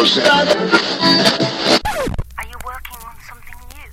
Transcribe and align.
Are 0.00 0.06
you 0.06 0.16
working 2.64 2.96
on 3.04 3.14
something 3.28 3.58
new? 3.68 3.90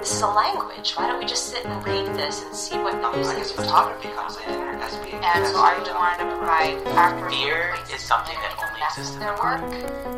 This 0.00 0.12
is 0.12 0.22
a 0.22 0.26
language. 0.26 0.94
Why 0.96 1.06
don't 1.06 1.20
we 1.20 1.26
just 1.26 1.50
sit 1.50 1.64
and 1.66 1.86
read 1.86 2.06
this 2.16 2.42
and 2.42 2.52
see 2.52 2.76
what 2.78 3.00
the 3.00 3.12
music 3.12 3.38
is 3.38 3.52
photography 3.52 4.08
comes 4.08 4.36
in 4.38 4.54
and 4.54 4.80
has 4.82 4.94
to. 4.94 5.14
And 5.14 5.46
so 5.46 5.60
I 5.60 5.78
wanted 5.94 6.18
to 6.18 6.36
provide 6.36 6.84
actors 6.98 7.32
Fear 7.32 7.76
is 7.94 8.00
something 8.00 8.34
that 8.34 8.58
only 8.58 8.82
exists 8.82 9.14
in 9.14 9.20
their 9.20 9.36
the 9.36 9.42
work. 9.42 9.62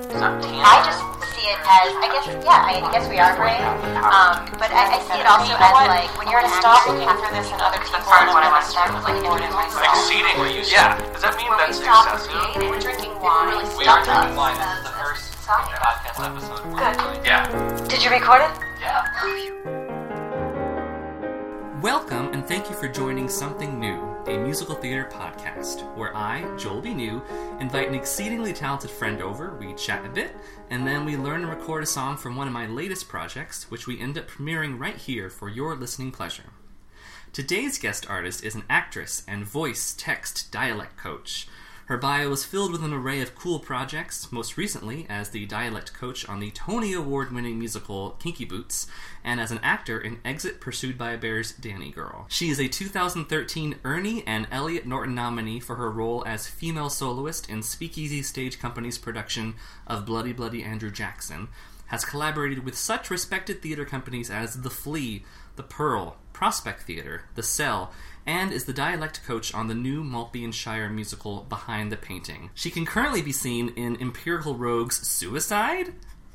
It's 0.02 0.14
not 0.14 0.40
tangible. 0.40 0.64
I 0.64 0.82
just 0.82 1.15
see 1.36 1.52
it 1.52 1.60
as, 1.68 1.92
I 2.00 2.08
guess, 2.08 2.26
yeah, 2.40 2.64
I 2.64 2.80
guess 2.96 3.04
we 3.12 3.20
are 3.20 3.36
brave. 3.36 3.60
Um, 4.00 4.48
but 4.56 4.72
I, 4.72 4.96
I 4.96 4.98
see 5.04 5.20
it 5.20 5.28
also 5.28 5.52
as 5.52 5.72
like 5.84 6.08
when 6.16 6.32
you're 6.32 6.40
an 6.40 6.48
stop 6.48 6.80
actor, 6.80 6.96
looking 6.96 7.12
for 7.12 7.28
this 7.36 7.52
in 7.52 7.60
other 7.60 7.76
people. 7.76 8.00
part 8.08 8.24
of 8.24 8.32
what 8.32 8.40
I 8.40 8.48
want 8.48 8.56
want 8.56 8.64
to 8.64 8.72
start 8.72 8.88
with 8.96 9.04
like 9.04 9.20
what 9.20 9.44
it 9.44 9.52
is 9.52 9.52
myself. 9.52 9.84
Exceedingly. 10.00 10.64
Yeah. 10.72 10.96
Does 11.12 11.20
that 11.20 11.36
mean 11.36 11.52
When 11.52 11.60
we 11.60 11.68
that's 11.68 11.76
stop 11.76 12.08
excessive? 12.08 12.32
creating, 12.32 12.72
we're 12.72 12.80
drinking 12.80 13.12
wine. 13.20 13.52
Really 13.52 13.68
We 13.76 13.84
are 13.84 14.00
stuck 14.00 14.16
drinking 14.16 14.32
us 14.32 14.40
wine. 14.40 14.56
This 14.56 14.80
is 14.80 14.88
the 14.88 14.96
first 14.96 15.28
podcast 15.44 16.16
episode. 16.24 16.64
Good. 16.72 16.96
Yeah. 17.28 17.44
Did 17.84 18.00
you 18.00 18.08
record 18.08 18.40
it? 18.48 18.52
Yeah. 18.80 19.04
Welcome 21.84 22.32
and 22.32 22.48
thank 22.48 22.72
you 22.72 22.76
for 22.80 22.88
joining 22.88 23.28
Something 23.28 23.76
New, 23.76 24.00
a 24.26 24.36
musical 24.36 24.74
theater 24.74 25.08
podcast, 25.10 25.82
where 25.96 26.16
I, 26.16 26.44
Joel 26.56 26.80
B. 26.80 26.94
New, 26.94 27.22
invite 27.60 27.88
an 27.88 27.94
exceedingly 27.94 28.52
talented 28.52 28.90
friend 28.90 29.22
over, 29.22 29.56
we 29.56 29.72
chat 29.74 30.04
a 30.04 30.08
bit, 30.08 30.36
and 30.70 30.86
then 30.86 31.04
we 31.04 31.16
learn 31.16 31.42
and 31.42 31.50
record 31.50 31.84
a 31.84 31.86
song 31.86 32.16
from 32.16 32.34
one 32.34 32.48
of 32.48 32.52
my 32.52 32.66
latest 32.66 33.08
projects, 33.08 33.70
which 33.70 33.86
we 33.86 34.00
end 34.00 34.18
up 34.18 34.28
premiering 34.28 34.78
right 34.78 34.96
here 34.96 35.30
for 35.30 35.48
your 35.48 35.76
listening 35.76 36.10
pleasure. 36.10 36.50
Today's 37.32 37.78
guest 37.78 38.08
artist 38.08 38.42
is 38.42 38.54
an 38.54 38.64
actress 38.68 39.22
and 39.28 39.44
voice 39.44 39.94
text 39.96 40.50
dialect 40.50 40.96
coach. 40.96 41.46
Her 41.86 41.96
bio 41.96 42.32
is 42.32 42.44
filled 42.44 42.72
with 42.72 42.82
an 42.82 42.92
array 42.92 43.20
of 43.20 43.36
cool 43.36 43.60
projects, 43.60 44.32
most 44.32 44.56
recently 44.56 45.06
as 45.08 45.30
the 45.30 45.46
dialect 45.46 45.94
coach 45.94 46.28
on 46.28 46.40
the 46.40 46.50
Tony 46.50 46.92
Award 46.92 47.32
winning 47.32 47.60
musical 47.60 48.16
Kinky 48.18 48.44
Boots, 48.44 48.88
and 49.22 49.40
as 49.40 49.52
an 49.52 49.60
actor 49.62 50.00
in 50.00 50.18
Exit 50.24 50.60
Pursued 50.60 50.98
by 50.98 51.12
a 51.12 51.16
Bear's 51.16 51.52
Dani 51.52 51.94
Girl. 51.94 52.26
She 52.28 52.50
is 52.50 52.58
a 52.58 52.66
2013 52.66 53.76
IRNE 53.84 54.24
and 54.26 54.48
Elliot 54.50 54.84
Norton 54.84 55.14
nominee 55.14 55.60
for 55.60 55.76
her 55.76 55.88
role 55.88 56.24
as 56.26 56.48
female 56.48 56.90
soloist 56.90 57.48
in 57.48 57.62
Speakeasy 57.62 58.20
Stage 58.20 58.58
Company's 58.58 58.98
production 58.98 59.54
of 59.86 60.04
Bloody 60.04 60.32
Bloody 60.32 60.64
Andrew 60.64 60.90
Jackson, 60.90 61.46
has 61.86 62.04
collaborated 62.04 62.64
with 62.64 62.76
such 62.76 63.10
respected 63.10 63.62
theater 63.62 63.84
companies 63.84 64.28
as 64.28 64.62
The 64.62 64.70
Flea, 64.70 65.24
The 65.54 65.62
Pearl, 65.62 66.16
Prospect 66.32 66.82
Theater, 66.82 67.26
The 67.36 67.44
Cell, 67.44 67.92
and 68.26 68.52
is 68.52 68.64
the 68.64 68.72
dialect 68.72 69.24
coach 69.24 69.54
on 69.54 69.68
the 69.68 69.74
new 69.74 70.02
Maltby 70.02 70.44
and 70.44 70.54
Shire 70.54 70.90
musical 70.90 71.46
Behind 71.48 71.92
the 71.92 71.96
Painting. 71.96 72.50
She 72.54 72.70
can 72.70 72.84
currently 72.84 73.22
be 73.22 73.32
seen 73.32 73.70
in 73.76 74.00
Empirical 74.00 74.56
Rogue's 74.56 75.06
Suicide 75.06 75.92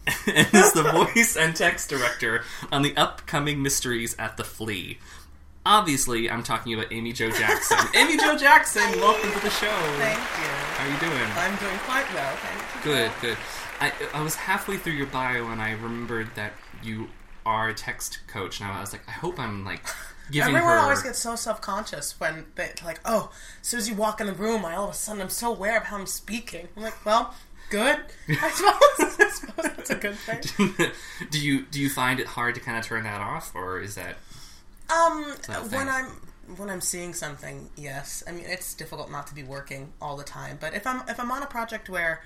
and 0.27 0.47
is 0.53 0.73
the 0.73 0.83
voice 0.83 1.35
and 1.35 1.55
text 1.55 1.89
director 1.89 2.43
on 2.71 2.81
the 2.81 2.95
upcoming 2.95 3.61
mysteries 3.61 4.15
at 4.17 4.37
The 4.37 4.43
Flea. 4.43 4.97
Obviously, 5.63 6.29
I'm 6.29 6.41
talking 6.41 6.73
about 6.73 6.91
Amy 6.91 7.13
Jo 7.13 7.29
Jackson. 7.29 7.77
Amy 7.95 8.17
Jo 8.17 8.35
Jackson, 8.35 8.89
welcome 8.99 9.31
to 9.31 9.39
the 9.41 9.51
show. 9.51 9.67
Thank 9.97 10.17
you. 10.17 10.49
How 10.73 10.85
are 10.85 10.91
you 10.91 10.99
doing? 10.99 11.31
I'm 11.35 11.55
doing 11.57 11.77
quite 11.85 12.11
well, 12.13 12.35
thank 12.37 12.85
you. 12.85 12.91
Good, 12.91 13.11
good. 13.21 13.37
I, 13.79 13.91
I 14.13 14.21
was 14.23 14.35
halfway 14.35 14.77
through 14.77 14.93
your 14.93 15.07
bio 15.07 15.49
and 15.49 15.61
I 15.61 15.71
remembered 15.71 16.29
that 16.35 16.53
you 16.81 17.09
a 17.45 17.73
text 17.73 18.19
coach, 18.27 18.59
and 18.59 18.69
I 18.71 18.79
was 18.81 18.91
like, 18.93 19.07
I 19.07 19.11
hope 19.11 19.39
I'm 19.39 19.65
like 19.65 19.83
giving 20.31 20.55
Everyone 20.55 20.73
her. 20.73 20.79
always 20.79 21.01
gets 21.03 21.19
so 21.19 21.35
self-conscious 21.35 22.19
when 22.19 22.45
they 22.55 22.71
like, 22.85 22.99
oh, 23.05 23.31
as 23.61 23.67
soon 23.67 23.77
as 23.79 23.89
you 23.89 23.95
walk 23.95 24.21
in 24.21 24.27
the 24.27 24.33
room, 24.33 24.65
I 24.65 24.75
all 24.75 24.85
of 24.85 24.91
a 24.91 24.93
sudden 24.93 25.21
I'm 25.21 25.29
so 25.29 25.53
aware 25.53 25.77
of 25.77 25.83
how 25.83 25.97
I'm 25.97 26.05
speaking. 26.05 26.67
I'm 26.77 26.83
like, 26.83 27.05
well, 27.05 27.33
good. 27.69 27.99
I 28.29 28.49
suppose, 28.51 29.19
I 29.19 29.29
suppose 29.29 29.65
that's 29.75 29.89
a 29.89 29.95
good 29.95 30.15
thing. 30.15 30.91
do 31.31 31.39
you 31.39 31.65
do 31.65 31.79
you 31.79 31.89
find 31.89 32.19
it 32.19 32.27
hard 32.27 32.55
to 32.55 32.61
kind 32.61 32.77
of 32.77 32.85
turn 32.85 33.03
that 33.03 33.21
off, 33.21 33.53
or 33.55 33.79
is 33.79 33.95
that 33.95 34.17
Um, 34.93 35.35
that 35.47 35.69
when 35.71 35.87
I'm 35.89 36.05
when 36.57 36.69
I'm 36.69 36.81
seeing 36.81 37.13
something, 37.13 37.69
yes. 37.77 38.23
I 38.27 38.31
mean, 38.31 38.43
it's 38.45 38.73
difficult 38.73 39.09
not 39.09 39.27
to 39.27 39.35
be 39.35 39.43
working 39.43 39.93
all 40.01 40.17
the 40.17 40.23
time. 40.25 40.57
But 40.59 40.73
if 40.73 40.85
I'm 40.85 41.01
if 41.07 41.19
I'm 41.19 41.31
on 41.31 41.43
a 41.43 41.47
project 41.47 41.89
where 41.89 42.21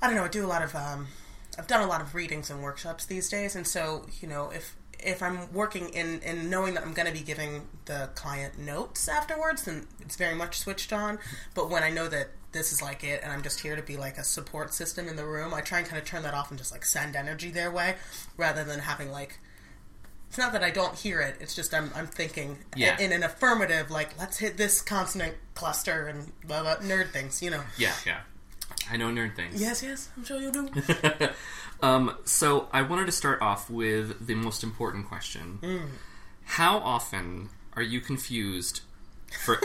I 0.00 0.06
don't 0.06 0.16
know, 0.16 0.24
I 0.24 0.28
do 0.28 0.44
a 0.44 0.48
lot 0.48 0.62
of 0.62 0.74
um, 0.76 1.08
I've 1.58 1.66
done 1.66 1.82
a 1.82 1.86
lot 1.86 2.00
of 2.00 2.14
readings 2.14 2.50
and 2.50 2.62
workshops 2.62 3.04
these 3.06 3.28
days, 3.28 3.54
and 3.56 3.66
so 3.66 4.06
you 4.20 4.28
know 4.28 4.50
if 4.50 4.76
if 4.98 5.22
I'm 5.22 5.52
working 5.52 5.88
in 5.90 6.20
in 6.20 6.48
knowing 6.48 6.74
that 6.74 6.84
I'm 6.84 6.92
going 6.94 7.08
to 7.08 7.12
be 7.12 7.24
giving 7.24 7.66
the 7.86 8.10
client 8.14 8.58
notes 8.58 9.08
afterwards, 9.08 9.62
then 9.64 9.86
it's 10.00 10.16
very 10.16 10.34
much 10.34 10.58
switched 10.60 10.92
on. 10.92 11.18
But 11.54 11.68
when 11.70 11.82
I 11.82 11.90
know 11.90 12.08
that 12.08 12.28
this 12.52 12.72
is 12.72 12.80
like 12.82 13.02
it, 13.02 13.20
and 13.22 13.32
I'm 13.32 13.42
just 13.42 13.60
here 13.60 13.74
to 13.76 13.82
be 13.82 13.96
like 13.96 14.16
a 14.18 14.24
support 14.24 14.72
system 14.74 15.08
in 15.08 15.16
the 15.16 15.24
room, 15.26 15.52
I 15.54 15.60
try 15.60 15.78
and 15.78 15.86
kind 15.88 16.00
of 16.00 16.06
turn 16.06 16.22
that 16.22 16.34
off 16.34 16.50
and 16.50 16.58
just 16.58 16.70
like 16.72 16.84
send 16.84 17.16
energy 17.16 17.50
their 17.50 17.70
way, 17.70 17.96
rather 18.36 18.62
than 18.64 18.78
having 18.80 19.10
like 19.10 19.38
it's 20.28 20.38
not 20.38 20.52
that 20.52 20.62
I 20.64 20.70
don't 20.70 20.94
hear 20.96 21.20
it. 21.20 21.36
It's 21.40 21.54
just 21.54 21.74
I'm 21.74 21.90
I'm 21.94 22.06
thinking 22.06 22.58
Yeah. 22.76 22.98
in 22.98 23.12
an 23.12 23.22
affirmative, 23.22 23.90
like 23.90 24.18
let's 24.18 24.38
hit 24.38 24.56
this 24.56 24.80
consonant 24.80 25.34
cluster 25.54 26.06
and 26.06 26.32
blah 26.46 26.62
blah 26.62 26.76
nerd 26.76 27.10
things, 27.10 27.42
you 27.42 27.50
know. 27.50 27.62
yeah, 27.76 27.92
yeah. 28.06 28.20
I 28.92 28.96
know 28.98 29.08
nerd 29.08 29.34
things. 29.34 29.60
Yes, 29.60 29.82
yes, 29.82 30.10
I'm 30.16 30.24
sure 30.24 30.38
you 30.40 30.52
do. 30.52 30.68
Um, 31.82 32.16
so 32.24 32.68
I 32.72 32.82
wanted 32.82 33.06
to 33.06 33.12
start 33.12 33.42
off 33.42 33.68
with 33.68 34.24
the 34.24 34.36
most 34.36 34.62
important 34.62 35.08
question: 35.08 35.58
Mm. 35.62 35.88
How 36.44 36.78
often 36.78 37.48
are 37.74 37.82
you 37.82 38.00
confused 38.00 38.82
for 39.44 39.56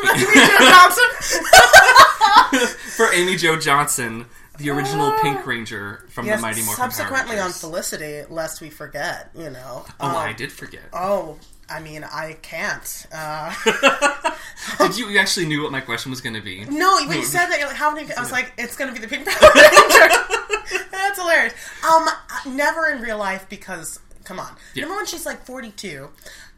for 2.96 3.12
Amy 3.14 3.36
Jo 3.36 3.60
Johnson, 3.60 4.26
the 4.58 4.72
original 4.72 5.12
Pink 5.22 5.46
Ranger 5.46 6.06
from 6.10 6.26
yes, 6.26 6.38
the 6.40 6.42
Mighty 6.42 6.62
Morphin 6.64 6.76
Power 6.82 6.90
subsequently 6.92 7.38
on 7.40 7.52
Felicity, 7.52 8.24
lest 8.30 8.62
we 8.62 8.72
forget, 8.72 9.30
you 9.36 9.52
know. 9.52 9.86
Oh, 10.00 10.08
Um, 10.10 10.16
I 10.16 10.34
did 10.34 10.52
forget. 10.52 10.84
Oh, 10.94 11.38
I 11.70 11.82
mean, 11.82 12.04
I 12.04 12.38
can't. 12.42 13.08
Uh, 13.14 13.54
Did 14.80 14.98
you, 14.98 15.10
you 15.10 15.20
actually 15.20 15.48
knew 15.48 15.64
what 15.64 15.72
my 15.72 15.82
question 15.82 16.10
was 16.10 16.22
going 16.22 16.36
to 16.36 16.42
be? 16.42 16.66
no, 16.66 16.98
when 17.08 17.18
you 17.18 17.26
said 17.26 17.48
that, 17.48 17.60
you're 17.60 17.68
like, 17.68 17.78
how 17.78 17.94
many? 17.94 18.12
I 18.14 18.22
was 18.22 18.32
like, 18.32 18.54
it's 18.58 18.76
going 18.76 18.94
to 18.94 19.00
be 19.00 19.06
the 19.06 19.14
Pink 19.14 19.28
Power 19.28 19.52
Ranger. 19.54 20.86
That's 20.92 21.20
hilarious. 21.20 21.54
Um, 21.90 22.08
never 22.56 22.90
in 22.90 23.02
real 23.02 23.18
life 23.18 23.48
because, 23.50 24.00
come 24.24 24.40
on. 24.40 24.56
Yeah. 24.74 24.84
Remember 24.84 25.00
when 25.00 25.06
she's 25.08 25.26
like 25.26 25.46
42 25.46 26.10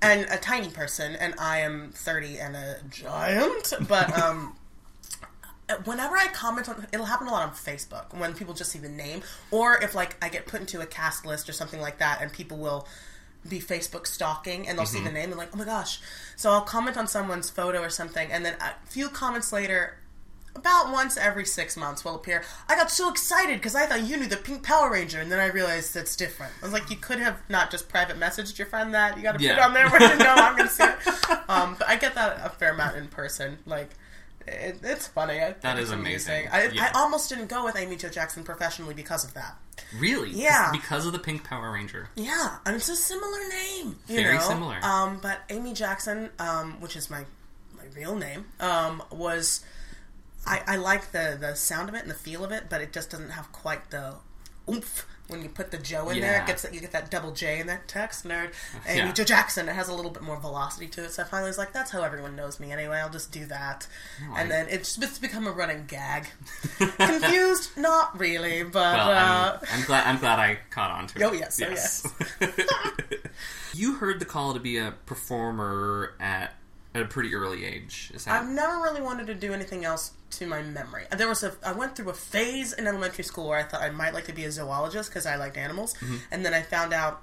and 0.02 0.28
a 0.30 0.38
tiny 0.38 0.70
person, 0.70 1.16
and 1.16 1.34
I 1.40 1.60
am 1.60 1.92
30 1.94 2.40
and 2.40 2.56
a 2.56 2.78
giant? 2.90 3.74
But, 3.88 4.18
um, 4.18 4.56
whenever 5.86 6.18
I 6.18 6.28
comment 6.28 6.70
on, 6.70 6.88
it'll 6.92 7.06
happen 7.06 7.28
a 7.28 7.32
lot 7.32 7.48
on 7.48 7.54
Facebook 7.54 8.18
when 8.18 8.34
people 8.34 8.54
just 8.54 8.72
see 8.72 8.80
the 8.80 8.90
name, 8.90 9.22
or 9.52 9.82
if 9.84 9.96
like 9.96 10.16
I 10.24 10.30
get 10.30 10.48
put 10.48 10.62
into 10.62 10.82
a 10.82 10.86
cast 10.86 11.26
list 11.26 11.50
or 11.50 11.54
something 11.54 11.80
like 11.82 12.00
that, 12.00 12.22
and 12.22 12.32
people 12.32 12.58
will 12.58 12.88
be 13.48 13.60
Facebook 13.60 14.06
stalking 14.06 14.68
and 14.68 14.78
they'll 14.78 14.86
see 14.86 15.04
the 15.04 15.12
name 15.12 15.30
and 15.30 15.38
like, 15.38 15.50
oh 15.54 15.58
my 15.58 15.66
gosh. 15.66 16.00
So 16.36 16.52
I'll 16.52 16.62
comment 16.62 16.98
on 16.98 17.08
someone's 17.08 17.50
photo 17.50 17.82
or 17.82 17.90
something, 17.90 18.32
and 18.32 18.46
then 18.46 18.56
a 18.60 18.74
few 18.90 19.10
comments 19.10 19.52
later. 19.54 19.96
About 20.56 20.92
once 20.92 21.16
every 21.16 21.46
six 21.46 21.78
months 21.78 22.04
will 22.04 22.16
appear. 22.16 22.44
I 22.68 22.76
got 22.76 22.92
so 22.92 23.10
excited 23.10 23.60
because 23.60 23.76
I 23.76 23.86
thought 23.86 24.04
you 24.04 24.18
knew 24.18 24.28
the 24.28 24.36
Pink 24.36 24.64
Power 24.64 24.92
Ranger, 24.92 25.22
and 25.22 25.32
then 25.32 25.40
I 25.40 25.46
realized 25.46 25.96
it's 25.96 26.16
different. 26.18 26.52
I 26.62 26.66
was 26.66 26.74
like, 26.74 26.90
you 26.90 26.98
could 26.98 27.20
have 27.20 27.40
not 27.50 27.72
just 27.72 27.88
private 27.88 28.20
messaged 28.20 28.58
your 28.58 28.68
friend 28.68 28.94
that. 28.94 29.16
You 29.16 29.24
got 29.24 29.34
to 29.34 29.38
put 29.38 29.46
it 29.46 29.60
on 29.60 29.74
there 29.74 29.88
where 29.90 30.02
you 30.02 30.18
know 30.18 30.34
I'm 30.36 30.58
going 30.58 30.68
to 30.68 30.74
see 30.74 30.84
it. 30.84 30.98
Um, 31.50 31.76
but 31.80 31.88
I 31.88 31.96
get 31.96 32.14
that 32.16 32.42
a 32.44 32.50
fair 32.50 32.74
amount 32.74 32.98
in 32.98 33.08
person. 33.08 33.60
Like, 33.66 33.92
it, 34.52 34.80
it's 34.84 35.08
funny. 35.08 35.40
I 35.42 35.54
That 35.62 35.80
is 35.80 35.92
amazing. 35.92 36.48
I, 36.52 36.68
Yeah. 36.68 36.92
I 36.94 37.00
almost 37.00 37.30
didn't 37.30 37.48
go 37.48 37.64
with 37.66 37.76
Amy 37.76 37.96
Jo 37.96 38.10
Jackson 38.10 38.44
professionally 38.44 38.94
because 38.94 39.24
of 39.24 39.34
that. 39.34 39.58
Really? 39.98 40.32
Yeah. 40.32 40.72
Because 40.72 41.06
of 41.06 41.14
the 41.14 41.20
Pink 41.20 41.44
Power 41.44 41.72
Ranger. 41.72 42.10
Yeah, 42.16 42.58
and 42.66 42.76
it's 42.76 42.90
a 42.90 42.96
similar 42.96 43.40
name. 43.50 43.98
You 44.08 44.18
Very 44.18 44.36
know? 44.38 44.42
similar. 44.42 44.80
Um, 44.84 45.20
but 45.22 45.40
Amy 45.50 45.74
Jackson, 45.74 46.30
um, 46.40 46.80
which 46.82 46.96
is 46.96 47.10
my 47.10 47.26
my 47.78 47.86
real 47.96 48.16
name, 48.16 48.46
um, 48.60 49.02
was 49.12 49.62
I, 50.46 50.62
I 50.68 50.76
like 50.76 51.12
the 51.12 51.38
the 51.40 51.56
sound 51.56 51.90
of 51.90 51.96
it 51.96 52.02
and 52.02 52.10
the 52.12 52.16
feel 52.16 52.44
of 52.44 52.52
it, 52.52 52.66
but 52.70 52.82
it 52.82 52.92
just 52.94 53.10
doesn't 53.12 53.32
have 53.32 53.52
quite 53.52 53.90
the 53.90 54.16
oomph 54.70 55.06
when 55.30 55.42
you 55.44 55.50
put 55.50 55.72
the 55.72 55.78
Joe 55.78 56.10
in 56.10 56.20
there. 56.22 56.42
It 56.42 56.48
gets 56.48 56.66
you 56.72 56.80
get 56.80 56.92
that 56.92 57.10
double 57.12 57.32
J 57.32 57.60
in 57.60 57.68
that 57.68 57.88
text 57.88 58.26
nerd. 58.26 58.52
and 58.88 58.98
Yeah. 58.98 59.12
Jo 59.12 59.24
Jackson. 59.24 59.70
It 59.70 59.74
has 59.74 59.88
a 59.88 59.94
little 59.94 60.12
bit 60.12 60.24
more 60.24 60.38
velocity 60.40 60.88
to 60.88 61.04
it. 61.06 61.12
So 61.12 61.24
I 61.24 61.26
finally 61.26 61.50
was 61.50 61.58
like, 61.58 61.72
that's 61.74 61.92
how 61.92 62.02
everyone 62.04 62.36
knows 62.36 62.60
me 62.60 62.72
anyway. 62.72 62.98
I'll 62.98 63.10
just 63.10 63.32
do 63.32 63.46
that. 63.46 63.88
I- 64.34 64.42
and 64.42 64.52
then 64.52 64.68
it's, 64.70 64.98
it's 64.98 65.20
become 65.20 65.48
a 65.48 65.52
running 65.52 65.86
gag. 65.88 66.28
Confused? 66.80 67.78
Not 67.78 68.18
really, 68.20 68.64
but 68.64 68.74
Well, 68.98 69.10
uh, 69.10 69.60
I'm, 69.72 69.80
I'm 69.80 69.86
glad. 69.86 70.08
I'm 70.08 70.20
glad 70.20 70.40
I 70.40 70.60
caught 70.70 70.92
on 70.92 71.08
to 71.08 71.20
it. 71.20 71.24
Oh, 71.24 71.34
yes, 71.34 72.06
oh, 72.42 72.48
you 73.74 73.96
heard 73.96 74.20
the 74.20 74.26
call 74.26 74.54
to 74.54 74.60
be 74.60 74.78
a 74.78 74.94
performer 75.06 76.14
at 76.20 76.54
at 76.96 77.02
a 77.02 77.06
pretty 77.06 77.34
early 77.36 77.66
age. 77.66 78.12
Is 78.14 78.26
that 78.26 78.42
I've 78.42 78.50
never 78.50 78.78
really 78.82 79.02
wanted 79.02 79.28
to 79.28 79.36
do 79.36 79.54
anything 79.54 79.86
else 79.86 80.12
to 80.32 80.48
my 80.48 80.62
memory. 80.62 81.06
There 81.16 81.28
was 81.28 81.44
a 81.44 81.54
I 81.66 81.72
went 81.74 81.96
through 81.96 82.10
a 82.10 82.14
phase 82.14 82.74
in 82.74 82.88
elementary 82.88 83.24
school 83.24 83.50
where 83.50 83.60
I 83.60 83.64
thought 83.64 83.82
I 83.82 83.90
might 83.92 84.14
like 84.14 84.26
to 84.26 84.34
be 84.34 84.46
a 84.46 84.52
zoologist 84.52 85.10
because 85.10 85.26
I 85.26 85.36
liked 85.36 85.58
animals, 85.58 85.94
Mm-hmm. 85.96 86.18
and 86.32 86.46
then 86.46 86.54
I 86.54 86.62
found 86.62 86.94
out 86.94 87.22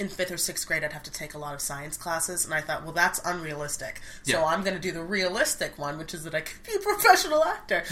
in 0.00 0.08
fifth 0.08 0.32
or 0.32 0.36
sixth 0.36 0.66
grade 0.66 0.82
I'd 0.82 0.92
have 0.92 1.04
to 1.04 1.12
take 1.12 1.34
a 1.34 1.38
lot 1.38 1.54
of 1.54 1.60
science 1.60 1.96
classes, 1.96 2.44
and 2.44 2.52
I 2.52 2.60
thought, 2.60 2.82
well, 2.82 2.92
that's 2.92 3.20
unrealistic. 3.24 4.00
So 4.24 4.32
Yeah. 4.40 4.44
I'm 4.44 4.62
going 4.64 4.74
to 4.74 4.80
do 4.82 4.90
the 4.92 5.02
realistic 5.02 5.78
one, 5.78 5.96
which 5.96 6.12
is 6.12 6.24
that 6.24 6.34
I 6.34 6.40
could 6.40 6.62
be 6.64 6.72
a 6.74 6.78
professional 6.80 7.44
actor 7.44 7.84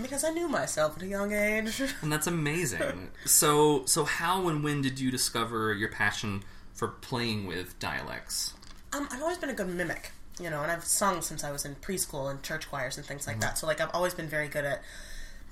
because 0.00 0.24
I 0.24 0.30
knew 0.30 0.48
myself 0.48 0.96
at 0.96 1.02
a 1.04 1.06
young 1.06 1.32
age. 1.32 1.80
And 2.02 2.10
that's 2.12 2.26
amazing. 2.26 3.10
so, 3.24 3.84
so 3.86 4.04
how 4.04 4.48
and 4.48 4.64
when 4.64 4.82
did 4.82 4.98
you 4.98 5.10
discover 5.12 5.72
your 5.72 5.88
passion 5.90 6.42
for 6.74 6.88
playing 6.88 7.46
with 7.46 7.78
dialects? 7.78 8.52
Um, 8.92 9.06
I've 9.12 9.22
always 9.22 9.38
been 9.38 9.50
a 9.50 9.54
good 9.54 9.68
mimic, 9.68 10.10
you 10.40 10.50
know, 10.50 10.62
and 10.62 10.70
I've 10.70 10.84
sung 10.84 11.22
since 11.22 11.42
I 11.44 11.50
was 11.50 11.64
in 11.64 11.76
preschool 11.76 12.30
and 12.30 12.42
church 12.42 12.68
choirs 12.68 12.96
and 12.96 13.06
things 13.06 13.26
like 13.26 13.36
mm-hmm. 13.36 13.42
that. 13.42 13.58
So, 13.58 13.66
like, 13.66 13.80
I've 13.80 13.90
always 13.94 14.14
been 14.14 14.28
very 14.28 14.48
good 14.48 14.64
at 14.64 14.82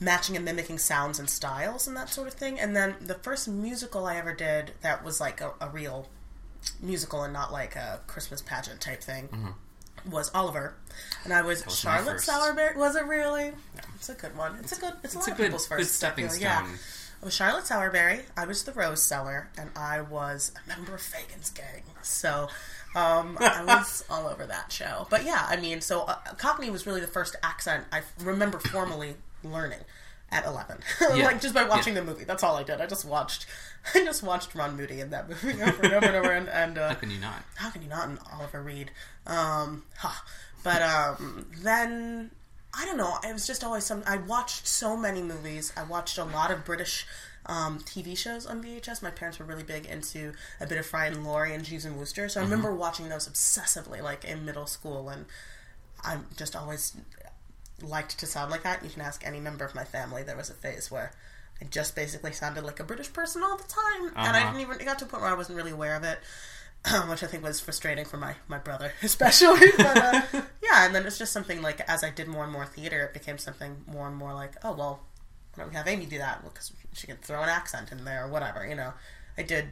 matching 0.01 0.37
and 0.37 0.45
mimicking 0.45 0.79
sounds 0.79 1.19
and 1.19 1.31
styles 1.31 1.87
and 1.87 1.97
that 1.97 2.09
sort 2.09 2.29
of 2.29 2.35
thing. 2.35 2.59
And 2.59 2.75
then 2.75 2.97
the 3.01 3.15
first 3.15 3.49
musical 3.49 4.07
I 4.07 4.17
ever 4.17 4.35
did 4.35 4.73
that 4.83 5.05
was 5.05 5.21
like 5.21 5.41
a, 5.41 5.53
a 5.61 5.69
real 5.69 6.09
musical 6.81 7.23
and 7.23 7.33
not 7.33 7.53
like 7.53 7.77
a 7.77 8.01
Christmas 8.07 8.43
pageant 8.43 8.81
type 8.81 9.03
thing 9.03 9.29
mm-hmm. 9.29 10.11
was 10.11 10.31
Oliver, 10.35 10.75
and 11.25 11.33
I 11.33 11.43
was, 11.43 11.65
was 11.65 11.79
Charlotte. 11.79 12.17
Sowerberry. 12.17 12.77
Was 12.77 12.97
it 12.97 13.05
really? 13.05 13.53
It's 13.97 14.09
a 14.09 14.15
good 14.15 14.37
one. 14.37 14.57
It's 14.61 14.77
a 14.77 14.81
good. 14.81 14.95
It's, 15.03 15.15
a 15.15 15.19
It's 15.19 15.27
lot 15.27 15.29
a 15.29 15.31
of 15.33 15.37
good- 15.37 15.45
people's 15.45 15.69
good 15.69 15.79
first 15.79 15.95
stepping 15.95 16.25
you 16.25 16.31
know, 16.31 16.37
Yeah. 16.39 16.67
I 17.23 17.25
was 17.25 17.35
Charlotte 17.35 17.65
Sowerberry. 17.65 18.23
I 18.37 18.45
was 18.45 18.65
the 18.65 18.73
Rose 18.73 19.03
Seller, 19.03 19.49
and 19.57 19.71
I 19.75 20.03
was 20.03 20.53
a 20.63 20.69
member 20.69 20.95
of 20.95 21.01
Fagin's 21.01 21.49
gang. 21.51 21.83
So 22.03 22.49
um, 22.95 23.37
I 23.41 23.65
was 23.65 24.05
all 24.11 24.27
over 24.29 24.47
that 24.47 24.71
show. 24.73 25.07
But 25.11 25.25
yeah, 25.25 25.47
I 25.49 25.57
mean, 25.57 25.81
so 25.81 26.03
uh, 26.03 26.15
Cockney 26.39 26.71
was 26.71 26.87
really 26.87 27.01
the 27.01 27.07
first 27.07 27.37
accent 27.43 27.85
I 27.93 28.03
remember 28.23 28.59
formally 28.59 29.17
learning 29.43 29.81
at 30.31 30.47
11 30.47 30.79
Yeah. 31.15 31.27
like 31.27 31.41
just 31.41 31.55
by 31.55 31.65
watching 31.65 31.95
Yeah. 31.95 32.01
the 32.01 32.07
movie 32.07 32.25
that's 32.25 32.43
all 32.43 32.57
i 32.57 32.63
did 32.65 32.81
i 32.81 32.87
just 32.87 33.05
watched 33.05 33.47
i 33.95 34.03
just 34.03 34.23
watched 34.23 34.53
ron 34.55 34.75
moody 34.77 35.01
in 35.01 35.11
that 35.11 35.29
movie 35.29 35.63
over 35.63 35.83
and 35.83 35.93
over 35.93 36.07
and 36.07 36.17
over 36.17 36.31
and, 36.33 36.49
and 36.49 36.79
uh, 36.79 36.89
How 36.89 36.95
can 36.95 37.11
you 37.11 37.19
not? 37.21 37.45
how 37.57 37.71
can 37.71 37.83
you 37.83 37.89
not 37.89 38.09
in 38.09 38.19
Oliver 38.33 38.61
Reed? 38.63 38.91
Um, 39.27 39.85
huh. 39.99 40.09
But 40.65 40.81
um, 40.83 41.47
then 41.63 42.31
I 42.77 42.85
don't 42.87 42.97
know. 42.97 43.15
It 43.23 43.33
was 43.35 43.47
just 43.47 43.63
always 43.63 43.85
some. 43.85 44.03
I 44.07 44.17
watched 44.17 44.67
so 44.67 44.97
many 44.97 45.23
movies. 45.23 45.73
I 45.77 45.85
watched 45.85 46.17
a 46.19 46.25
lot 46.25 46.51
of 46.51 46.65
British 46.65 47.07
um, 47.47 47.79
TV 47.81 48.17
shows 48.17 48.47
on 48.47 48.63
VHS. 48.63 49.03
My 49.03 49.11
parents 49.11 49.39
were 49.39 49.45
really 49.45 49.63
big 49.63 49.87
into 49.87 50.33
a 50.61 50.67
bit 50.67 50.79
of 50.79 50.87
Fry 50.87 51.07
and 51.07 51.25
Laurie 51.25 51.55
and 51.55 51.65
Jeeves 51.65 51.85
and 51.85 51.97
Wooster, 51.99 52.29
so 52.29 52.41
I 52.41 52.45
remember 52.45 52.75
watching 52.75 53.09
those 53.09 53.29
obsessively, 53.29 54.03
like 54.03 54.25
in 54.25 54.45
middle 54.45 54.67
school. 54.67 55.09
And 55.09 55.27
I 56.03 56.19
just 56.37 56.55
always 56.57 56.97
liked 57.83 58.19
to 58.19 58.27
sound 58.27 58.51
like 58.51 58.63
that. 58.63 58.83
You 58.85 58.91
can 58.91 59.03
ask 59.03 59.27
any 59.27 59.41
member 59.41 59.65
of 59.65 59.75
my 59.75 59.85
family. 59.85 60.23
There 60.23 60.37
was 60.37 60.51
a 60.51 60.55
phase 60.55 60.91
where. 60.91 61.13
I 61.63 61.67
just 61.67 61.95
basically 61.95 62.33
sounded 62.33 62.65
like 62.65 62.81
a 62.81 62.85
British 62.85 63.13
person 63.13 63.45
all 63.45 63.57
the 63.57 63.63
time, 63.63 64.09
and 64.09 64.37
I 64.37 64.41
Uh-huh. 64.41 64.47
didn't 64.51 64.61
even. 64.63 64.81
It 64.81 64.85
got 64.87 64.99
to 64.99 65.05
a 65.05 65.09
point 65.09 65.23
where 65.23 65.31
I 65.31 65.37
wasn't 65.37 65.57
really 65.57 65.71
aware 65.71 65.95
of 65.95 66.03
it 66.03 66.19
which 67.09 67.23
I 67.23 67.29
think 67.29 67.45
was 67.45 67.61
frustrating 67.61 68.05
for 68.05 68.17
my, 68.17 68.35
my 68.49 68.59
brother, 68.59 68.93
especially. 69.05 69.69
But 69.77 69.97
uh, 69.97 70.23
yeah, 70.63 70.85
and 70.85 70.93
then 70.93 71.07
it's 71.07 71.17
just 71.17 71.33
something 71.33 71.63
like 71.63 71.81
as 71.89 72.03
I 72.03 72.11
did 72.11 72.27
more 72.27 72.43
and 72.43 72.53
more 72.53 72.67
theater, 72.67 73.05
it 73.05 73.15
became 73.15 73.39
something 73.39 73.85
more 73.87 74.09
and 74.09 74.17
more 74.17 74.35
like, 74.35 74.55
oh 74.65 74.73
well, 74.73 75.05
don't 75.57 75.69
we 75.71 75.75
have 75.77 75.89
Amy 75.89 76.07
do 76.07 76.19
that? 76.19 76.43
Because 76.43 76.73
she 76.93 77.07
can 77.07 77.17
throw 77.17 77.43
an 77.43 77.49
accent 77.49 77.93
in 77.93 78.05
there 78.05 78.25
or 78.25 78.29
whatever, 78.29 78.67
you 78.67 78.75
know. 78.75 78.93
I 79.37 79.43
did 79.43 79.67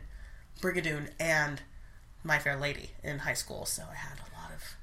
Brigadoon 0.61 1.09
and 1.21 1.61
My 2.25 2.39
Fair 2.39 2.57
Lady 2.57 2.91
in 3.03 3.19
high 3.21 3.35
school, 3.35 3.65
so 3.67 3.83
I 3.91 3.95
had 3.95 4.19
a 4.19 4.41
lot 4.41 4.53
of 4.55 4.77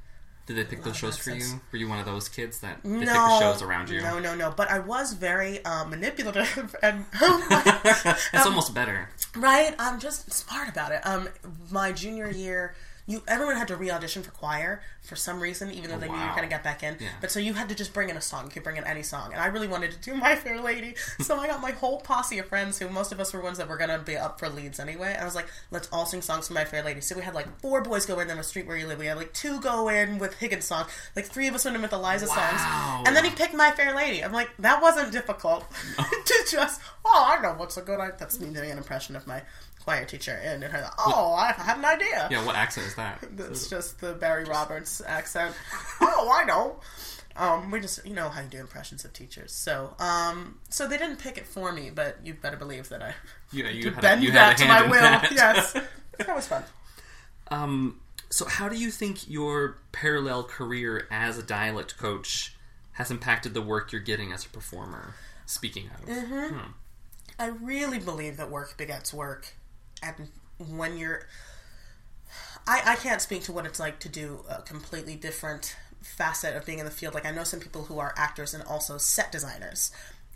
Did 0.45 0.57
they 0.57 0.63
pick 0.63 0.83
those 0.83 0.97
shows 0.97 1.17
for 1.17 1.31
you? 1.31 1.61
Were 1.71 1.77
you 1.77 1.87
one 1.89 1.99
of 1.99 2.05
those 2.05 2.29
kids 2.29 2.59
that 2.59 2.81
they 2.83 2.89
no 2.89 2.97
picked 2.99 3.13
the 3.13 3.39
shows 3.39 3.61
around 3.61 3.89
you? 3.89 4.01
No, 4.01 4.19
no, 4.19 4.35
no. 4.35 4.53
But 4.55 4.69
I 4.69 4.79
was 4.79 5.13
very 5.13 5.63
uh, 5.65 5.85
manipulative 5.85 6.75
and 6.83 7.05
That's 7.19 8.45
almost 8.45 8.73
better. 8.73 9.09
Right, 9.35 9.75
I'm 9.79 9.99
just 9.99 10.31
smart 10.33 10.69
about 10.69 10.91
it. 10.91 11.05
Um, 11.05 11.29
my 11.71 11.91
junior 11.91 12.29
year, 12.29 12.75
you 13.09 13.23
everyone 13.27 13.55
had 13.55 13.67
to 13.69 13.75
re-audition 13.75 14.21
for 14.21 14.29
choir 14.29 14.81
for 15.01 15.15
some 15.15 15.39
reason, 15.39 15.71
even 15.71 15.89
though 15.89 15.97
they 15.97 16.07
knew 16.07 16.13
you 16.13 16.19
wow. 16.19 16.27
were 16.27 16.35
going 16.35 16.47
to 16.47 16.53
get 16.53 16.63
back 16.63 16.83
in. 16.83 16.95
Yeah. 16.99 17.07
But 17.19 17.31
so 17.31 17.39
you 17.39 17.53
had 17.53 17.67
to 17.69 17.75
just 17.75 17.91
bring 17.91 18.09
in 18.09 18.15
a 18.15 18.21
song. 18.21 18.45
You 18.45 18.51
could 18.51 18.63
bring 18.63 18.77
in 18.77 18.83
any 18.83 19.01
song, 19.01 19.33
and 19.33 19.41
I 19.41 19.47
really 19.47 19.67
wanted 19.67 19.91
to 19.91 19.97
do 19.97 20.13
My 20.15 20.35
Fair 20.35 20.61
Lady, 20.61 20.93
so 21.19 21.37
I 21.39 21.47
got 21.47 21.59
my 21.59 21.71
whole 21.71 21.99
posse 22.01 22.37
of 22.37 22.45
friends, 22.45 22.77
who 22.77 22.87
most 22.87 23.11
of 23.11 23.19
us 23.19 23.33
were 23.33 23.41
ones 23.41 23.57
that 23.57 23.67
were 23.67 23.77
going 23.77 23.89
to 23.89 23.97
be 23.97 24.15
up 24.15 24.39
for 24.39 24.47
leads 24.47 24.79
anyway. 24.79 25.13
And 25.13 25.21
I 25.21 25.25
was 25.25 25.33
like, 25.33 25.47
let's 25.71 25.89
all 25.91 26.05
sing 26.05 26.21
songs 26.21 26.47
from 26.47 26.53
My 26.53 26.65
Fair 26.65 26.83
Lady. 26.83 27.01
So 27.01 27.15
we 27.15 27.23
had 27.23 27.33
like 27.33 27.47
four 27.59 27.81
boys 27.81 28.05
go 28.05 28.19
in 28.19 28.29
on 28.29 28.37
the 28.37 28.43
street 28.43 28.67
where 28.67 28.77
you 28.77 28.85
live. 28.85 28.99
We 28.99 29.07
had 29.07 29.17
like 29.17 29.33
two 29.33 29.59
go 29.59 29.89
in 29.89 30.19
with 30.19 30.35
Higgins 30.37 30.65
song, 30.65 30.85
like 31.15 31.25
three 31.25 31.47
of 31.47 31.55
us 31.55 31.65
went 31.65 31.75
in 31.75 31.81
with 31.81 31.93
Eliza 31.93 32.27
Wow. 32.27 32.35
songs, 32.35 33.07
and 33.07 33.15
then 33.15 33.25
he 33.25 33.31
picked 33.31 33.55
My 33.55 33.71
Fair 33.71 33.95
Lady. 33.95 34.23
I'm 34.23 34.33
like, 34.33 34.49
that 34.59 34.83
wasn't 34.83 35.11
difficult 35.11 35.65
to 35.97 36.45
just. 36.51 36.79
Oh, 37.03 37.35
I 37.35 37.41
know 37.41 37.53
what's 37.53 37.75
a 37.77 37.81
good. 37.81 37.99
I, 37.99 38.11
that's 38.11 38.39
me 38.39 38.53
doing 38.53 38.69
an 38.69 38.77
impression 38.77 39.15
of 39.15 39.25
my 39.25 39.41
choir 39.89 40.05
teacher, 40.05 40.39
and 40.43 40.63
her. 40.63 40.89
Oh, 40.99 41.33
I 41.33 41.51
have 41.51 41.79
an 41.79 41.85
idea. 41.85 42.27
Yeah, 42.29 42.45
what 42.45 42.55
accent 42.55 42.85
is 42.87 42.95
that? 42.95 43.23
It's 43.39 43.69
just 43.69 43.99
the 43.99 44.13
Barry 44.13 44.43
Roberts 44.43 45.01
accent. 45.05 45.55
oh, 46.01 46.29
I 46.31 46.43
know. 46.45 46.79
Um, 47.35 47.71
we 47.71 47.79
just, 47.79 48.05
you 48.05 48.13
know 48.13 48.29
how 48.29 48.41
you 48.41 48.49
do 48.49 48.59
impressions 48.59 49.03
of 49.05 49.13
teachers. 49.13 49.51
So, 49.51 49.95
um, 49.99 50.59
so 50.69 50.87
they 50.87 50.97
didn't 50.97 51.17
pick 51.19 51.37
it 51.37 51.47
for 51.47 51.71
me, 51.71 51.89
but 51.89 52.17
you 52.23 52.33
better 52.35 52.57
believe 52.57 52.89
that 52.89 53.01
I 53.01 53.15
Yeah, 53.51 53.69
you 53.69 53.91
had, 53.91 54.01
bend 54.01 54.21
a, 54.21 54.25
you 54.25 54.31
that 54.33 54.39
had 54.39 54.53
a 54.53 54.57
to 54.57 54.65
hand 54.65 54.85
my 54.85 54.91
will. 54.91 55.01
that. 55.01 55.31
Yes, 55.31 55.73
that 56.17 56.35
was 56.35 56.47
fun. 56.47 56.63
Um, 57.49 57.99
so, 58.29 58.45
how 58.45 58.69
do 58.69 58.77
you 58.77 58.91
think 58.91 59.27
your 59.29 59.77
parallel 59.91 60.43
career 60.43 61.07
as 61.09 61.37
a 61.37 61.43
dialect 61.43 61.97
coach 61.97 62.55
has 62.93 63.09
impacted 63.09 63.53
the 63.55 63.61
work 63.61 63.91
you're 63.91 64.01
getting 64.01 64.31
as 64.33 64.45
a 64.45 64.49
performer? 64.49 65.15
Speaking 65.47 65.89
out 65.91 66.03
of, 66.03 66.09
Mm-hmm. 66.09 66.55
Hmm. 66.55 66.71
I 67.39 67.47
really 67.47 67.99
believe 67.99 68.35
that 68.37 68.51
work 68.51 68.75
begets 68.77 69.13
work, 69.13 69.53
and 70.01 70.29
when 70.57 70.97
you're, 70.97 71.27
I 72.67 72.81
I 72.85 72.95
can't 72.95 73.21
speak 73.21 73.43
to 73.43 73.51
what 73.51 73.65
it's 73.65 73.79
like 73.79 73.99
to 73.99 74.09
do 74.09 74.43
a 74.49 74.61
completely 74.61 75.15
different 75.15 75.75
facet 76.01 76.55
of 76.55 76.65
being 76.65 76.79
in 76.79 76.85
the 76.85 76.91
field. 76.91 77.13
Like 77.13 77.25
I 77.25 77.31
know 77.31 77.43
some 77.43 77.59
people 77.59 77.83
who 77.83 77.99
are 77.99 78.13
actors 78.17 78.53
and 78.53 78.63
also 78.63 78.97
set 78.97 79.31
designers. 79.31 79.91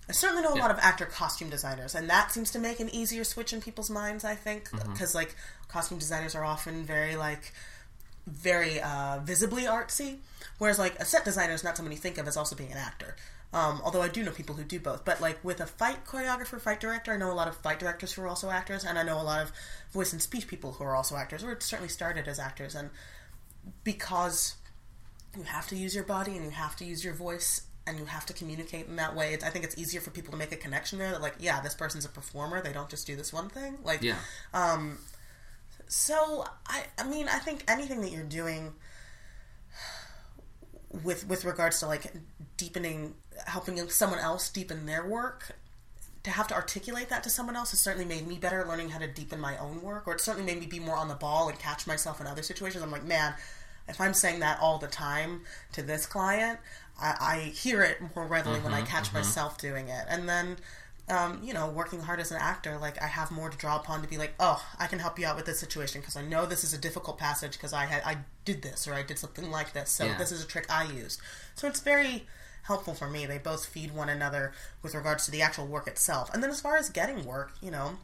I 0.09 0.11
certainly 0.11 0.43
know 0.43 0.53
a 0.53 0.59
lot 0.59 0.71
of 0.71 0.77
actor 0.79 1.05
costume 1.05 1.49
designers, 1.49 1.95
and 1.95 2.09
that 2.09 2.31
seems 2.31 2.51
to 2.51 2.59
make 2.59 2.79
an 2.81 2.93
easier 2.93 3.23
switch 3.23 3.53
in 3.53 3.61
people's 3.61 3.89
minds. 3.89 4.25
I 4.25 4.35
think 4.35 4.69
because 4.91 5.15
like 5.15 5.35
costume 5.69 5.97
designers 5.97 6.35
are 6.35 6.43
often 6.43 6.83
very 6.83 7.15
like 7.15 7.53
very 8.27 8.81
uh, 8.81 9.19
visibly 9.23 9.63
artsy, 9.63 10.17
whereas 10.57 10.79
like 10.79 10.95
a 10.99 11.05
set 11.05 11.25
designer 11.25 11.53
is 11.53 11.63
not 11.63 11.77
someone 11.77 11.91
you 11.91 11.97
think 11.97 12.17
of 12.17 12.27
as 12.27 12.37
also 12.37 12.55
being 12.55 12.71
an 12.71 12.77
actor. 12.77 13.15
Um, 13.53 13.81
although 13.83 14.01
I 14.01 14.07
do 14.07 14.23
know 14.23 14.31
people 14.31 14.55
who 14.55 14.63
do 14.63 14.79
both, 14.79 15.05
but 15.05 15.21
like 15.21 15.43
with 15.43 15.59
a 15.61 15.67
fight 15.67 16.05
choreographer, 16.05 16.59
fight 16.59 16.79
director, 16.79 17.13
I 17.13 17.17
know 17.17 17.31
a 17.31 17.33
lot 17.33 17.47
of 17.47 17.55
fight 17.57 17.79
directors 17.79 18.11
who 18.11 18.23
are 18.23 18.27
also 18.27 18.49
actors, 18.49 18.83
and 18.83 18.97
I 18.97 19.03
know 19.03 19.21
a 19.21 19.23
lot 19.23 19.43
of 19.43 19.51
voice 19.91 20.11
and 20.11 20.19
speech 20.19 20.47
people 20.47 20.71
who 20.71 20.83
are 20.83 20.95
also 20.95 21.15
actors, 21.15 21.43
or 21.43 21.55
certainly 21.59 21.89
started 21.89 22.27
as 22.27 22.39
actors. 22.39 22.73
And 22.73 22.89
because 23.83 24.55
you 25.37 25.43
have 25.43 25.67
to 25.67 25.75
use 25.75 25.93
your 25.93 26.03
body 26.03 26.35
and 26.35 26.43
you 26.43 26.49
have 26.49 26.75
to 26.77 26.85
use 26.85 27.05
your 27.05 27.13
voice 27.13 27.61
and 27.85 27.99
you 27.99 28.05
have 28.05 28.25
to 28.25 28.33
communicate 28.33 28.87
in 28.87 28.95
that 28.95 29.15
way, 29.15 29.35
I 29.45 29.49
think 29.49 29.65
it's 29.65 29.77
easier 29.77 30.01
for 30.01 30.09
people 30.09 30.31
to 30.31 30.37
make 30.37 30.51
a 30.51 30.55
connection 30.55 30.97
there. 30.97 31.11
That 31.11 31.21
like, 31.21 31.35
yeah, 31.39 31.61
this 31.61 31.75
person's 31.75 32.05
a 32.05 32.09
performer; 32.09 32.59
they 32.59 32.73
don't 32.73 32.89
just 32.89 33.05
do 33.05 33.15
this 33.15 33.31
one 33.31 33.49
thing. 33.49 33.77
Like, 33.83 34.01
yeah, 34.01 34.17
so 35.87 36.43
I 36.67 36.85
I 36.97 37.03
mean 37.03 37.27
I 37.27 37.37
think 37.37 37.63
anything 37.67 38.01
that 38.01 38.11
you're 38.11 38.23
doing 38.23 38.73
with 41.03 41.27
with 41.27 41.45
regards 41.45 41.79
to 41.79 41.87
like 41.87 42.11
deepening 42.57 43.15
helping 43.47 43.89
someone 43.89 44.19
else 44.19 44.49
deepen 44.49 44.85
their 44.85 45.05
work 45.05 45.55
to 46.23 46.31
have 46.31 46.47
to 46.47 46.53
articulate 46.53 47.09
that 47.09 47.23
to 47.23 47.29
someone 47.29 47.55
else 47.55 47.71
has 47.71 47.79
certainly 47.79 48.05
made 48.05 48.25
me 48.27 48.37
better 48.37 48.65
learning 48.65 48.89
how 48.89 48.99
to 48.99 49.07
deepen 49.07 49.39
my 49.39 49.57
own 49.57 49.81
work 49.81 50.07
or 50.07 50.13
it 50.13 50.21
certainly 50.21 50.45
made 50.45 50.59
me 50.59 50.67
be 50.67 50.79
more 50.79 50.95
on 50.95 51.09
the 51.09 51.15
ball 51.15 51.49
and 51.49 51.59
catch 51.59 51.85
myself 51.85 52.21
in 52.21 52.27
other 52.27 52.41
situations 52.41 52.83
i'm 52.83 52.91
like 52.91 53.03
man 53.03 53.33
if 53.89 53.99
i'm 53.99 54.13
saying 54.13 54.39
that 54.39 54.57
all 54.61 54.77
the 54.77 54.87
time 54.87 55.41
to 55.73 55.81
this 55.81 56.05
client 56.05 56.59
i, 57.01 57.15
I 57.19 57.39
hear 57.49 57.83
it 57.83 57.97
more 58.15 58.25
readily 58.25 58.59
when 58.61 58.73
i 58.73 58.81
catch 58.81 59.11
myself 59.13 59.57
doing 59.57 59.89
it 59.89 60.05
and 60.09 60.27
then 60.29 60.57
um, 61.09 61.41
you 61.43 61.53
know, 61.53 61.67
working 61.67 61.99
hard 61.99 62.21
as 62.21 62.31
an 62.31 62.37
actor, 62.39 62.77
like 62.77 63.01
I 63.01 63.07
have 63.07 63.29
more 63.29 63.49
to 63.49 63.57
draw 63.57 63.75
upon 63.75 64.01
to 64.01 64.07
be 64.07 64.17
like, 64.17 64.33
oh, 64.39 64.63
I 64.79 64.87
can 64.87 64.99
help 64.99 65.19
you 65.19 65.25
out 65.25 65.35
with 65.35 65.45
this 65.45 65.59
situation 65.59 65.99
because 65.99 66.15
I 66.15 66.21
know 66.21 66.45
this 66.45 66.63
is 66.63 66.73
a 66.73 66.77
difficult 66.77 67.17
passage 67.17 67.53
because 67.53 67.73
I 67.73 67.85
had 67.85 68.03
I 68.05 68.19
did 68.45 68.61
this 68.61 68.87
or 68.87 68.93
I 68.93 69.03
did 69.03 69.19
something 69.19 69.51
like 69.51 69.73
this, 69.73 69.89
so 69.89 70.05
Yeah. 70.05 70.17
this 70.17 70.31
is 70.31 70.41
a 70.41 70.47
trick 70.47 70.65
I 70.69 70.85
used. 70.85 71.19
So 71.55 71.67
it's 71.67 71.81
very 71.81 72.25
helpful 72.63 72.93
for 72.93 73.09
me. 73.09 73.25
They 73.25 73.37
both 73.37 73.65
feed 73.65 73.93
one 73.93 74.09
another 74.09 74.53
with 74.81 74.93
regards 74.95 75.25
to 75.25 75.31
the 75.31 75.41
actual 75.41 75.65
work 75.67 75.87
itself. 75.87 76.33
And 76.33 76.41
then 76.43 76.49
as 76.49 76.59
far 76.61 76.77
as 76.77 76.89
getting 76.89 77.25
work, 77.25 77.53
you 77.61 77.71
know, 77.71 77.97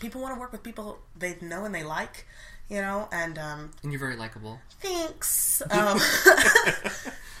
people 0.00 0.20
want 0.20 0.34
to 0.34 0.40
work 0.40 0.52
with 0.52 0.62
people 0.62 0.98
they 1.16 1.36
know 1.40 1.64
and 1.64 1.74
they 1.74 1.82
like, 1.84 2.26
you 2.68 2.80
know, 2.80 3.08
and 3.12 3.38
um, 3.38 3.70
and 3.82 3.92
you're 3.92 4.00
very 4.00 4.16
likable. 4.16 4.60
thanks. 4.80 5.62
Um, 5.70 6.00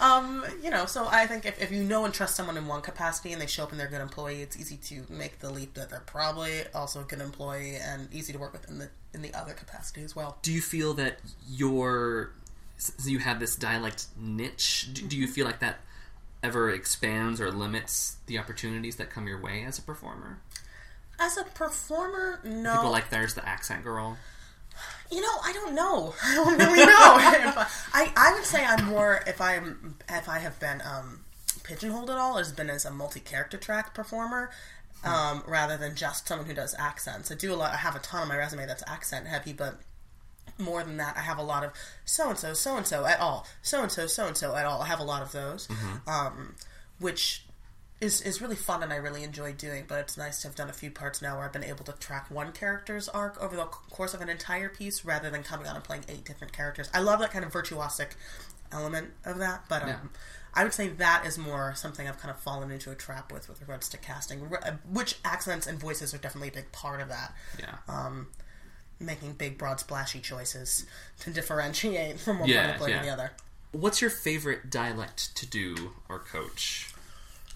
um, 0.00 0.44
you 0.62 0.70
know, 0.70 0.84
so 0.86 1.06
I 1.10 1.26
think 1.26 1.46
if, 1.46 1.60
if 1.62 1.70
you 1.70 1.82
know 1.84 2.04
and 2.04 2.12
trust 2.12 2.34
someone 2.34 2.56
in 2.56 2.66
one 2.66 2.82
capacity 2.82 3.32
and 3.32 3.40
they 3.40 3.46
show 3.46 3.62
up 3.64 3.70
and 3.70 3.78
they're 3.80 3.86
a 3.86 3.90
good 3.90 4.00
employee, 4.00 4.42
it's 4.42 4.58
easy 4.58 4.76
to 4.76 5.04
make 5.08 5.38
the 5.38 5.50
leap 5.50 5.74
that 5.74 5.90
they're 5.90 6.00
probably 6.00 6.62
also 6.74 7.00
a 7.00 7.04
good 7.04 7.20
employee 7.20 7.76
and 7.76 8.12
easy 8.12 8.32
to 8.32 8.38
work 8.38 8.52
with 8.52 8.68
in 8.68 8.78
the 8.78 8.88
in 9.14 9.22
the 9.22 9.32
other 9.34 9.52
capacity 9.52 10.02
as 10.02 10.16
well. 10.16 10.38
Do 10.42 10.52
you 10.52 10.60
feel 10.60 10.94
that 10.94 11.18
your 11.48 12.32
so 12.78 13.08
you 13.08 13.20
have 13.20 13.38
this 13.38 13.54
dialect 13.56 14.06
niche? 14.18 14.88
Do, 14.92 15.06
do 15.06 15.16
you 15.16 15.26
Mm-hmm. 15.26 15.32
feel 15.34 15.46
like 15.46 15.60
that 15.60 15.78
ever 16.42 16.70
expands 16.70 17.40
or 17.40 17.50
limits 17.50 18.16
the 18.26 18.38
opportunities 18.38 18.96
that 18.96 19.10
come 19.10 19.26
your 19.26 19.40
way 19.40 19.64
as 19.64 19.78
a 19.78 19.82
performer? 19.82 20.40
As 21.18 21.36
a 21.36 21.44
performer, 21.44 22.40
no. 22.44 22.76
People 22.76 22.90
like 22.90 23.10
there's 23.10 23.34
the 23.34 23.48
accent 23.48 23.84
girl. 23.84 24.18
You 25.10 25.20
know, 25.20 25.34
I 25.44 25.52
don't 25.52 25.74
know. 25.74 26.14
I 26.24 26.34
don't 26.34 26.58
really 26.58 26.84
know. 26.86 26.92
I, 27.92 28.12
I 28.16 28.32
would 28.34 28.44
say 28.44 28.64
I'm 28.64 28.86
more 28.86 29.22
if 29.26 29.40
I'm 29.40 29.96
if 30.08 30.28
I 30.28 30.38
have 30.38 30.58
been 30.58 30.82
um, 30.82 31.24
pigeonholed 31.62 32.10
at 32.10 32.18
all 32.18 32.38
has 32.38 32.52
been 32.52 32.70
as 32.70 32.84
a 32.84 32.90
multi-character 32.90 33.58
track 33.58 33.94
performer. 33.94 34.50
Um, 35.04 35.42
rather 35.48 35.76
than 35.76 35.96
just 35.96 36.28
someone 36.28 36.46
who 36.46 36.54
does 36.54 36.76
accents, 36.78 37.32
I 37.32 37.34
do 37.34 37.52
a 37.52 37.56
lot. 37.56 37.72
I 37.72 37.78
have 37.78 37.96
a 37.96 37.98
ton 37.98 38.22
on 38.22 38.28
my 38.28 38.36
resume 38.36 38.66
that's 38.66 38.84
accent 38.86 39.26
heavy, 39.26 39.52
but 39.52 39.80
more 40.58 40.82
than 40.84 40.96
that, 40.98 41.16
I 41.16 41.20
have 41.20 41.38
a 41.38 41.42
lot 41.42 41.64
of 41.64 41.72
so 42.04 42.30
and 42.30 42.38
so, 42.38 42.52
so 42.54 42.76
and 42.76 42.86
so 42.86 43.04
at 43.06 43.20
all, 43.20 43.46
so 43.62 43.82
and 43.82 43.90
so, 43.92 44.06
so 44.06 44.26
and 44.26 44.36
so 44.36 44.54
at 44.54 44.66
all. 44.66 44.82
I 44.82 44.86
have 44.86 45.00
a 45.00 45.04
lot 45.04 45.22
of 45.22 45.32
those, 45.32 45.68
um, 46.06 46.54
which 46.98 47.44
is 48.00 48.20
is 48.22 48.40
really 48.42 48.56
fun 48.56 48.82
and 48.82 48.92
I 48.92 48.96
really 48.96 49.22
enjoy 49.22 49.52
doing. 49.52 49.84
But 49.86 50.00
it's 50.00 50.16
nice 50.16 50.42
to 50.42 50.48
have 50.48 50.56
done 50.56 50.68
a 50.68 50.72
few 50.72 50.90
parts 50.90 51.22
now 51.22 51.36
where 51.36 51.44
I've 51.44 51.52
been 51.52 51.62
able 51.64 51.84
to 51.84 51.92
track 51.92 52.30
one 52.30 52.52
character's 52.52 53.08
arc 53.08 53.40
over 53.40 53.54
the 53.56 53.64
course 53.64 54.12
of 54.14 54.20
an 54.20 54.28
entire 54.28 54.68
piece, 54.68 55.04
rather 55.04 55.30
than 55.30 55.42
coming 55.42 55.66
on 55.66 55.76
and 55.76 55.84
playing 55.84 56.04
eight 56.08 56.24
different 56.24 56.52
characters. 56.52 56.90
I 56.92 57.00
love 57.00 57.20
that 57.20 57.30
kind 57.30 57.44
of 57.44 57.52
virtuosic 57.52 58.10
element 58.72 59.10
of 59.24 59.38
that, 59.38 59.64
but 59.68 59.82
um, 59.82 59.88
Yeah. 59.88 59.96
I 60.54 60.64
would 60.64 60.74
say 60.74 60.88
that 60.88 61.24
is 61.26 61.38
more 61.38 61.72
something 61.74 62.06
I've 62.06 62.18
kind 62.18 62.30
of 62.30 62.38
fallen 62.40 62.70
into 62.70 62.90
a 62.90 62.94
trap 62.94 63.32
with 63.32 63.48
with 63.48 63.60
regards 63.60 63.88
to 63.90 63.96
casting, 63.96 64.52
uh, 64.52 64.72
which 64.90 65.16
accents 65.24 65.66
and 65.66 65.78
voices 65.78 66.12
are 66.12 66.18
definitely 66.18 66.48
a 66.48 66.52
big 66.52 66.72
part 66.72 67.00
of 67.00 67.08
that 67.08 67.34
Yeah. 67.58 67.76
Making 69.02 69.34
big, 69.34 69.58
broad, 69.58 69.80
splashy 69.80 70.20
choices 70.20 70.86
to 71.20 71.30
differentiate 71.30 72.18
from 72.20 72.38
one 72.40 72.48
Yeah, 72.48 72.62
part 72.62 72.74
of 72.74 72.80
play 72.80 72.90
yeah. 72.90 72.98
to 73.00 73.04
the 73.06 73.12
other. 73.12 73.32
What's 73.72 74.00
your 74.00 74.10
favorite 74.10 74.70
dialect 74.70 75.34
to 75.36 75.46
do 75.46 75.92
or 76.08 76.18
coach? 76.18 76.92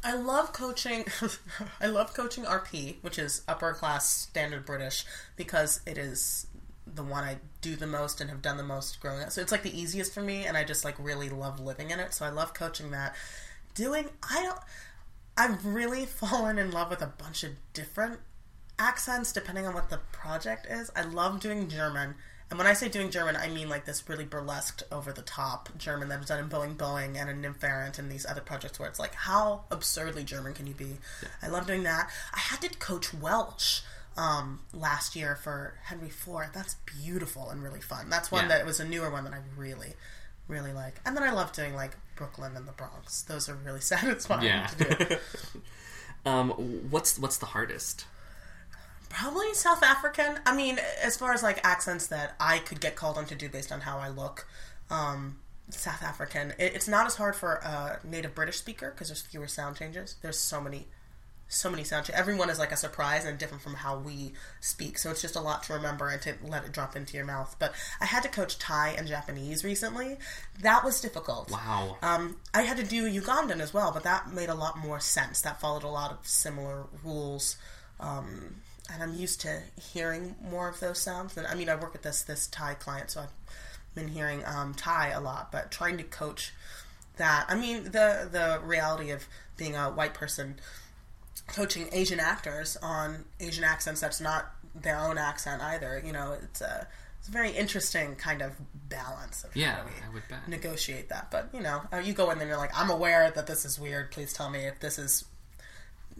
I 0.03 0.15
love 0.15 0.53
coaching. 0.53 1.05
I 1.81 1.87
love 1.87 2.15
coaching 2.15 2.45
RP, 2.45 2.97
which 3.03 3.19
is 3.19 3.43
upper 3.49 3.73
class 3.73 4.09
standard 4.09 4.65
British, 4.65 5.05
because 5.37 5.81
it 5.87 5.99
is 5.99 6.47
the 6.87 7.03
one 7.03 7.25
I 7.25 7.38
do 7.61 7.75
the 7.75 7.87
most 7.87 8.21
and 8.21 8.31
have 8.31 8.41
done 8.41 8.57
the 8.57 8.62
most 8.62 9.00
growing 9.00 9.23
up. 9.23 9.33
So 9.33 9.41
it's 9.41 9.50
like 9.50 9.65
the 9.65 9.79
easiest 9.79 10.15
for 10.15 10.23
me, 10.23 10.47
and 10.47 10.57
I 10.57 10.62
just 10.65 10.85
like 10.85 10.95
really 10.99 11.29
love 11.29 11.59
living 11.59 11.91
in 11.91 11.99
it. 11.99 12.15
So 12.15 12.25
I 12.25 12.29
love 12.31 12.55
coaching 12.55 12.93
that. 12.93 13.15
Doing 13.75 14.09
I 14.31 14.43
don't. 14.43 14.59
I've 15.37 15.67
really 15.67 16.07
fallen 16.07 16.59
in 16.59 16.71
love 16.71 16.88
with 16.88 17.03
a 17.03 17.12
bunch 17.19 17.43
of 17.45 17.53
different 17.73 18.21
accents 18.78 19.33
depending 19.33 19.66
on 19.66 19.75
what 19.75 19.90
the 19.90 19.99
project 20.12 20.66
is. 20.68 20.90
I 20.97 21.02
love 21.02 21.40
doing 21.40 21.68
German. 21.68 22.14
And 22.49 22.59
when 22.59 22.68
I 22.68 22.75
say 22.75 22.88
doing 22.88 23.11
German, 23.11 23.35
I 23.35 23.49
mean 23.49 23.68
like 23.68 23.87
this 23.87 24.09
really 24.09 24.25
burlesque, 24.25 24.83
over 24.92 25.12
the 25.12 25.23
top 25.23 25.68
German 25.76 26.09
that 26.11 26.21
was 26.21 26.28
done 26.28 26.38
in 26.38 26.49
Boeing 26.49 26.76
Boeing 26.76 27.16
and 27.21 27.28
in 27.28 27.40
Nymph 27.40 27.64
Errant 27.64 27.99
and 27.99 28.11
these 28.11 28.25
other 28.25 28.40
projects 28.40 28.78
where 28.78 28.88
it's 28.88 29.00
like, 29.00 29.14
how 29.14 29.64
absurdly 29.71 30.23
German 30.23 30.54
can 30.54 30.66
you 30.68 30.75
be? 30.75 30.99
I 31.42 31.49
love 31.49 31.66
doing 31.66 31.83
that. 31.83 32.09
I 32.33 32.38
had 32.38 32.61
to 32.62 32.68
coach 32.78 33.12
Welsh 33.12 33.80
um, 34.16 34.61
last 34.73 35.16
year 35.16 35.35
for 35.35 35.75
Henry 35.87 36.09
Ford. 36.09 36.50
That's 36.54 36.76
beautiful 36.87 37.50
and 37.50 37.62
really 37.64 37.80
fun. 37.80 38.09
That's 38.11 38.30
one 38.30 38.45
Yeah. 38.45 38.59
that 38.59 38.66
was 38.66 38.78
a 38.78 38.85
newer 38.85 39.11
one 39.11 39.25
that 39.25 39.33
I 39.35 39.40
really, 39.56 39.95
really 40.47 40.73
like. 40.73 41.00
And 41.04 41.16
then 41.16 41.25
I 41.25 41.33
love 41.33 41.52
doing 41.52 41.75
like 41.75 41.97
Brooklyn 42.14 42.56
and 42.56 42.68
the 42.68 42.73
Bronx. 42.73 43.23
Those 43.23 43.49
are 43.49 43.54
really 43.56 43.80
satisfying 43.92 44.45
Yeah. 44.45 44.66
to 44.68 44.95
do. 45.09 45.16
um, 46.30 46.50
what's 46.90 47.18
what's 47.18 47.38
the 47.38 47.47
hardest? 47.47 48.04
Probably 49.18 49.54
South 49.54 49.82
African. 49.82 50.38
I 50.44 50.54
mean, 50.54 50.78
as 51.02 51.16
far 51.16 51.32
as 51.32 51.42
like 51.42 51.64
accents 51.64 52.08
that 52.08 52.35
I 52.38 52.58
could 52.58 52.80
get 52.80 52.96
called 52.96 53.16
on 53.16 53.25
to 53.26 53.35
do 53.35 53.49
based 53.49 53.73
on 53.73 53.80
how 53.80 53.99
I 53.99 54.08
look, 54.08 54.46
um, 54.90 55.38
South 55.70 56.02
African. 56.02 56.50
It, 56.58 56.75
it's 56.75 56.87
not 56.87 57.06
as 57.06 57.16
hard 57.16 57.35
for 57.35 57.54
a 57.54 57.99
native 58.04 58.35
British 58.35 58.58
speaker 58.58 58.90
because 58.90 59.08
there's 59.08 59.23
fewer 59.23 59.49
sound 59.49 59.76
changes. 59.76 60.16
There's 60.20 60.38
so 60.38 60.61
many, 60.61 60.87
so 61.49 61.70
many 61.70 61.82
sound 61.82 62.04
changes. 62.04 62.20
Everyone 62.20 62.50
is 62.50 62.58
like 62.58 62.73
a 62.73 62.76
surprise 62.76 63.25
and 63.25 63.38
different 63.38 63.62
from 63.62 63.75
how 63.75 63.99
we 63.99 64.32
speak. 64.61 64.99
So 64.99 65.11
it's 65.11 65.23
just 65.23 65.35
a 65.35 65.40
lot 65.40 65.62
to 65.64 65.73
remember 65.73 66.08
and 66.08 66.20
to 66.23 66.35
let 66.44 66.64
it 66.64 66.73
drop 66.73 66.94
into 66.94 67.16
your 67.16 67.26
mouth. 67.26 67.56
But 67.58 67.73
I 68.00 68.04
had 68.04 68.23
to 68.25 68.28
coach 68.28 68.58
Thai 68.58 68.96
and 68.99 69.08
Japanese 69.08 69.64
recently. 69.64 70.18
That 70.61 70.85
was 70.85 71.00
difficult. 71.00 71.50
Wow. 71.50 71.96
Um, 72.02 72.37
I 72.52 72.62
had 72.62 72.76
to 72.76 72.85
do 72.85 73.11
Ugandan 73.11 73.61
as 73.61 73.73
well, 73.73 73.92
but 73.92 74.02
that 74.04 74.32
made 74.32 74.50
a 74.50 74.54
lot 74.54 74.78
more 74.78 75.00
sense. 75.00 75.40
That 75.40 75.58
followed 75.58 75.85
a 75.85 75.88
lot 75.88 76.12
of 76.12 76.28
similar 76.28 76.85
rules, 77.02 77.56
um, 77.99 78.56
and 78.93 79.02
I'm 79.02 79.14
used 79.14 79.40
to 79.43 79.61
hearing 79.93 80.35
more 80.50 80.69
of 80.69 80.81
those 80.81 80.99
sounds. 80.99 81.37
And 81.37 81.47
I 81.47 81.55
mean, 81.55 81.69
I 81.69 81.75
work 81.75 81.93
with 81.93 82.02
this 82.02 82.23
this 82.23 82.47
Thai 82.47 82.75
client, 82.75 83.11
so 83.11 83.23
I've 83.23 83.33
been 83.95 84.09
hearing 84.09 84.43
um, 84.45 84.75
Thai 84.75 85.11
a 85.11 85.21
lot. 85.21 85.50
But 85.52 85.71
trying 85.71 85.97
to 85.99 86.05
coach 86.05 86.52
that, 87.16 87.47
I 87.49 87.55
mean, 87.55 87.85
the 87.85 88.28
the 88.31 88.61
reality 88.64 89.11
of 89.11 89.26
being 89.57 89.75
a 89.75 89.90
white 89.90 90.14
person 90.14 90.57
coaching 91.49 91.88
Asian 91.93 92.21
actors 92.21 92.76
on 92.83 93.25
Asian 93.40 93.64
accents 93.64 94.00
that's 94.00 94.21
not 94.21 94.52
their 94.75 94.99
own 94.99 95.16
accent 95.19 95.62
either. 95.62 96.02
You 96.05 96.12
know, 96.12 96.37
it's 96.43 96.61
a 96.61 96.87
it's 97.19 97.28
a 97.28 97.33
very 97.33 97.50
interesting 97.50 98.14
kind 98.16 98.43
of 98.43 98.52
balance. 98.88 99.43
Of 99.45 99.57
Yeah, 99.57 99.81
I 100.09 100.12
would 100.12 100.23
bet. 100.28 100.47
negotiate 100.49 101.09
that. 101.09 101.31
But 101.31 101.49
you 101.52 101.61
know, 101.61 101.83
uh, 101.93 101.99
you 101.99 102.12
go 102.12 102.31
in 102.31 102.38
there, 102.38 102.47
and 102.47 102.50
you're 102.50 102.59
like, 102.59 102.78
I'm 102.78 102.90
aware 102.90 103.31
that 103.31 103.47
this 103.47 103.64
is 103.64 103.81
weird. 103.81 104.11
Please 104.12 104.33
tell 104.33 104.50
me 104.50 104.61
if 104.61 104.78
this 104.81 104.99
is, 104.99 105.25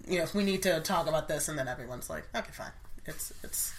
you 0.09 0.19
know, 0.19 0.27
we 0.35 0.45
need 0.45 0.63
to 0.63 0.81
talk 0.81 1.07
about 1.07 1.29
this, 1.29 1.49
and 1.49 1.59
then 1.59 1.69
everyone's 1.69 2.11
like, 2.11 2.25
okay, 2.35 2.51
fine. 2.53 2.71
It's 3.07 3.33
it's 3.43 3.73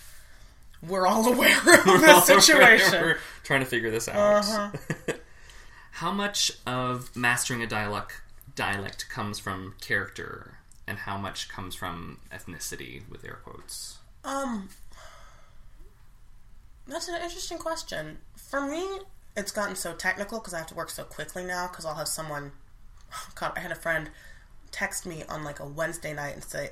we're 0.86 1.07
all 1.07 1.27
aware 1.33 1.57
of 1.57 1.65
the 1.65 2.21
situation. 2.21 3.01
We're 3.01 3.17
trying 3.43 3.62
to 3.62 3.65
figure 3.65 3.91
this 3.91 4.07
out. 4.07 4.45
Uh-huh. 4.45 5.13
how 5.91 6.12
much 6.12 6.51
of 6.65 7.15
mastering 7.15 7.62
a 7.62 7.67
dialect 7.67 8.21
dialect 8.55 9.09
comes 9.09 9.39
from 9.39 9.75
character, 9.81 10.57
and 10.88 11.00
how 11.00 11.17
much 11.17 11.50
comes 11.50 11.75
from 11.75 12.19
ethnicity? 12.31 13.07
With 13.09 13.24
air 13.25 13.39
quotes. 13.43 13.97
Um, 14.24 14.69
that's 16.88 17.07
an 17.07 17.21
interesting 17.21 17.57
question. 17.57 18.19
For 18.36 18.62
me, 18.62 18.86
it's 19.36 19.51
gotten 19.51 19.75
so 19.75 19.93
technical 19.93 20.39
because 20.39 20.53
I 20.53 20.59
have 20.59 20.67
to 20.67 20.75
work 20.75 20.89
so 20.89 21.03
quickly 21.03 21.43
now. 21.43 21.67
Because 21.67 21.86
I'll 21.86 21.95
have 21.95 22.07
someone. 22.07 22.51
God, 23.36 23.53
I 23.55 23.59
had 23.59 23.71
a 23.71 23.75
friend 23.75 24.09
text 24.77 25.05
me 25.07 25.24
on 25.27 25.43
like 25.43 25.60
a 25.60 25.65
Wednesday 25.65 26.13
night 26.13 26.36
and 26.36 26.43
say, 26.43 26.69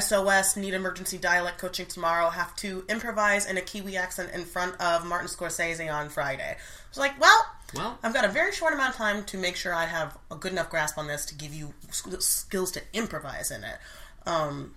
"SOS, 0.00 0.56
need 0.56 0.72
emergency 0.72 1.18
dialect 1.18 1.58
coaching 1.58 1.86
tomorrow. 1.86 2.30
Have 2.30 2.56
to 2.56 2.84
improvise 2.88 3.46
in 3.46 3.58
a 3.58 3.60
Kiwi 3.60 3.96
accent 3.96 4.32
in 4.32 4.44
front 4.44 4.80
of 4.80 5.04
Martin 5.04 5.28
Scorsese 5.28 5.92
on 5.92 6.08
Friday." 6.08 6.56
I 6.56 6.88
was 6.88 6.98
like, 6.98 7.20
"Well." 7.20 7.46
Well, 7.74 7.98
I've 8.02 8.12
got 8.12 8.26
a 8.26 8.28
very 8.28 8.52
short 8.52 8.74
amount 8.74 8.90
of 8.90 8.96
time 8.96 9.24
to 9.24 9.38
make 9.38 9.56
sure 9.56 9.72
I 9.72 9.86
have 9.86 10.18
a 10.30 10.34
good 10.36 10.52
enough 10.52 10.68
grasp 10.68 10.98
on 10.98 11.06
this 11.06 11.24
to 11.26 11.34
give 11.34 11.54
you 11.54 11.72
skills 11.88 12.70
to 12.72 12.82
improvise 12.92 13.50
in 13.50 13.64
it. 13.64 13.78
Um, 14.26 14.74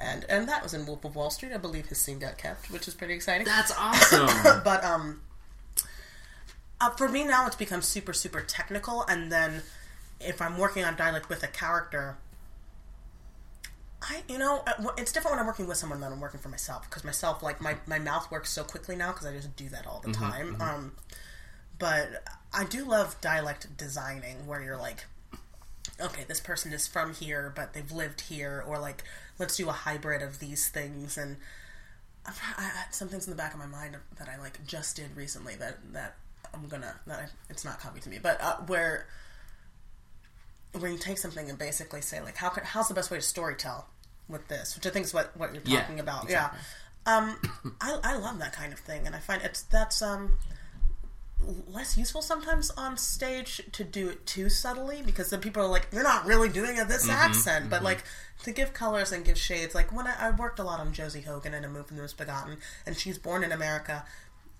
and 0.00 0.24
and 0.28 0.48
that 0.48 0.62
was 0.62 0.72
in 0.72 0.86
Wolf 0.86 1.04
of 1.04 1.16
Wall 1.16 1.30
Street. 1.30 1.52
I 1.52 1.56
believe 1.58 1.86
his 1.86 1.98
scene 1.98 2.18
got 2.20 2.38
kept, 2.38 2.70
which 2.70 2.86
is 2.86 2.94
pretty 2.94 3.14
exciting. 3.14 3.44
that's 3.44 3.72
awesome. 3.78 4.60
but 4.64 4.84
um, 4.84 5.20
uh, 6.80 6.90
for 6.90 7.08
me 7.08 7.24
now, 7.24 7.46
it's 7.46 7.56
become 7.56 7.82
super 7.82 8.12
super 8.12 8.40
technical. 8.40 9.02
And 9.02 9.32
then 9.32 9.62
if 10.20 10.42
I'm 10.42 10.58
working 10.58 10.84
on 10.84 10.96
dialect 10.96 11.28
with 11.28 11.42
a 11.42 11.48
character, 11.48 12.18
I 14.02 14.22
you 14.28 14.38
know 14.38 14.62
uh, 14.66 14.90
it's 14.96 15.12
different 15.12 15.36
when 15.36 15.40
I'm 15.40 15.46
working 15.46 15.66
with 15.66 15.76
someone 15.76 16.00
than 16.00 16.12
I'm 16.12 16.20
working 16.20 16.40
for 16.40 16.48
myself 16.48 16.88
because 16.88 17.04
myself 17.04 17.42
like 17.42 17.60
my 17.60 17.76
my 17.86 17.98
mouth 17.98 18.30
works 18.30 18.50
so 18.50 18.62
quickly 18.64 18.96
now 18.96 19.12
because 19.12 19.26
I 19.26 19.32
just 19.32 19.56
do 19.56 19.68
that 19.70 19.86
all 19.86 20.00
the 20.00 20.12
time. 20.12 20.56
Um, 20.60 20.92
but 21.78 22.24
I 22.52 22.64
do 22.64 22.84
love 22.84 23.20
dialect 23.20 23.76
designing 23.76 24.46
where 24.46 24.62
you're 24.62 24.76
like, 24.76 25.04
okay, 26.00 26.24
this 26.26 26.40
person 26.40 26.72
is 26.72 26.86
from 26.86 27.14
here, 27.14 27.52
but 27.54 27.72
they've 27.72 27.90
lived 27.90 28.22
here, 28.22 28.64
or 28.66 28.78
like, 28.78 29.04
let's 29.38 29.56
do 29.56 29.68
a 29.68 29.72
hybrid 29.72 30.22
of 30.22 30.38
these 30.40 30.68
things. 30.68 31.16
And 31.16 31.36
I, 32.26 32.32
I, 32.56 32.70
some 32.90 33.08
things 33.08 33.26
in 33.26 33.30
the 33.30 33.36
back 33.36 33.52
of 33.52 33.58
my 33.58 33.66
mind 33.66 33.96
that 34.18 34.28
I 34.28 34.38
like 34.38 34.64
just 34.66 34.96
did 34.96 35.16
recently 35.16 35.54
that 35.56 35.78
that 35.92 36.16
I'm 36.54 36.68
gonna 36.68 36.94
that 37.06 37.18
I, 37.18 37.26
it's 37.50 37.64
not 37.64 37.80
copy 37.80 38.00
to 38.00 38.08
me, 38.08 38.18
but 38.22 38.40
uh, 38.40 38.56
where 38.66 39.06
where 40.72 40.90
you 40.90 40.98
take 40.98 41.18
something 41.18 41.48
and 41.48 41.58
basically 41.58 42.00
say 42.00 42.20
like, 42.20 42.36
how 42.36 42.48
could, 42.50 42.64
how's 42.64 42.88
the 42.88 42.94
best 42.94 43.10
way 43.10 43.18
to 43.18 43.22
storytell 43.24 43.84
with 44.28 44.46
this, 44.48 44.74
which 44.76 44.86
I 44.86 44.90
think 44.90 45.06
is 45.06 45.14
what 45.14 45.36
what 45.36 45.54
you're 45.54 45.62
Yeah, 45.64 45.80
talking 45.80 46.00
about. 46.00 46.24
exactly. 46.24 46.58
Yeah. 47.06 47.16
Um, 47.16 47.76
I, 47.80 47.98
I 48.04 48.16
love 48.16 48.38
that 48.40 48.52
kind 48.52 48.72
of 48.72 48.78
thing, 48.78 49.06
and 49.06 49.16
I 49.16 49.18
find 49.18 49.40
it's 49.42 49.62
that's 49.62 50.02
um 50.02 50.38
less 51.72 51.96
useful 51.96 52.20
sometimes 52.20 52.70
on 52.72 52.96
stage 52.96 53.62
to 53.72 53.84
do 53.84 54.08
it 54.10 54.26
too 54.26 54.48
subtly 54.50 55.02
because 55.02 55.30
then 55.30 55.40
people 55.40 55.62
are 55.62 55.68
like, 55.68 55.88
"You're 55.92 56.02
not 56.02 56.26
really 56.26 56.48
doing 56.48 56.76
it 56.76 56.88
this 56.88 57.08
accent," 57.08 57.70
but 57.70 57.82
like 57.82 58.04
to 58.42 58.50
give 58.52 58.74
colors 58.74 59.12
and 59.12 59.24
give 59.24 59.38
shades. 59.38 59.74
Like 59.74 59.90
when 59.94 60.06
I, 60.06 60.28
I 60.28 60.30
worked 60.32 60.58
a 60.58 60.64
lot 60.64 60.80
on 60.80 60.92
Josie 60.92 61.22
Hogan 61.22 61.54
in 61.54 61.64
A 61.64 61.68
Moon 61.68 61.84
for 61.84 61.94
the 61.94 62.02
Misbegotten, 62.02 62.58
and 62.86 62.96
she's 62.96 63.18
born 63.18 63.42
in 63.44 63.52
America. 63.52 64.04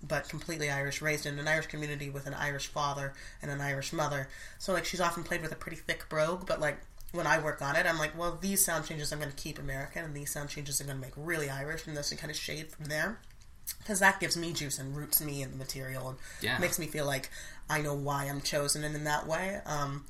But 0.01 0.29
completely 0.29 0.69
Irish, 0.69 1.01
raised 1.01 1.25
in 1.25 1.37
an 1.39 1.47
Irish 1.47 1.67
community 1.67 2.09
with 2.09 2.25
an 2.25 2.33
Irish 2.33 2.67
father 2.67 3.13
and 3.41 3.51
an 3.51 3.59
Irish 3.59 3.91
mother. 3.91 4.29
So 4.57 4.71
like 4.73 4.85
she's 4.85 5.01
often 5.01 5.23
played 5.23 5.41
with 5.41 5.51
a 5.51 5.55
pretty 5.57 5.75
thick 5.77 6.07
brogue. 6.07 6.45
But 6.47 6.61
like 6.61 6.79
when 7.11 7.27
I 7.27 7.39
work 7.39 7.61
on 7.61 7.75
it, 7.75 7.85
I'm 7.85 7.97
like, 7.99 8.17
well, 8.17 8.37
these 8.39 8.63
sound 8.63 8.85
changes 8.85 9.11
I'm 9.11 9.19
going 9.19 9.31
to 9.31 9.35
keep 9.35 9.59
American, 9.59 10.05
and 10.05 10.15
these 10.15 10.31
sound 10.31 10.49
changes 10.49 10.79
I'm 10.79 10.87
going 10.87 10.99
to 10.99 11.05
make 11.05 11.13
really 11.17 11.49
Irish, 11.49 11.85
and 11.87 11.97
this 11.97 12.11
and 12.11 12.19
kind 12.19 12.31
of 12.31 12.37
shade 12.37 12.71
from 12.71 12.85
there 12.85 13.19
because 13.79 13.99
that 13.99 14.19
gives 14.19 14.35
me 14.37 14.51
juice 14.53 14.79
and 14.79 14.95
roots 14.95 15.21
me 15.21 15.41
in 15.43 15.51
the 15.51 15.57
material 15.57 16.09
and 16.09 16.17
Yeah. 16.41 16.57
makes 16.59 16.79
me 16.79 16.87
feel 16.87 17.05
like 17.05 17.29
I 17.69 17.81
know 17.81 17.93
why 17.93 18.25
I'm 18.25 18.41
chosen 18.41 18.83
and 18.83 18.95
in 18.95 19.03
that 19.03 19.27
way. 19.27 19.59
Um, 19.65 20.05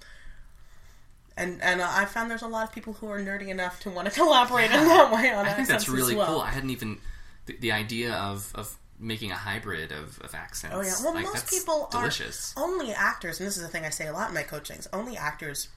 and 1.35 1.61
and 1.61 1.81
uh, 1.81 1.87
I 1.89 2.05
found 2.05 2.29
there's 2.29 2.41
a 2.41 2.47
lot 2.47 2.67
of 2.67 2.73
people 2.73 2.93
who 2.93 3.07
are 3.09 3.19
nerdy 3.19 3.47
enough 3.47 3.79
to 3.81 3.89
want 3.89 4.07
to 4.07 4.13
collaborate 4.19 4.71
in 4.71 4.87
that 4.87 5.11
way 5.11 5.31
on 5.33 5.45
I 5.45 5.53
think 5.53 5.67
that's 5.67 5.89
really 5.89 6.15
well. 6.15 6.27
cool. 6.27 6.41
I 6.41 6.51
hadn't 6.51 6.69
even 6.69 6.99
the, 7.45 7.57
the 7.57 7.71
idea 7.71 8.13
of 8.13 8.51
of 8.55 8.77
making 8.99 9.31
a 9.31 9.35
hybrid 9.35 9.91
of, 9.91 10.19
of 10.21 10.35
accents. 10.35 10.75
Oh 10.75 10.81
yeah. 10.81 10.93
Well, 11.03 11.13
Like, 11.13 11.25
most 11.25 11.49
people 11.49 11.87
delicious. 11.91 12.53
are 12.57 12.63
only 12.63 12.91
actors, 12.91 13.39
and 13.39 13.47
this 13.47 13.55
is 13.57 13.63
the 13.63 13.69
thing 13.69 13.85
I 13.85 13.89
say 13.89 14.07
a 14.07 14.13
lot 14.13 14.27
in 14.29 14.33
my 14.33 14.43
coachings. 14.43 14.87
Only 14.93 15.15
actors 15.17 15.69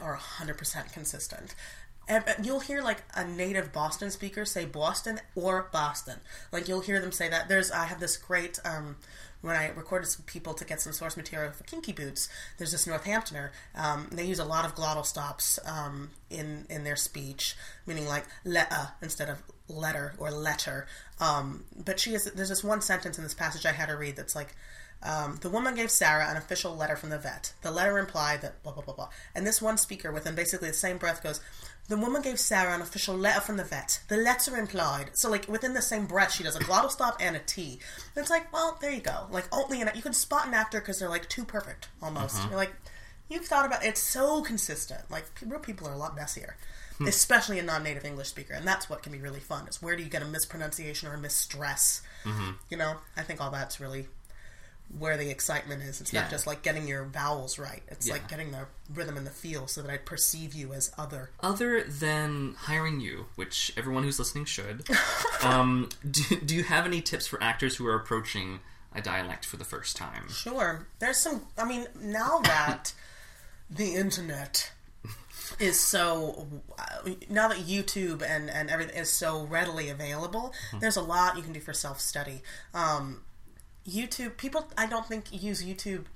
are 0.00 0.14
hundred 0.14 0.58
percent 0.58 0.92
consistent. 0.92 1.54
And 2.08 2.24
uh, 2.26 2.32
you'll 2.42 2.60
hear 2.60 2.82
like 2.82 3.02
a 3.14 3.24
native 3.24 3.72
Boston 3.72 4.10
speaker 4.10 4.44
say 4.44 4.64
Boston 4.64 5.20
or 5.34 5.68
Boston. 5.72 6.18
Like 6.52 6.66
you'll 6.68 6.80
hear 6.80 7.00
them 7.00 7.12
say 7.12 7.28
that. 7.28 7.48
There's 7.48 7.70
I 7.70 7.84
have 7.86 8.00
this 8.00 8.16
great 8.16 8.58
um, 8.64 8.96
when 9.42 9.54
I 9.56 9.68
recorded 9.70 10.06
some 10.06 10.24
people 10.26 10.52
to 10.54 10.64
get 10.64 10.80
some 10.80 10.92
source 10.92 11.16
material 11.16 11.52
for 11.52 11.64
Kinky 11.64 11.92
Boots. 11.92 12.28
There's 12.58 12.72
this 12.72 12.86
Northamptoner. 12.86 13.50
Um, 13.76 14.08
they 14.10 14.24
use 14.26 14.38
a 14.40 14.44
lot 14.44 14.64
of 14.64 14.74
glottal 14.74 15.06
stops 15.06 15.58
um, 15.64 16.10
in 16.30 16.66
in 16.68 16.82
their 16.84 16.96
speech, 16.96 17.54
meaning 17.86 18.06
like 18.06 18.24
letter 18.44 18.88
instead 19.02 19.28
of 19.28 19.42
letter 19.70 20.14
or 20.18 20.30
letter. 20.30 20.86
Um, 21.20 21.64
but 21.84 22.00
she 22.00 22.14
is 22.14 22.24
there's 22.24 22.48
this 22.48 22.64
one 22.64 22.80
sentence 22.80 23.18
in 23.18 23.24
this 23.24 23.34
passage 23.34 23.66
I 23.66 23.72
had 23.72 23.88
her 23.88 23.96
read 23.96 24.16
that's 24.16 24.34
like. 24.34 24.54
Um, 25.02 25.38
the 25.40 25.48
woman 25.48 25.76
gave 25.76 25.90
Sarah 25.90 26.28
an 26.28 26.36
official 26.36 26.76
letter 26.76 26.94
from 26.94 27.08
the 27.08 27.16
vet. 27.16 27.54
The 27.62 27.70
letter 27.70 27.98
implied 27.98 28.42
that 28.42 28.62
blah 28.62 28.72
blah 28.72 28.82
blah 28.82 28.92
blah. 28.92 29.08
And 29.34 29.46
this 29.46 29.62
one 29.62 29.78
speaker, 29.78 30.12
within 30.12 30.34
basically 30.34 30.68
the 30.68 30.74
same 30.74 30.98
breath, 30.98 31.22
goes, 31.22 31.40
"The 31.88 31.96
woman 31.96 32.20
gave 32.20 32.38
Sarah 32.38 32.74
an 32.74 32.82
official 32.82 33.16
letter 33.16 33.40
from 33.40 33.56
the 33.56 33.64
vet. 33.64 34.00
The 34.08 34.18
letter 34.18 34.58
implied." 34.58 35.16
So 35.16 35.30
like 35.30 35.48
within 35.48 35.72
the 35.72 35.80
same 35.80 36.04
breath, 36.04 36.32
she 36.32 36.42
does 36.42 36.54
a 36.54 36.60
glottal 36.60 36.90
stop 36.90 37.16
and 37.18 37.34
a 37.34 37.38
T. 37.38 37.80
And 38.14 38.20
it's 38.22 38.28
like, 38.28 38.52
well, 38.52 38.76
there 38.82 38.90
you 38.92 39.00
go. 39.00 39.26
Like 39.30 39.46
only 39.52 39.80
an, 39.80 39.90
you 39.94 40.02
can 40.02 40.12
spot 40.12 40.46
an 40.46 40.52
actor 40.52 40.80
because 40.80 40.98
they're 40.98 41.08
like 41.08 41.30
too 41.30 41.46
perfect 41.46 41.88
almost. 42.02 42.36
You're 42.48 42.56
like, 42.56 42.74
you've 43.30 43.46
thought 43.46 43.64
about 43.64 43.82
it's 43.82 44.02
so 44.02 44.42
consistent. 44.42 45.10
Like 45.10 45.24
real 45.46 45.60
people 45.60 45.88
are 45.88 45.94
a 45.94 45.98
lot 45.98 46.14
messier. 46.14 46.56
Especially 47.06 47.58
a 47.58 47.62
non-native 47.62 48.04
English 48.04 48.28
speaker, 48.28 48.52
and 48.54 48.66
that's 48.66 48.90
what 48.90 49.02
can 49.02 49.12
be 49.12 49.18
really 49.18 49.40
fun. 49.40 49.66
Is 49.68 49.80
where 49.80 49.96
do 49.96 50.02
you 50.02 50.08
get 50.10 50.22
a 50.22 50.26
mispronunciation 50.26 51.08
or 51.08 51.14
a 51.14 51.18
misstress? 51.18 52.02
You 52.68 52.76
know, 52.76 52.96
I 53.16 53.22
think 53.22 53.40
all 53.40 53.50
that's 53.50 53.80
really 53.80 54.08
where 54.98 55.16
the 55.16 55.30
excitement 55.30 55.82
is. 55.82 56.00
It's 56.00 56.12
Yeah. 56.12 56.22
not 56.22 56.30
just 56.30 56.46
like 56.48 56.62
getting 56.62 56.88
your 56.88 57.04
vowels 57.04 57.58
right. 57.60 57.82
It's 57.88 58.06
Yeah. 58.08 58.14
like 58.14 58.26
getting 58.28 58.50
the 58.50 58.66
rhythm 58.92 59.16
and 59.16 59.24
the 59.24 59.30
feel 59.30 59.68
so 59.68 59.82
that 59.82 59.90
I 59.90 59.96
perceive 59.98 60.52
you 60.52 60.72
as 60.74 60.90
other. 60.98 61.30
Other 61.40 61.84
than 61.84 62.56
hiring 62.58 63.00
you, 63.00 63.26
which 63.36 63.72
everyone 63.76 64.02
who's 64.02 64.18
listening 64.18 64.46
should, 64.46 64.88
um, 65.42 65.88
do, 66.10 66.40
do 66.40 66.56
you 66.56 66.64
have 66.64 66.86
any 66.86 67.00
tips 67.00 67.26
for 67.28 67.40
actors 67.42 67.76
who 67.76 67.86
are 67.86 67.94
approaching 67.94 68.60
a 68.92 69.00
dialect 69.00 69.46
for 69.46 69.56
the 69.56 69.64
first 69.64 69.96
time? 69.96 70.28
Sure. 70.28 70.86
There's 70.98 71.18
some 71.18 71.46
I 71.56 71.64
mean, 71.64 71.86
now 72.00 72.40
that 72.40 72.92
the 73.70 73.94
internet 73.94 74.72
is 75.60 75.78
so 75.78 76.46
now 77.28 77.48
that 77.48 77.58
YouTube 77.58 78.22
and 78.22 78.50
and 78.50 78.70
everything 78.70 78.96
is 78.96 79.10
so 79.10 79.44
readily 79.44 79.88
available, 79.88 80.52
there's 80.80 80.96
a 80.96 81.02
lot 81.02 81.36
you 81.36 81.42
can 81.42 81.52
do 81.52 81.60
for 81.60 81.72
self-study. 81.72 82.42
Um 82.74 83.22
YouTube 83.88 84.36
people 84.36 84.68
I 84.76 84.86
don't 84.86 85.06
think 85.06 85.26
use 85.30 85.62
YouTube 85.62 86.06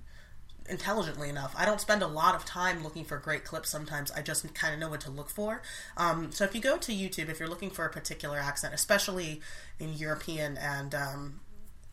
intelligently 0.68 1.28
enough. 1.28 1.54
I 1.56 1.64
don't 1.66 1.80
spend 1.80 2.02
a 2.02 2.06
lot 2.06 2.34
of 2.34 2.44
time 2.44 2.82
looking 2.82 3.04
for 3.04 3.18
great 3.18 3.44
clips 3.44 3.68
sometimes. 3.68 4.10
I 4.10 4.22
just 4.22 4.52
kind 4.54 4.72
of 4.72 4.80
know 4.80 4.88
what 4.88 5.00
to 5.02 5.10
look 5.10 5.28
for. 5.28 5.62
Um, 5.96 6.32
so 6.32 6.44
if 6.44 6.54
you 6.54 6.60
go 6.60 6.78
to 6.78 6.92
YouTube, 6.92 7.28
if 7.28 7.38
you're 7.38 7.48
looking 7.48 7.70
for 7.70 7.84
a 7.84 7.90
particular 7.90 8.38
accent, 8.38 8.72
especially 8.72 9.40
in 9.78 9.92
European 9.92 10.56
and 10.56 10.94
um, 10.94 11.40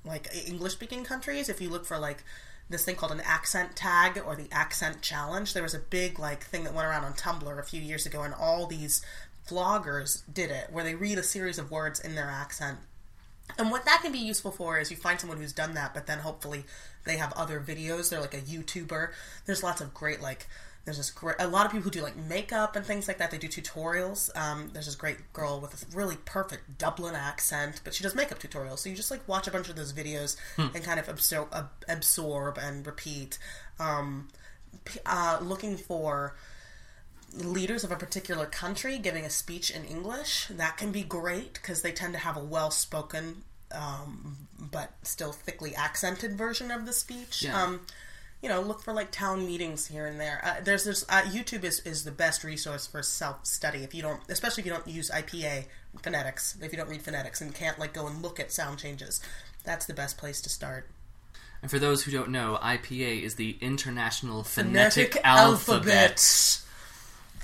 like 0.05 0.29
English 0.47 0.73
speaking 0.73 1.03
countries, 1.03 1.49
if 1.49 1.59
you 1.59 1.69
look 1.69 1.85
for 1.85 1.97
like 1.97 2.23
this 2.71 2.83
thing 2.83 2.95
called 2.95 3.11
an 3.11 3.21
accent 3.21 3.75
tag 3.75 4.21
or 4.25 4.35
the 4.35 4.47
accent 4.51 5.01
challenge, 5.01 5.53
there 5.53 5.63
was 5.63 5.73
a 5.73 5.79
big 5.79 6.17
like 6.17 6.43
thing 6.43 6.63
that 6.63 6.73
went 6.73 6.87
around 6.87 7.03
on 7.03 7.13
Tumblr 7.13 7.59
a 7.59 7.63
few 7.63 7.81
years 7.81 8.05
ago, 8.05 8.23
and 8.23 8.33
all 8.33 8.65
these 8.65 9.01
vloggers 9.47 10.23
did 10.31 10.49
it 10.49 10.71
where 10.71 10.83
they 10.83 10.95
read 10.95 11.17
a 11.17 11.23
series 11.23 11.57
of 11.59 11.71
words 11.71 11.99
in 11.99 12.15
their 12.15 12.29
accent 12.29 12.77
and 13.57 13.71
what 13.71 13.85
that 13.85 14.01
can 14.01 14.11
be 14.11 14.19
useful 14.19 14.51
for 14.51 14.79
is 14.79 14.91
you 14.91 14.97
find 14.97 15.19
someone 15.19 15.37
who's 15.37 15.53
done 15.53 15.73
that, 15.73 15.93
but 15.93 16.07
then 16.07 16.19
hopefully 16.19 16.63
they 17.05 17.17
have 17.17 17.33
other 17.33 17.59
videos. 17.59 18.09
They're 18.09 18.21
like 18.21 18.33
a 18.33 18.41
YouTuber. 18.41 19.11
There's 19.45 19.63
lots 19.63 19.81
of 19.81 19.93
great 19.93 20.21
like 20.21 20.47
there's 20.85 20.97
this 20.97 21.11
great 21.11 21.35
a 21.39 21.47
lot 21.47 21.65
of 21.65 21.71
people 21.71 21.83
who 21.83 21.91
do 21.91 22.01
like 22.01 22.17
makeup 22.17 22.75
and 22.75 22.85
things 22.85 23.07
like 23.07 23.17
that. 23.19 23.31
They 23.31 23.37
do 23.37 23.47
tutorials. 23.47 24.35
Um, 24.35 24.69
there's 24.73 24.87
this 24.87 24.95
great 24.95 25.31
girl 25.33 25.59
with 25.59 25.81
a 25.81 25.95
really 25.95 26.17
perfect 26.25 26.77
Dublin 26.77 27.15
accent, 27.15 27.81
but 27.83 27.93
she 27.93 28.03
does 28.03 28.15
makeup 28.15 28.39
tutorials. 28.39 28.79
So 28.79 28.89
you 28.89 28.95
just 28.95 29.11
like 29.11 29.27
watch 29.27 29.47
a 29.47 29.51
bunch 29.51 29.69
of 29.69 29.75
those 29.75 29.93
videos 29.93 30.37
and 30.57 30.83
kind 30.83 30.99
of 30.99 31.07
absorb, 31.07 31.49
ab- 31.53 31.69
absorb 31.87 32.57
and 32.57 32.85
repeat. 32.85 33.37
Um, 33.79 34.29
uh, 35.05 35.39
looking 35.41 35.77
for 35.77 36.35
leaders 37.33 37.83
of 37.83 37.91
a 37.91 37.95
particular 37.95 38.45
country 38.45 38.97
giving 38.97 39.23
a 39.23 39.29
speech 39.29 39.69
in 39.69 39.85
English. 39.85 40.47
That 40.49 40.77
can 40.77 40.91
be 40.91 41.03
great 41.03 41.53
because 41.53 41.81
they 41.81 41.91
tend 41.91 42.13
to 42.13 42.19
have 42.19 42.35
a 42.35 42.43
well 42.43 42.71
spoken 42.71 43.43
um, 43.73 44.47
but 44.59 44.91
still 45.03 45.31
thickly 45.31 45.75
accented 45.75 46.37
version 46.37 46.71
of 46.71 46.85
the 46.85 46.93
speech. 46.93 47.43
Yeah. 47.43 47.61
Um, 47.61 47.81
you 48.41 48.49
know, 48.49 48.61
look 48.61 48.81
for 48.81 48.93
like 48.93 49.11
town 49.11 49.45
meetings 49.45 49.87
here 49.87 50.07
and 50.07 50.19
there. 50.19 50.41
Uh, 50.43 50.61
there's 50.63 50.83
this 50.83 51.05
uh, 51.09 51.21
YouTube 51.21 51.63
is, 51.63 51.79
is 51.81 52.03
the 52.03 52.11
best 52.11 52.43
resource 52.43 52.87
for 52.87 53.03
self 53.03 53.45
study 53.45 53.79
if 53.79 53.93
you 53.93 54.01
don't, 54.01 54.19
especially 54.29 54.61
if 54.61 54.65
you 54.65 54.73
don't 54.73 54.87
use 54.87 55.11
IPA 55.11 55.65
phonetics. 56.01 56.57
If 56.61 56.71
you 56.71 56.77
don't 56.77 56.89
read 56.89 57.01
phonetics 57.01 57.41
and 57.41 57.53
can't 57.53 57.77
like 57.77 57.93
go 57.93 58.07
and 58.07 58.21
look 58.21 58.39
at 58.39 58.51
sound 58.51 58.79
changes, 58.79 59.21
that's 59.63 59.85
the 59.85 59.93
best 59.93 60.17
place 60.17 60.41
to 60.41 60.49
start. 60.49 60.87
And 61.61 61.69
for 61.69 61.77
those 61.77 62.03
who 62.03 62.11
don't 62.11 62.29
know, 62.29 62.57
IPA 62.61 63.21
is 63.21 63.35
the 63.35 63.57
International 63.61 64.43
Phonetic, 64.43 65.13
Phonetic, 65.13 65.21
alphabet. 65.23 65.85
Alphabet. 65.85 66.61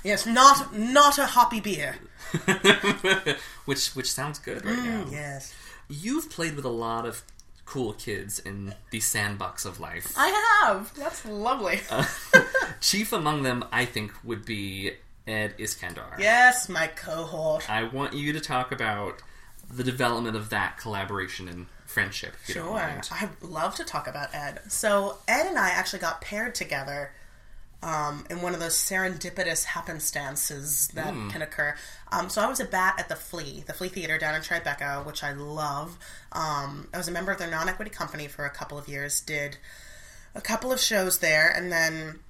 Yes, 0.04 0.26
not 0.26 0.76
not 0.76 1.18
a 1.18 1.26
hoppy 1.26 1.60
beer. 1.60 1.96
which 3.64 3.88
which 3.90 4.10
sounds 4.10 4.38
good 4.40 4.64
right 4.64 4.78
now. 4.78 5.06
Yes, 5.10 5.54
You've 5.88 6.30
played 6.30 6.54
with 6.54 6.64
a 6.66 6.70
lot 6.70 7.06
of 7.06 7.22
cool 7.68 7.92
kids 7.92 8.38
in 8.38 8.74
the 8.90 8.98
sandbox 8.98 9.66
of 9.66 9.78
life. 9.78 10.14
I 10.16 10.62
have. 10.64 10.94
That's 10.94 11.26
lovely. 11.26 11.80
Uh, 11.90 12.06
chief 12.80 13.12
among 13.12 13.42
them, 13.42 13.62
I 13.70 13.84
think, 13.84 14.12
would 14.24 14.46
be 14.46 14.92
Ed 15.26 15.54
Iskandar. 15.58 16.18
yes, 16.18 16.70
my 16.70 16.86
cohort. 16.86 17.68
I 17.68 17.82
want 17.84 18.14
you 18.14 18.32
to 18.32 18.40
talk 18.40 18.72
about 18.72 19.22
the 19.70 19.84
development 19.84 20.34
of 20.34 20.48
that 20.48 20.78
collaboration 20.78 21.46
and 21.46 21.66
friendship. 21.84 22.34
If 22.42 22.48
you 22.48 22.54
don't 22.54 23.04
Sure. 23.04 23.18
I'd 23.20 23.42
love 23.42 23.74
to 23.74 23.84
talk 23.84 24.06
about 24.08 24.34
Ed. 24.34 24.60
So, 24.68 25.18
Ed 25.28 25.46
and 25.46 25.58
I 25.58 25.68
actually 25.68 25.98
got 25.98 26.22
paired 26.22 26.54
together 26.54 27.12
um, 27.82 28.24
in 28.28 28.42
one 28.42 28.54
of 28.54 28.60
those 28.60 28.74
serendipitous 28.74 29.64
happenstances 29.64 30.88
that 30.94 31.14
can 31.30 31.42
occur. 31.42 31.74
Um, 32.10 32.28
so, 32.28 32.42
I 32.42 32.46
was 32.46 32.60
a 32.60 32.64
bat 32.64 32.96
at 32.98 33.08
the 33.08 33.16
Flea, 33.16 33.64
the 33.66 33.72
Flea 33.72 33.88
Theater 33.88 34.18
down 34.18 34.34
in 34.34 34.42
Tribeca, 34.42 35.04
which 35.06 35.22
I 35.22 35.32
love. 35.32 35.98
Um, 36.32 36.88
I 36.92 36.98
was 36.98 37.08
a 37.08 37.12
member 37.12 37.32
of 37.32 37.38
their 37.38 37.50
non 37.50 37.68
equity 37.68 37.90
company 37.90 38.26
for 38.26 38.44
a 38.44 38.50
couple 38.50 38.78
of 38.78 38.88
years, 38.88 39.20
did 39.20 39.58
a 40.34 40.40
couple 40.40 40.72
of 40.72 40.80
shows 40.80 41.18
there, 41.18 41.50
and 41.50 41.70
then 41.70 42.20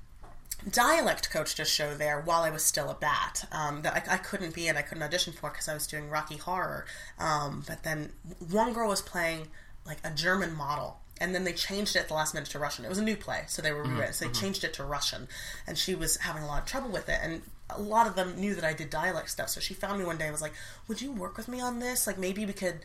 dialect 0.70 1.30
coached 1.30 1.60
a 1.60 1.64
show 1.64 1.94
there 1.94 2.20
while 2.20 2.42
I 2.42 2.50
was 2.50 2.64
still 2.64 2.90
a 2.90 2.94
bat 2.94 3.46
um, 3.52 3.82
that 3.82 3.94
I, 4.08 4.14
I 4.14 4.16
couldn't 4.18 4.54
be 4.54 4.66
in. 4.68 4.76
I 4.76 4.82
couldn't 4.82 5.02
audition 5.02 5.32
for 5.32 5.50
because 5.50 5.68
I 5.68 5.74
was 5.74 5.86
doing 5.86 6.10
Rocky 6.10 6.36
Horror. 6.36 6.84
Um, 7.18 7.64
but 7.66 7.82
then 7.84 8.12
one 8.50 8.72
girl 8.72 8.88
was 8.88 9.02
playing 9.02 9.48
like 9.86 9.98
a 10.04 10.10
German 10.10 10.54
model. 10.54 11.00
And 11.20 11.34
then 11.34 11.44
they 11.44 11.52
changed 11.52 11.96
it 11.96 12.00
at 12.00 12.08
the 12.08 12.14
last 12.14 12.34
minute 12.34 12.48
to 12.50 12.58
Russian. 12.58 12.84
It 12.84 12.88
was 12.88 12.98
a 12.98 13.04
new 13.04 13.16
play, 13.16 13.44
so 13.48 13.60
they 13.60 13.72
were 13.72 13.82
rewritten. 13.82 14.12
So 14.12 14.26
they 14.26 14.32
changed 14.32 14.64
it 14.64 14.72
to 14.74 14.84
Russian, 14.84 15.28
and 15.66 15.76
she 15.76 15.94
was 15.94 16.16
having 16.18 16.42
a 16.42 16.46
lot 16.46 16.62
of 16.62 16.68
trouble 16.68 16.90
with 16.90 17.08
it. 17.08 17.18
And 17.22 17.42
a 17.70 17.80
lot 17.80 18.06
of 18.06 18.14
them 18.14 18.36
knew 18.36 18.54
that 18.54 18.64
I 18.64 18.72
did 18.72 18.90
dialect 18.90 19.30
stuff, 19.30 19.48
so 19.48 19.60
she 19.60 19.74
found 19.74 19.98
me 19.98 20.04
one 20.04 20.16
day 20.16 20.24
and 20.24 20.32
was 20.32 20.42
like, 20.42 20.54
"Would 20.86 21.02
you 21.02 21.12
work 21.12 21.36
with 21.36 21.48
me 21.48 21.60
on 21.60 21.80
this? 21.80 22.06
Like 22.06 22.18
maybe 22.18 22.46
we 22.46 22.52
could 22.52 22.80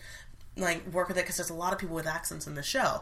like 0.58 0.86
work 0.92 1.08
with 1.08 1.18
it 1.18 1.22
because 1.22 1.38
there's 1.38 1.50
a 1.50 1.56
lot 1.56 1.74
of 1.74 1.80
people 1.80 1.96
with 1.96 2.08
accents 2.08 2.48
in 2.48 2.56
the 2.56 2.64
show." 2.64 3.02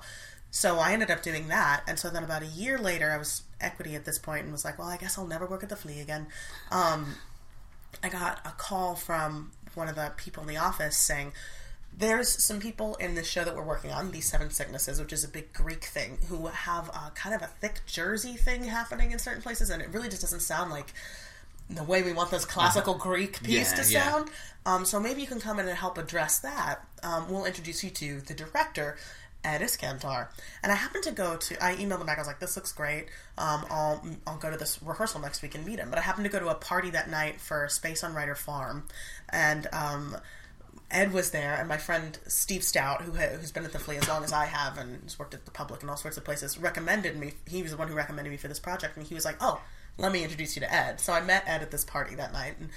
So 0.52 0.80
I 0.80 0.92
ended 0.92 1.10
up 1.10 1.24
doing 1.24 1.48
that, 1.48 1.84
and 1.88 1.98
so 1.98 2.10
then 2.10 2.24
about 2.24 2.44
a 2.44 2.48
year 2.48 2.78
later, 2.78 3.10
I 3.12 3.18
was 3.18 3.44
equity 3.62 3.96
at 3.96 4.04
this 4.04 4.20
point 4.20 4.44
and 4.44 4.52
was 4.52 4.66
like, 4.66 4.78
"Well, 4.78 4.90
I 4.90 4.98
guess 4.98 5.18
I'll 5.18 5.28
never 5.28 5.46
work 5.46 5.64
at 5.64 5.70
the 5.70 5.76
Flea 5.78 6.02
again." 6.02 6.28
Um, 6.72 7.16
I 8.04 8.10
got 8.10 8.40
a 8.46 8.52
call 8.52 8.96
from 8.96 9.52
one 9.76 9.88
of 9.88 9.96
the 9.96 10.12
people 10.18 10.44
in 10.44 10.50
the 10.50 10.58
office 10.58 10.98
saying, 10.98 11.34
"There's 11.96 12.44
some 12.44 12.60
people 12.60 12.96
in 12.96 13.16
this 13.16 13.28
show 13.28 13.44
that 13.44 13.56
we're 13.56 13.64
working 13.64 13.92
on, 13.92 14.12
these 14.12 14.30
seven 14.30 14.50
sicknesses, 14.50 15.00
which 15.00 15.14
is 15.14 15.24
a 15.24 15.28
big 15.28 15.54
Greek 15.54 15.84
thing, 15.84 16.18
who 16.30 16.48
have 16.48 16.90
a, 16.90 17.12
kind 17.16 17.36
of 17.36 17.42
a 17.42 17.48
thick 17.48 17.82
Jersey 17.86 18.34
thing 18.34 18.64
happening 18.64 19.12
in 19.12 19.20
certain 19.20 19.42
places, 19.42 19.70
and 19.70 19.82
it 19.82 19.90
really 19.90 20.10
just 20.10 20.22
doesn't 20.22 20.42
sound 20.42 20.72
like." 20.72 20.94
The 21.70 21.86
way 21.86 22.04
we 22.04 22.12
want 22.12 22.32
this 22.32 22.44
classical 22.44 22.96
Greek 22.96 23.42
piece 23.44 23.72
Yeah, 23.72 23.82
to 23.82 23.90
yeah. 23.94 24.12
sound, 24.12 24.30
um, 24.66 24.84
so 24.84 25.00
maybe 25.00 25.22
you 25.22 25.28
can 25.28 25.40
come 25.40 25.58
in 25.58 25.70
and 25.70 25.78
help 25.78 25.98
address 25.98 26.40
that. 26.40 26.86
Um, 27.02 27.30
we'll 27.32 27.46
introduce 27.46 27.82
you 27.82 27.90
to 27.92 28.20
the 28.20 28.34
director, 28.34 28.98
Ed 29.46 29.62
Iskandar. 29.62 30.28
And 30.62 30.72
I 30.72 30.76
happened 30.76 31.06
to 31.06 31.12
go 31.12 31.38
to, 31.38 31.64
I 31.64 31.76
emailed 31.76 32.02
him 32.02 32.08
back, 32.08 32.18
I 32.18 32.22
was 32.22 32.28
like, 32.28 32.42
this 32.42 32.58
looks 32.58 32.74
great. 32.74 33.06
Um, 33.38 33.66
I'll, 33.70 34.06
I'll 34.28 34.38
go 34.38 34.52
to 34.52 34.58
this 34.58 34.84
rehearsal 34.84 35.22
next 35.22 35.42
week 35.42 35.56
and 35.56 35.66
meet 35.66 35.80
him. 35.80 35.90
But 35.90 35.98
I 35.98 36.02
happened 36.02 36.26
to 36.26 36.32
go 36.32 36.40
to 36.40 36.50
a 36.50 36.56
party 36.56 36.90
that 36.90 37.10
night 37.10 37.40
for 37.40 37.70
Space 37.70 38.04
on 38.04 38.14
Ryder 38.14 38.36
Farm. 38.36 38.84
And 39.30 39.68
um, 39.72 40.18
Ed 40.92 41.14
was 41.14 41.32
there, 41.32 41.56
and 41.56 41.68
my 41.68 41.78
friend 41.78 42.18
Steve 42.28 42.64
Stout, 42.64 43.02
who 43.02 43.14
ha- 43.14 43.38
who's 43.40 43.52
been 43.52 43.66
at 43.66 43.72
the 43.72 43.80
Flea 43.80 43.98
as 43.98 44.08
long 44.08 44.24
as 44.24 44.34
I 44.34 44.46
have 44.46 44.78
and 44.78 45.02
has 45.04 45.18
worked 45.18 45.34
at 45.34 45.46
the 45.46 45.52
public 45.52 45.82
and 45.82 45.90
all 45.90 45.98
sorts 45.98 46.18
of 46.18 46.26
places, 46.26 46.58
recommended 46.58 47.18
me. 47.18 47.34
He 47.48 47.62
was 47.62 47.72
the 47.72 47.78
one 47.78 47.88
who 47.88 47.96
recommended 47.96 48.30
me 48.30 48.38
for 48.38 48.48
this 48.48 48.60
project, 48.60 48.98
and 48.98 49.06
he 49.06 49.16
was 49.16 49.26
like, 49.26 49.38
"Oh, 49.40 49.62
let 49.98 50.12
me 50.12 50.24
introduce 50.24 50.56
you 50.56 50.62
to 50.62 50.74
Ed." 50.74 51.00
So 51.00 51.14
I 51.14 51.22
met 51.22 51.44
Ed 51.48 51.62
at 51.62 51.72
this 51.72 51.86
party 51.86 52.16
that 52.16 52.34
night, 52.34 52.56
and 52.60 52.70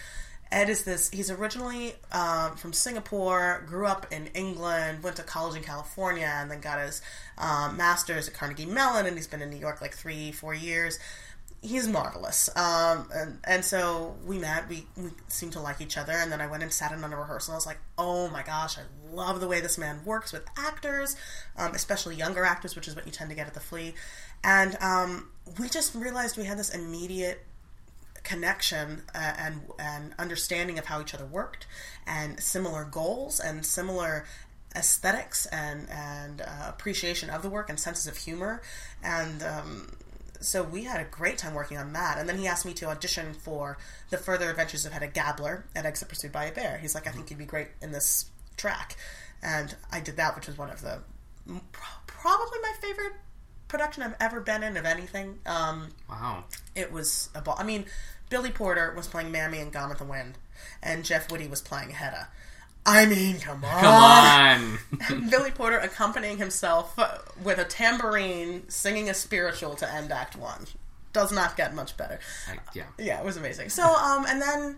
Ed 0.53 0.71
is 0.71 0.85
this. 0.85 1.11
He's 1.11 1.31
originally 1.31 1.95
um, 2.13 2.57
from 2.57 2.73
Singapore, 2.73 3.65
grew 3.67 3.87
up 3.87 4.07
in 4.13 4.29
England, 4.29 5.03
went 5.03 5.17
to 5.17 5.23
college 5.23 5.57
in 5.57 5.63
California, 5.63 6.31
and 6.33 6.51
then 6.51 6.61
got 6.61 6.81
his 6.81 7.03
um, 7.37 7.77
master's 7.77 8.29
at 8.29 8.35
Carnegie 8.35 8.67
Mellon, 8.67 9.07
and 9.07 9.17
he's 9.17 9.27
been 9.27 9.43
in 9.43 9.51
New 9.51 9.59
York 9.59 9.81
like 9.81 9.95
three, 9.95 10.31
four 10.31 10.55
years. 10.55 10.99
He's 11.65 11.89
marvelous, 11.89 12.51
um, 12.57 13.09
and 13.15 13.39
and 13.45 13.65
so 13.65 14.17
we 14.27 14.39
met. 14.39 14.69
We 14.69 14.87
we 14.99 15.11
seemed 15.29 15.55
to 15.55 15.61
like 15.61 15.81
each 15.81 15.97
other, 15.97 16.13
and 16.13 16.31
then 16.31 16.43
I 16.43 16.47
went 16.47 16.63
and 16.63 16.71
sat 16.71 16.93
in 16.93 17.03
on 17.03 17.11
a 17.11 17.17
rehearsal. 17.17 17.55
I 17.55 17.57
was 17.57 17.65
like, 17.65 17.79
oh 17.97 18.29
my 18.29 18.43
gosh, 18.43 18.77
I 18.77 18.83
love 19.11 19.41
the 19.41 19.49
way 19.49 19.63
this 19.63 19.79
man 19.79 20.05
works 20.05 20.31
with 20.31 20.45
actors, 20.59 21.17
um, 21.57 21.73
especially 21.75 22.17
younger 22.17 22.45
actors, 22.45 22.77
which 22.77 22.87
is 22.87 22.95
what 22.95 23.07
you 23.07 23.13
tend 23.13 23.31
to 23.31 23.37
get 23.37 23.47
at 23.47 23.55
the 23.55 23.61
Flea. 23.61 23.95
And 24.43 24.77
um, 24.83 25.31
we 25.59 25.71
just 25.71 25.95
realized 25.95 26.37
we 26.37 26.45
had 26.45 26.59
this 26.59 26.69
immediate 26.69 27.47
connection 28.25 29.03
uh, 29.15 29.33
and 29.39 29.63
and 29.79 30.15
understanding 30.19 30.79
of 30.79 30.85
how 30.85 31.01
each 31.01 31.15
other 31.15 31.27
worked, 31.27 31.67
and 32.07 32.41
similar 32.41 32.85
goals 32.85 33.41
and 33.41 33.65
similar 33.65 34.27
aesthetics 34.77 35.47
and 35.47 35.89
and 35.89 36.43
uh, 36.43 36.67
appreciation 36.69 37.31
of 37.31 37.41
the 37.41 37.49
work 37.49 37.71
and 37.71 37.81
senses 37.81 38.07
of 38.07 38.19
humor, 38.19 38.61
and 39.03 39.43
um, 39.43 39.97
so 40.45 40.63
we 40.63 40.85
had 40.85 41.01
a 41.01 41.05
great 41.05 41.39
time 41.39 41.55
working 41.55 41.77
on 41.79 41.93
that. 41.95 42.19
And 42.19 42.29
then 42.29 42.39
he 42.39 42.47
asked 42.47 42.65
me 42.67 42.73
to 42.75 42.87
audition 42.87 43.35
for 43.35 43.79
the 44.11 44.19
Further 44.19 44.51
Adventures 44.51 44.85
of 44.85 44.93
Hedda 44.93 45.09
Gabler 45.09 45.65
at 45.75 45.87
Exit 45.87 46.09
Pursued 46.09 46.33
by 46.33 46.45
a 46.45 46.53
Bear. 46.53 46.79
He's 46.79 46.95
like, 46.95 47.07
I 47.07 47.11
think 47.11 47.31
you'd 47.31 47.39
be 47.39 47.45
great 47.45 47.69
in 47.83 47.93
this 47.93 48.27
track, 48.57 48.97
and 49.43 49.75
I 49.91 50.01
did 50.01 50.17
that, 50.17 50.37
which 50.37 50.47
was 50.47 50.57
one 50.59 50.71
of 50.71 50.81
the 50.81 51.01
probably 51.73 52.59
my 52.63 52.73
favorite 52.81 53.13
production 53.69 54.03
I've 54.03 54.15
ever 54.21 54.41
been 54.41 54.63
in 54.63 54.77
of 54.77 54.85
anything. 54.85 55.39
Um, 55.47 55.89
Wow. 56.09 56.45
it 56.75 56.93
was 56.93 57.29
a 57.35 57.41
ball. 57.41 57.57
I 57.59 57.65
mean, 57.65 57.87
Billy 58.31 58.51
Porter 58.51 58.93
was 58.97 59.07
playing 59.07 59.31
Mammy 59.33 59.59
in 59.59 59.71
Gone 59.71 59.89
with 59.89 59.99
the 59.99 60.05
Wind, 60.05 60.39
and 60.83 61.05
Jeff 61.05 61.31
Whitty 61.31 61.49
was 61.49 61.61
playing 61.61 61.91
Hedda. 61.91 62.29
I 62.87 63.07
mean, 63.07 63.41
come 63.41 63.65
on. 63.65 63.81
Come 63.81 64.79
on. 65.15 65.29
Billy 65.31 65.51
Porter 65.51 65.79
accompanying 65.79 66.39
himself 66.39 66.99
with 67.43 67.59
a 67.59 67.65
tambourine, 67.65 68.69
singing 68.69 69.09
a 69.09 69.15
spiritual 69.15 69.75
to 69.77 69.91
end 69.91 70.13
Act 70.13 70.37
One. 70.37 70.67
Does 71.13 71.33
not 71.33 71.57
get 71.57 71.75
much 71.75 71.97
better. 71.97 72.19
I- 72.51 72.59
yeah. 72.75 72.85
Yeah, 72.99 73.21
it 73.21 73.25
was 73.25 73.37
amazing. 73.37 73.71
So, 73.71 73.85
um, 73.85 74.27
and 74.29 74.43
then 74.43 74.77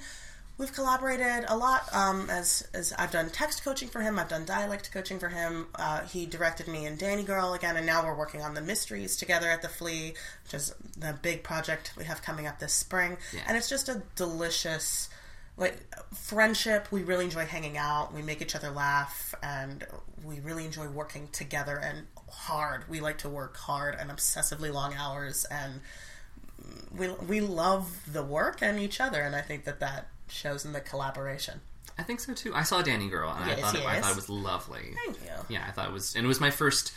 we've 0.59 0.73
collaborated 0.73 1.45
a 1.49 1.57
lot. 1.57 1.93
Um, 1.95 2.29
as 2.31 2.69
as 2.75 2.93
I've 2.99 3.11
done 3.11 3.29
text 3.31 3.65
coaching 3.65 3.89
for 3.89 4.03
him, 4.03 4.19
I've 4.19 4.29
done 4.29 4.45
dialect 4.45 4.93
coaching 4.93 5.19
for 5.19 5.29
him. 5.29 5.67
Uh, 5.75 6.03
he 6.03 6.27
directed 6.27 6.69
me 6.69 6.87
in 6.87 6.97
Dani 6.99 7.25
Girl 7.27 7.55
again, 7.55 7.77
and 7.77 7.87
now 7.87 8.05
we're 8.05 8.15
working 8.15 8.43
on 8.43 8.55
the 8.55 8.61
mysteries 8.61 9.17
together 9.17 9.49
at 9.49 9.63
the 9.63 9.69
Flea, 9.69 10.15
which 10.45 10.55
is 10.55 10.75
the 10.97 11.19
big 11.23 11.43
project 11.43 11.93
we 11.97 12.05
have 12.05 12.23
coming 12.23 12.47
up 12.47 12.59
this 12.61 12.73
spring. 12.75 13.17
Yeah. 13.33 13.41
And 13.49 13.57
it's 13.57 13.69
just 13.69 13.89
a 13.89 14.03
delicious. 14.15 15.09
Like 15.59 15.77
friendship, 16.15 16.89
we 16.91 17.03
really 17.03 17.25
enjoy 17.25 17.47
hanging 17.47 17.79
out. 17.79 18.13
We 18.13 18.21
make 18.23 18.43
each 18.43 18.55
other 18.55 18.71
laugh, 18.71 19.35
and 19.43 19.87
we 20.23 20.41
really 20.41 20.65
enjoy 20.67 20.89
working 20.89 21.29
together 21.33 21.77
and 21.79 22.07
hard. 22.31 22.85
We 22.91 23.01
like 23.01 23.19
to 23.19 23.29
work 23.31 23.57
hard 23.57 23.95
and 23.99 24.11
obsessively 24.11 24.73
long 24.73 24.95
hours, 24.95 25.47
and 25.51 25.81
we 26.97 27.09
we 27.27 27.41
love 27.41 28.03
the 28.13 28.23
work 28.23 28.59
and 28.61 28.79
each 28.79 29.01
other, 29.01 29.21
and 29.23 29.35
I 29.35 29.41
think 29.41 29.65
that 29.65 29.81
that 29.81 30.09
shows 30.29 30.65
in 30.67 30.73
the 30.73 30.81
collaboration. 30.81 31.61
I 31.99 32.03
think 32.03 32.21
so 32.21 32.35
too. 32.35 32.53
I 32.55 32.63
saw 32.63 32.83
Dani 32.83 33.09
Girl 33.11 33.31
and 33.31 33.47
Yes, 33.49 33.59
I 33.59 33.63
thought 33.63 33.75
it, 33.77 33.87
I 33.87 34.01
thought 34.03 34.11
it 34.11 34.17
was 34.17 34.29
lovely. 34.29 34.95
Thank 35.07 35.23
you. 35.25 35.31
Yeah, 35.49 35.65
I 35.67 35.71
thought 35.71 35.87
it 35.89 35.93
was, 35.93 36.15
and 36.15 36.25
it 36.25 36.29
was 36.29 36.41
my 36.41 36.51
first 36.51 36.93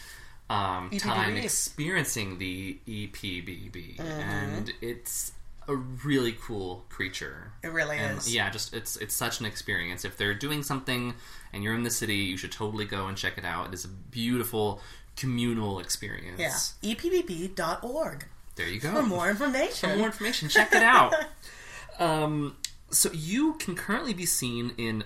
um, 0.50 0.90
time 0.98 1.38
experiencing 1.38 2.38
the 2.40 2.78
EPBB, 2.86 3.96
Mm-hmm. 3.96 4.02
and 4.02 4.74
it's 4.82 5.32
a 5.70 5.76
really 5.76 6.34
cool 6.34 6.84
creature. 6.90 7.52
It 7.64 7.72
really 7.72 7.98
and, 7.98 8.18
is. 8.18 8.34
Yeah, 8.34 8.50
just 8.50 8.74
it's 8.74 8.98
it's 8.98 9.14
such 9.14 9.40
an 9.40 9.46
experience. 9.46 10.04
If 10.04 10.18
they're 10.18 10.34
doing 10.34 10.64
something 10.64 11.14
and 11.54 11.64
you're 11.64 11.76
in 11.76 11.84
the 11.84 11.92
city, 11.92 12.16
you 12.16 12.38
should 12.38 12.52
totally 12.52 12.86
go 12.86 13.06
and 13.08 13.16
check 13.16 13.38
it 13.38 13.46
out. 13.46 13.68
It 13.68 13.74
is 13.76 13.86
a 13.86 13.88
beautiful 13.88 14.82
communal 15.16 15.80
experience. 15.80 16.74
Yeah, 16.82 16.94
epbb.org 16.94 18.26
There 18.56 18.68
you 18.68 18.80
go. 18.80 18.92
for 18.94 19.04
more 19.04 19.30
information. 19.30 19.92
For 19.92 19.96
more 19.96 20.08
information, 20.08 20.50
check 20.50 20.74
it 20.74 20.82
out. 20.82 21.14
um, 22.00 22.58
so 22.90 23.12
you 23.14 23.54
can 23.54 23.76
currently 23.76 24.14
be 24.14 24.26
seen 24.26 24.74
in 24.78 25.04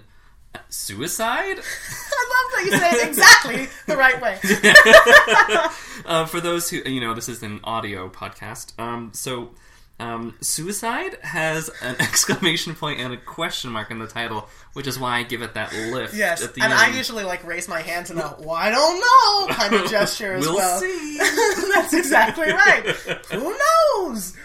Suicide. 0.70 1.58
I 1.58 2.26
love 2.32 2.52
that 2.56 2.64
you 2.66 2.78
say 2.78 2.92
it 2.92 3.08
exactly 3.08 3.68
the 3.88 3.98
right 3.98 4.22
way. 4.22 4.40
Uh, 6.06 6.26
for 6.26 6.42
those 6.42 6.70
who 6.70 6.78
you 6.80 7.00
know, 7.00 7.14
this 7.14 7.30
is 7.30 7.42
an 7.44 7.62
audio 7.64 8.10
podcast. 8.10 8.78
Um, 8.78 9.12
so. 9.14 9.52
Um, 10.00 10.36
suicide 10.42 11.18
has 11.22 11.70
an 11.82 11.96
exclamation 12.00 12.76
point 12.76 13.00
and 13.00 13.14
a 13.14 13.18
question 13.18 13.72
mark 13.72 13.92
in 13.92 14.00
the 14.00 14.08
title, 14.08 14.50
which 14.74 14.88
is 14.88 14.98
why 15.00 15.20
I 15.20 15.24
give 15.24 15.42
it 15.42 15.54
that 15.54 15.72
lift. 15.74 16.14
Yes, 16.16 16.44
at 16.44 16.56
the 16.56 16.62
and 16.64 16.74
end. 16.74 16.82
I 16.82 16.96
usually 16.98 17.24
like 17.24 17.46
raise 17.46 17.68
my 17.70 17.82
hands 17.82 18.10
in 18.12 18.18
a 18.18 18.36
"well, 18.40 18.52
I 18.52 18.70
don't 18.70 19.00
know" 19.00 19.54
kind 19.56 19.74
of 19.76 19.86
gesture 19.90 20.34
as 20.34 20.42
We'll 20.46 20.56
well. 20.56 20.80
see. 20.80 21.18
That's 21.74 21.94
exactly 21.94 22.52
right. 22.52 22.84
Who 23.32 23.56
knows? 24.04 24.36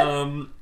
um, 0.00 0.52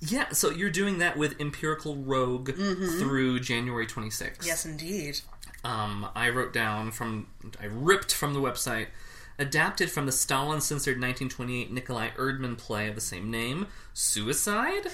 yeah, 0.00 0.28
so 0.30 0.50
you're 0.50 0.68
doing 0.70 0.98
that 0.98 1.16
with 1.16 1.40
Empirical 1.40 1.96
Rogue 1.96 2.50
through 2.54 3.40
January 3.40 3.86
26th. 3.86 4.20
Mm-hmm. 4.38 4.46
Yes, 4.46 4.66
indeed. 4.66 5.20
um, 5.64 6.06
I 6.14 6.28
wrote 6.30 6.52
down 6.52 6.90
from, 6.90 7.28
I 7.62 7.66
ripped 7.66 8.12
from 8.12 8.34
the 8.34 8.40
website, 8.40 8.88
adapted 9.38 9.90
from 9.90 10.06
the 10.06 10.12
Stalin 10.12 10.60
censored 10.60 10.96
1928 10.96 11.70
Nikolai 11.72 12.10
Erdman 12.16 12.56
play 12.58 12.88
of 12.88 12.94
the 12.94 13.00
same 13.00 13.30
name, 13.30 13.66
Suicide, 13.94 14.88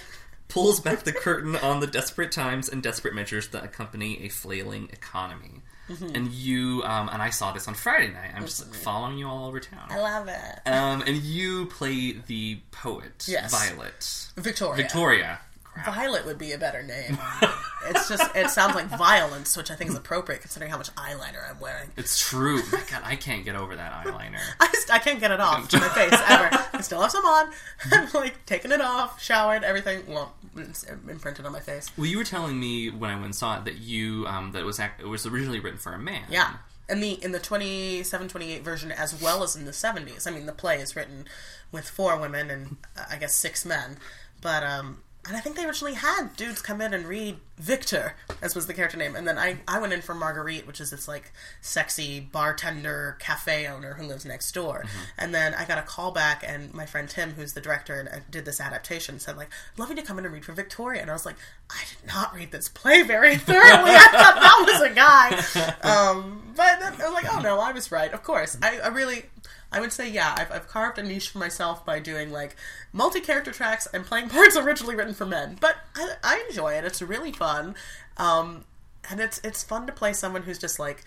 pulls 0.48 0.80
back 0.80 1.04
the 1.04 1.12
curtain 1.12 1.56
on 1.56 1.80
the 1.80 1.86
desperate 1.86 2.32
times 2.32 2.68
and 2.68 2.82
desperate 2.82 3.14
measures 3.14 3.48
that 3.48 3.64
accompany 3.64 4.22
a 4.24 4.28
flailing 4.28 4.88
economy. 4.92 5.60
Mm-hmm. 5.88 6.14
And 6.14 6.28
you, 6.30 6.82
um, 6.84 7.08
and 7.12 7.20
I 7.20 7.30
saw 7.30 7.52
this 7.52 7.66
on 7.68 7.74
Friday 7.74 8.12
night. 8.12 8.30
I'm 8.34 8.42
just 8.42 8.64
like, 8.64 8.74
following 8.74 9.18
you 9.18 9.26
all 9.26 9.46
over 9.46 9.60
town. 9.60 9.88
I 9.90 9.98
love 9.98 10.28
it. 10.28 10.68
Um, 10.68 11.02
and 11.02 11.16
you 11.16 11.66
play 11.66 12.12
the 12.26 12.60
poet, 12.70 13.24
Yes. 13.28 13.50
Violet. 13.50 14.26
Victoria. 14.36 14.76
Victoria. 14.76 15.40
Violet 15.84 16.26
would 16.26 16.38
be 16.38 16.52
a 16.52 16.58
better 16.58 16.82
name. 16.82 17.18
it's 17.88 18.08
just 18.08 18.36
it 18.36 18.50
sounds 18.50 18.74
like 18.74 18.86
violence, 18.86 19.56
which 19.56 19.70
I 19.70 19.74
think 19.74 19.90
is 19.90 19.96
appropriate 19.96 20.42
considering 20.42 20.70
how 20.70 20.76
much 20.76 20.94
eyeliner 20.94 21.48
I'm 21.48 21.58
wearing. 21.60 21.90
It's 21.96 22.20
true. 22.20 22.62
My 22.70 22.82
God, 22.90 23.00
I 23.04 23.16
can't 23.16 23.44
get 23.44 23.56
over 23.56 23.74
that 23.74 24.04
eyeliner. 24.04 24.38
I, 24.60 24.66
just, 24.66 24.92
I 24.92 24.98
can't 24.98 25.18
get 25.18 25.30
it 25.30 25.40
off 25.40 25.72
my 25.72 25.88
face 25.88 26.12
ever. 26.28 26.50
I 26.74 26.80
still 26.82 27.00
have 27.00 27.10
some 27.10 27.24
on. 27.24 27.50
I'm 27.92 28.08
like 28.12 28.44
taking 28.44 28.70
it 28.70 28.80
off, 28.80 29.20
showered, 29.20 29.64
everything. 29.64 30.02
Well, 30.06 30.34
it's 30.56 30.84
imprinted 30.84 31.46
on 31.46 31.52
my 31.52 31.60
face. 31.60 31.90
Well, 31.96 32.06
you 32.06 32.18
were 32.18 32.24
telling 32.24 32.60
me 32.60 32.90
when 32.90 33.10
I 33.10 33.14
went 33.14 33.26
and 33.26 33.34
saw 33.34 33.58
it 33.58 33.64
that 33.64 33.78
you 33.78 34.26
um, 34.26 34.52
that 34.52 34.60
it 34.60 34.66
was 34.66 34.78
ac- 34.78 35.00
it 35.00 35.06
was 35.06 35.26
originally 35.26 35.58
written 35.58 35.78
for 35.78 35.94
a 35.94 35.98
man. 35.98 36.24
Yeah. 36.30 36.54
In 36.88 37.00
the 37.00 37.12
in 37.24 37.32
the 37.32 37.38
27 37.38 38.28
28 38.28 38.62
version 38.62 38.92
as 38.92 39.20
well 39.20 39.42
as 39.42 39.56
in 39.56 39.64
the 39.64 39.70
70s. 39.70 40.26
I 40.26 40.30
mean, 40.32 40.44
the 40.44 40.52
play 40.52 40.80
is 40.80 40.94
written 40.94 41.24
with 41.70 41.88
four 41.88 42.18
women 42.18 42.50
and 42.50 42.76
uh, 42.96 43.04
I 43.10 43.16
guess 43.16 43.34
six 43.34 43.64
men. 43.64 43.96
But 44.42 44.62
um 44.62 44.98
and 45.26 45.36
I 45.36 45.40
think 45.40 45.54
they 45.56 45.64
originally 45.64 45.94
had 45.94 46.34
dudes 46.36 46.60
come 46.60 46.80
in 46.80 46.92
and 46.92 47.06
read 47.06 47.36
Victor, 47.56 48.16
as 48.40 48.56
was 48.56 48.66
the 48.66 48.74
character 48.74 48.96
name, 48.96 49.14
and 49.14 49.26
then 49.28 49.38
I, 49.38 49.58
I 49.68 49.78
went 49.78 49.92
in 49.92 50.00
for 50.02 50.14
Marguerite, 50.14 50.66
which 50.66 50.80
is 50.80 50.90
this 50.90 51.06
like 51.06 51.30
sexy 51.60 52.18
bartender 52.18 53.16
cafe 53.20 53.68
owner 53.68 53.94
who 53.94 54.04
lives 54.04 54.24
next 54.24 54.50
door. 54.52 54.84
And 55.16 55.32
then 55.32 55.54
I 55.54 55.64
got 55.64 55.78
a 55.78 55.82
call 55.82 56.10
back, 56.10 56.42
and 56.44 56.74
my 56.74 56.86
friend 56.86 57.08
Tim, 57.08 57.34
who's 57.34 57.52
the 57.52 57.60
director 57.60 58.00
and 58.00 58.08
uh, 58.08 58.24
did 58.30 58.44
this 58.44 58.60
adaptation, 58.60 59.20
said 59.20 59.36
like, 59.36 59.50
"Love 59.76 59.90
you 59.90 59.96
to 59.96 60.02
come 60.02 60.18
in 60.18 60.24
and 60.24 60.34
read 60.34 60.44
for 60.44 60.52
Victoria." 60.52 61.00
And 61.02 61.10
I 61.10 61.12
was 61.12 61.24
like, 61.24 61.36
"I 61.70 61.82
did 61.88 62.08
not 62.08 62.34
read 62.34 62.50
this 62.50 62.68
play 62.68 63.02
very 63.02 63.36
thoroughly. 63.48 63.92
I 63.92 64.08
thought 64.10 64.34
that 64.40 64.64
was 64.66 64.80
a 64.90 64.94
guy." 64.94 65.88
Um, 65.88 66.52
but 66.56 66.80
then 66.80 66.94
I 67.00 67.04
was 67.04 67.14
like, 67.14 67.32
"Oh 67.32 67.38
no, 67.40 67.60
I 67.60 67.70
was 67.70 67.92
right. 67.92 68.12
Of 68.12 68.24
course, 68.24 68.56
I, 68.60 68.78
I 68.80 68.88
really." 68.88 69.26
I 69.72 69.80
would 69.80 69.92
say, 69.92 70.08
yeah, 70.10 70.34
I've, 70.36 70.52
I've 70.52 70.68
carved 70.68 70.98
a 70.98 71.02
niche 71.02 71.30
for 71.30 71.38
myself 71.38 71.84
by 71.86 71.98
doing 71.98 72.30
like 72.30 72.56
multi 72.92 73.20
character 73.20 73.50
tracks 73.52 73.88
and 73.92 74.04
playing 74.04 74.28
parts 74.36 74.56
originally 74.56 74.94
written 74.94 75.14
for 75.14 75.26
men. 75.26 75.56
But 75.60 75.76
I, 75.96 76.12
I 76.22 76.44
enjoy 76.48 76.74
it. 76.74 76.84
It's 76.84 77.00
really 77.02 77.32
fun, 77.32 77.74
um, 78.18 78.64
and 79.10 79.20
it's 79.20 79.40
it's 79.42 79.62
fun 79.62 79.86
to 79.86 79.92
play 79.92 80.12
someone 80.12 80.42
who's 80.42 80.58
just 80.58 80.78
like 80.78 81.04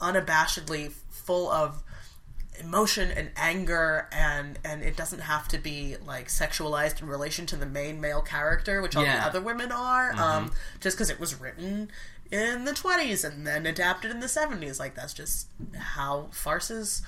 unabashedly 0.00 0.92
full 1.10 1.50
of 1.50 1.82
emotion 2.60 3.10
and 3.10 3.30
anger 3.36 4.08
and 4.12 4.60
and 4.64 4.82
it 4.82 4.96
doesn't 4.96 5.20
have 5.20 5.48
to 5.48 5.58
be 5.58 5.96
like 6.06 6.28
sexualized 6.28 7.02
in 7.02 7.08
relation 7.08 7.46
to 7.46 7.56
the 7.56 7.66
main 7.66 8.00
male 8.00 8.22
character 8.22 8.80
which 8.80 8.94
all 8.94 9.02
Yeah. 9.02 9.18
the 9.20 9.26
other 9.26 9.40
women 9.40 9.72
are 9.72 10.12
um 10.14 10.52
just 10.80 10.96
because 10.96 11.10
it 11.10 11.18
was 11.18 11.34
written 11.40 11.90
in 12.30 12.64
the 12.64 12.70
20s 12.70 13.24
and 13.24 13.44
then 13.44 13.66
adapted 13.66 14.12
in 14.12 14.20
the 14.20 14.26
70s 14.28 14.78
like 14.78 14.94
that's 14.94 15.12
just 15.12 15.48
how 15.76 16.28
farces 16.30 17.02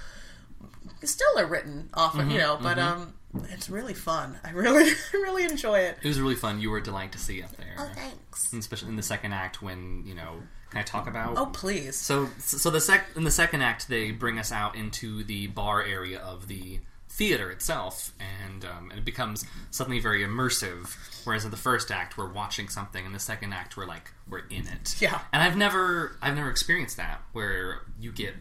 still 1.05 1.38
are 1.38 1.47
written 1.47 1.88
often 1.95 2.31
you 2.31 2.38
know 2.38 2.59
but 2.61 2.79
um 2.79 3.14
it's 3.51 3.69
really 3.69 3.95
fun 3.95 4.38
i 4.45 4.51
really 4.51 4.90
really 5.12 5.45
enjoy 5.45 5.79
it 5.79 5.97
It 6.03 6.09
was 6.09 6.19
really 6.21 6.35
fun. 6.35 6.61
You 6.61 6.71
were 6.71 6.79
a 6.79 6.83
delight 6.83 7.12
to 7.12 7.19
see 7.19 7.42
up 7.42 7.55
there, 7.57 7.75
oh 7.79 7.90
thanks 7.95 8.53
And 8.53 8.61
especially 8.61 8.88
in 8.88 8.97
the 8.97 9.03
second 9.03 9.33
act 9.33 9.61
when 9.62 10.05
you 10.07 10.14
know. 10.14 10.42
Can 10.71 10.81
I 10.81 10.83
talk 10.83 11.07
about? 11.07 11.37
oh 11.38 11.47
please 11.47 11.95
So, 11.97 12.29
so 12.38 12.71
the 12.71 12.81
sec 12.81 13.07
in 13.14 13.23
the 13.25 13.31
second 13.31 13.62
act, 13.62 13.88
they 13.88 14.11
bring 14.11 14.38
us 14.38 14.51
out 14.51 14.75
into 14.75 15.23
the 15.23 15.47
bar 15.49 15.83
area 15.85 16.19
of 16.19 16.49
the 16.49 16.81
theater 17.16 17.50
itself, 17.50 18.12
and 18.20 18.64
um, 18.64 18.90
and 18.90 18.98
it 18.98 19.05
becomes 19.05 19.44
suddenly 19.70 19.98
very 19.98 20.22
immersive. 20.22 20.94
Whereas 21.24 21.44
in 21.44 21.50
the 21.50 21.57
first 21.57 21.90
act, 21.90 22.18
we're 22.18 22.31
watching 22.31 22.68
something, 22.68 23.05
in 23.05 23.12
the 23.12 23.18
second 23.18 23.55
act, 23.55 23.76
we're 23.76 23.87
like 23.87 24.12
we're 24.29 24.46
in 24.50 24.68
it. 24.68 24.96
Yeah. 25.00 25.20
And 25.33 25.42
I've 25.42 25.57
never 25.57 26.16
I've 26.20 26.37
never 26.37 26.50
experienced 26.50 26.98
that 26.98 27.22
where 27.33 27.81
you 27.98 28.12
get 28.12 28.35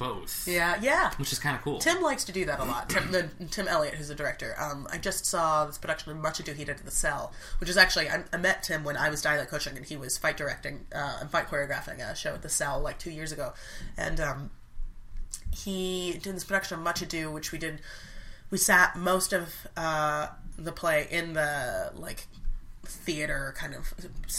both. 0.00 0.46
Yeah, 0.46 0.78
yeah. 0.80 1.12
Which 1.16 1.32
is 1.32 1.38
kind 1.38 1.56
of 1.56 1.62
cool. 1.62 1.78
Tim 1.78 2.02
likes 2.02 2.24
to 2.24 2.32
do 2.32 2.44
that 2.44 2.60
a 2.60 2.64
lot. 2.64 2.88
Tim, 2.88 3.12
the, 3.12 3.28
Tim 3.50 3.68
Elliott, 3.68 3.94
who's 3.94 4.08
the 4.08 4.14
director. 4.14 4.54
Um, 4.58 4.86
I 4.90 4.98
just 4.98 5.26
saw 5.26 5.66
this 5.66 5.78
production 5.78 6.12
of 6.12 6.18
Much 6.18 6.40
Ado 6.40 6.52
he 6.52 6.64
did 6.64 6.78
the 6.78 6.90
Cell, 6.90 7.32
which 7.58 7.70
is 7.70 7.76
actually 7.76 8.08
I, 8.08 8.24
I 8.32 8.36
met 8.36 8.62
Tim 8.62 8.84
when 8.84 8.96
I 8.96 9.08
was 9.08 9.22
dialect 9.22 9.50
coaching 9.50 9.76
and 9.76 9.86
he 9.86 9.96
was 9.96 10.18
fight 10.18 10.36
directing 10.36 10.86
uh, 10.94 11.18
and 11.20 11.30
fight 11.30 11.48
choreographing 11.48 11.98
a 11.98 12.14
show 12.14 12.34
at 12.34 12.42
the 12.42 12.48
Cell 12.48 12.80
like 12.80 12.98
two 12.98 13.10
years 13.10 13.32
ago, 13.32 13.54
and 13.96 14.20
um, 14.20 14.50
he 15.54 16.18
did 16.22 16.34
this 16.34 16.44
production 16.44 16.78
of 16.78 16.84
Much 16.84 17.02
Ado, 17.02 17.30
which 17.30 17.52
we 17.52 17.58
did. 17.58 17.80
We 18.50 18.58
sat 18.58 18.96
most 18.96 19.32
of 19.32 19.54
uh, 19.76 20.28
the 20.58 20.72
play 20.72 21.06
in 21.10 21.34
the 21.34 21.92
like 21.94 22.26
theater 22.84 23.54
kind 23.56 23.72
of 23.74 23.94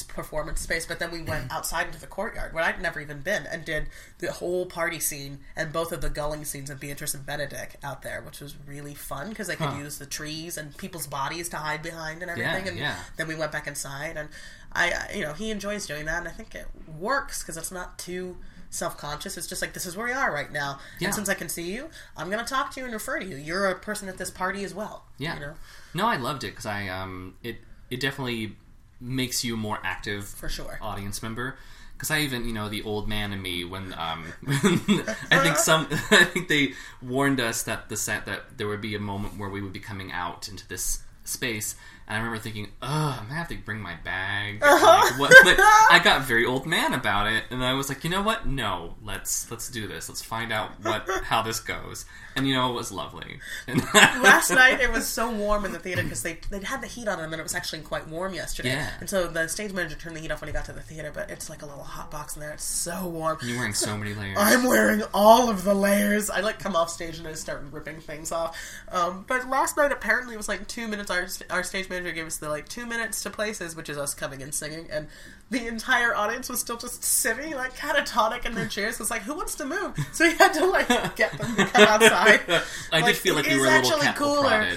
performance 0.10 0.60
space, 0.60 0.86
but 0.86 1.00
then 1.00 1.10
we 1.12 1.22
went 1.22 1.50
outside 1.54 1.88
into 1.88 2.00
the 2.02 2.08
courtyard 2.08 2.54
where 2.54 2.64
I'd 2.64 2.82
never 2.82 3.00
even 3.00 3.22
been 3.22 3.46
and 3.46 3.64
did 3.64 3.88
the 4.20 4.32
whole 4.34 4.66
party 4.66 5.00
scene 5.00 5.40
and 5.56 5.72
both 5.72 5.94
of 5.94 6.02
the 6.02 6.10
gulling 6.10 6.44
scenes 6.44 6.70
of 6.70 6.78
Beatrice 6.80 7.14
and 7.14 7.26
Benedick 7.26 7.76
out 7.82 8.02
there, 8.02 8.22
which 8.22 8.42
was 8.42 8.56
really 8.68 8.94
fun 8.94 9.30
because 9.30 9.48
they 9.48 9.56
could 9.56 9.68
Huh. 9.68 9.78
use 9.78 10.00
the 10.00 10.06
trees 10.06 10.58
and 10.58 10.76
people's 10.78 11.08
bodies 11.08 11.48
to 11.50 11.58
hide 11.58 11.82
behind 11.82 12.22
and 12.24 12.30
everything. 12.32 12.66
Yeah, 12.66 12.70
and 12.72 12.78
yeah. 12.80 12.96
then 13.16 13.28
we 13.30 13.36
went 13.36 13.54
back 13.54 13.68
inside, 13.68 14.18
and 14.18 14.28
I, 14.74 14.92
I- 14.92 15.14
you 15.14 15.22
know, 15.22 15.32
he 15.34 15.50
enjoys 15.50 15.88
doing 15.88 16.06
that, 16.06 16.18
and 16.20 16.28
I 16.28 16.32
think 16.32 16.54
it 16.54 16.66
works 17.00 17.42
because 17.44 17.56
it's 17.56 17.72
not 17.72 17.98
too 17.98 18.36
self-conscious. 18.72 19.38
It's 19.38 19.46
just 19.48 19.62
like 19.62 19.74
this 19.74 19.86
is 19.86 19.96
where 19.96 20.08
we 20.08 20.14
are 20.14 20.34
right 20.34 20.52
now, 20.52 20.80
Yeah. 21.00 21.10
and 21.10 21.16
since 21.16 21.30
I 21.30 21.36
can 21.36 21.48
see 21.50 21.72
you, 21.72 21.90
I'm 22.18 22.32
going 22.32 22.44
to 22.44 22.50
talk 22.50 22.72
to 22.74 22.80
you 22.80 22.86
and 22.86 22.94
refer 22.94 23.20
to 23.20 23.26
you. 23.26 23.36
You're 23.36 23.68
a 23.70 23.76
person 23.78 24.10
at 24.10 24.18
this 24.18 24.32
party 24.32 24.64
as 24.64 24.74
well. 24.74 25.04
Yeah. 25.20 25.36
you 25.36 25.40
know, 25.42 25.54
No, 25.94 26.08
I 26.08 26.18
loved 26.18 26.44
it 26.44 26.48
because 26.52 26.66
I 26.66 26.88
um 26.88 27.36
it 27.44 27.58
it 27.92 28.00
definitely 28.00 28.56
makes 29.00 29.44
you 29.44 29.56
more 29.58 29.80
active 29.84 30.26
for 30.28 30.50
sure. 30.50 30.80
audience 30.82 31.22
member. 31.22 31.56
Because 31.94 32.10
I 32.10 32.22
even, 32.22 32.46
you 32.48 32.54
know, 32.54 32.68
the 32.68 32.82
old 32.82 33.08
man 33.08 33.32
in 33.32 33.40
me 33.44 33.64
when 33.64 33.94
um, 33.94 34.26
I 34.48 35.40
think 35.44 35.56
some, 35.58 35.88
I 36.12 36.24
think 36.26 36.48
they 36.48 36.74
warned 37.00 37.40
us 37.40 37.62
that 37.64 37.90
the 37.90 37.96
set 37.98 38.26
that 38.26 38.58
there 38.58 38.68
would 38.68 38.82
be 38.82 38.96
a 38.96 39.00
moment 39.00 39.38
where 39.38 39.50
we 39.50 39.62
would 39.62 39.72
be 39.74 39.80
coming 39.80 40.12
out 40.12 40.48
into 40.50 40.68
this 40.68 41.02
space, 41.26 41.76
and 42.12 42.18
I 42.18 42.26
remember 42.26 42.44
thinking, 42.44 42.68
"Ugh, 42.82 43.20
I'm 43.22 43.28
gonna 43.28 43.36
have 43.36 43.48
to 43.48 43.56
bring 43.56 43.80
my 43.80 43.96
bag." 43.96 44.62
Like, 44.92 45.18
what, 45.20 45.46
like, 45.46 45.58
I 45.60 46.02
got 46.04 46.24
very 46.24 46.46
old 46.46 46.66
man 46.66 46.94
about 46.94 47.32
it, 47.32 47.46
and 47.50 47.64
I 47.64 47.74
was 47.74 47.88
like, 47.88 48.04
you 48.04 48.10
know 48.10 48.22
what? 48.22 48.46
No, 48.46 48.96
let's 49.04 49.50
let's 49.50 49.70
do 49.70 49.88
this. 49.88 50.10
Let's 50.10 50.22
find 50.22 50.52
out 50.52 50.72
what 50.84 51.08
how 51.24 51.42
this 51.42 51.60
goes. 51.60 52.06
And 52.36 52.48
you 52.48 52.54
know, 52.54 52.70
it 52.72 52.74
was 52.74 52.92
lovely. 52.92 53.40
And 53.68 53.80
last 53.94 54.52
night 54.52 54.80
it 54.80 54.92
was 54.92 55.06
so 55.06 55.30
warm 55.32 55.66
in 55.66 55.72
the 55.74 55.80
theater 55.80 56.04
because 56.04 56.24
they 56.24 56.40
they 56.50 56.60
had 56.60 56.82
the 56.82 56.88
heat 56.88 57.08
on 57.08 57.20
and 57.20 57.32
then 57.32 57.40
it 57.40 57.44
was 57.44 57.56
actually 57.56 57.82
quite 57.82 58.08
warm 58.08 58.34
yesterday. 58.34 58.70
Yeah. 58.70 58.90
And 59.00 59.10
so 59.10 59.28
the 59.28 59.48
stage 59.48 59.74
manager 59.74 59.96
turned 59.96 60.16
the 60.16 60.22
heat 60.22 60.32
off 60.32 60.42
when 60.42 60.48
he 60.48 60.54
got 60.54 60.66
to 60.66 60.74
the 60.74 60.82
theater, 60.82 61.12
but 61.14 61.30
it's 61.30 61.50
like 61.50 61.62
a 61.62 61.66
little 61.66 61.84
hot 61.84 62.10
box 62.10 62.36
in 62.36 62.42
there. 62.42 62.52
It's 62.52 62.64
so 62.64 63.08
warm. 63.08 63.38
You're 63.44 63.58
wearing 63.58 63.74
so 63.74 63.98
many 63.98 64.14
layers. 64.14 64.38
I'm 64.40 64.66
wearing 64.66 65.04
all 65.14 65.50
of 65.50 65.64
the 65.64 65.74
layers. 65.74 66.30
I 66.30 66.40
like 66.40 66.60
come 66.60 66.76
off 66.76 66.90
stage 66.90 67.18
and 67.20 67.28
I 67.28 67.34
start 67.34 67.64
ripping 67.72 68.00
things 68.00 68.32
off. 68.32 68.58
Um, 68.90 69.26
but 69.28 69.50
last 69.50 69.76
night 69.76 69.92
apparently 69.92 70.36
it 70.36 70.38
was 70.38 70.48
like 70.48 70.68
two 70.68 70.88
minutes. 70.88 71.12
Our 71.12 71.28
our 71.50 71.64
stage 71.64 71.90
manager 71.90 72.01
gave 72.12 72.26
us 72.26 72.38
the 72.38 72.50
like 72.50 72.68
two 72.68 72.86
minutes 72.88 73.22
to 73.24 73.30
places, 73.30 73.76
which 73.76 73.90
is 73.90 73.98
us 73.98 74.14
coming 74.16 74.42
and 74.42 74.54
singing, 74.54 74.88
and 74.90 75.08
the 75.52 75.68
entire 75.68 76.16
audience 76.16 76.50
was 76.50 76.60
still 76.60 76.78
just 76.78 77.04
sitting 77.04 77.54
like 77.54 77.76
catatonic 77.76 78.46
in 78.46 78.56
their 78.56 78.68
chairs. 78.76 78.96
It 78.96 79.00
was 79.00 79.12
like, 79.12 79.22
who 79.22 79.36
wants 79.36 79.54
to 79.56 79.66
move? 79.66 79.96
So 80.14 80.26
we 80.26 80.34
had 80.36 80.54
to 80.54 80.66
like 80.66 81.16
get 81.16 81.38
them 81.38 81.56
to 81.58 81.66
come 81.66 81.84
outside. 81.88 82.42
I 82.92 83.02
did 83.06 83.16
feel 83.18 83.36
like 83.36 83.46
we 83.46 83.60
were 83.60 83.68
a 83.68 83.82
little 83.82 84.00
cat 84.00 84.16
cooler." 84.16 84.68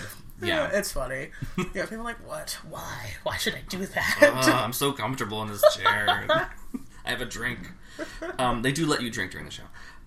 Yeah. 0.42 0.68
it's 0.72 0.92
funny. 0.92 1.30
Yeah, 1.74 1.84
people 1.84 2.00
are 2.00 2.04
like, 2.04 2.28
what? 2.28 2.58
Why? 2.68 3.12
Why 3.22 3.36
should 3.36 3.54
I 3.54 3.62
do 3.68 3.86
that? 3.86 4.18
oh, 4.20 4.52
I'm 4.52 4.72
so 4.72 4.92
comfortable 4.92 5.40
in 5.42 5.48
this 5.48 5.62
chair. 5.74 6.26
I 7.06 7.10
have 7.10 7.20
a 7.20 7.24
drink. 7.24 7.70
Um, 8.38 8.62
they 8.62 8.72
do 8.72 8.86
let 8.86 9.00
you 9.00 9.10
drink 9.10 9.30
during 9.30 9.46
the 9.46 9.52
show. 9.52 9.62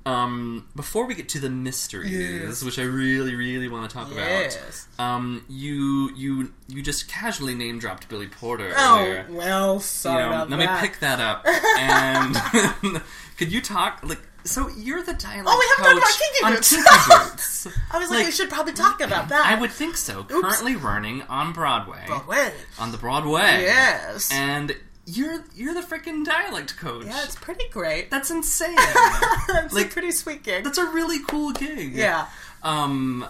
Um, 0.08 0.68
before 0.76 1.06
we 1.06 1.16
get 1.16 1.28
to 1.30 1.40
the 1.40 1.50
mysteries, 1.50 2.12
Yes. 2.12 2.64
which 2.64 2.80
I 2.80 2.84
really, 2.84 3.36
really 3.36 3.68
want 3.68 3.90
to 3.90 3.94
talk 3.94 4.08
Yes. 4.16 4.88
about, 4.98 5.06
um, 5.06 5.44
you 5.50 6.12
you 6.16 6.54
you 6.68 6.82
just 6.82 7.08
casually 7.10 7.56
name 7.56 7.78
dropped 7.80 8.08
Billy 8.08 8.28
Porter 8.28 8.74
oh 8.78 9.00
earlier. 9.00 9.26
well, 9.30 9.76
You 9.76 9.80
sorry 9.82 10.24
know, 10.24 10.30
about 10.30 10.50
let 10.50 10.60
that. 10.60 10.82
me 10.82 10.88
pick 10.88 11.00
that 11.00 11.20
up. 11.20 11.46
And 11.80 13.02
could 13.38 13.52
you 13.52 13.62
talk 13.62 14.00
like? 14.04 14.22
So 14.44 14.70
you're 14.70 15.04
the 15.04 15.14
dialect 15.14 15.50
Oh, 15.50 15.58
we 15.60 15.86
haven't 15.86 16.02
talked 16.02 16.16
about 16.42 16.62
Kinky 16.72 17.26
Boots. 17.26 17.68
I 17.92 17.98
was 18.00 18.10
like, 18.10 18.20
like, 18.20 18.26
we 18.28 18.32
should 18.32 18.50
probably 18.50 18.72
talk 18.72 19.02
about 19.02 19.28
that. 19.28 19.46
I 19.46 19.60
would 19.60 19.72
think 19.72 19.98
so. 19.98 20.24
Currently 20.24 20.78
running 20.78 21.24
on 21.24 21.52
Broadway. 21.52 22.04
Broadway. 22.08 22.54
On 22.80 22.94
the 22.94 22.98
Broadway. 22.98 23.64
Yes. 23.64 24.32
And 24.32 24.74
you're 25.10 25.44
you're 25.56 25.74
the 25.74 25.80
freaking 25.82 26.24
dialect 26.26 26.78
coach. 26.78 27.06
yeah, 27.06 27.24
it's 27.24 27.36
pretty 27.36 27.68
great. 27.72 28.12
That's 28.12 28.30
insane. 28.30 28.76
It's 28.78 29.74
like- 29.74 29.86
a 29.88 29.90
pretty 29.90 30.12
sweet 30.12 30.44
gig. 30.44 30.64
That's 30.66 30.78
a 30.78 30.86
really 30.86 31.20
cool 31.24 31.54
gig. 31.54 31.94
yeah. 31.94 32.28
Um 32.62 33.26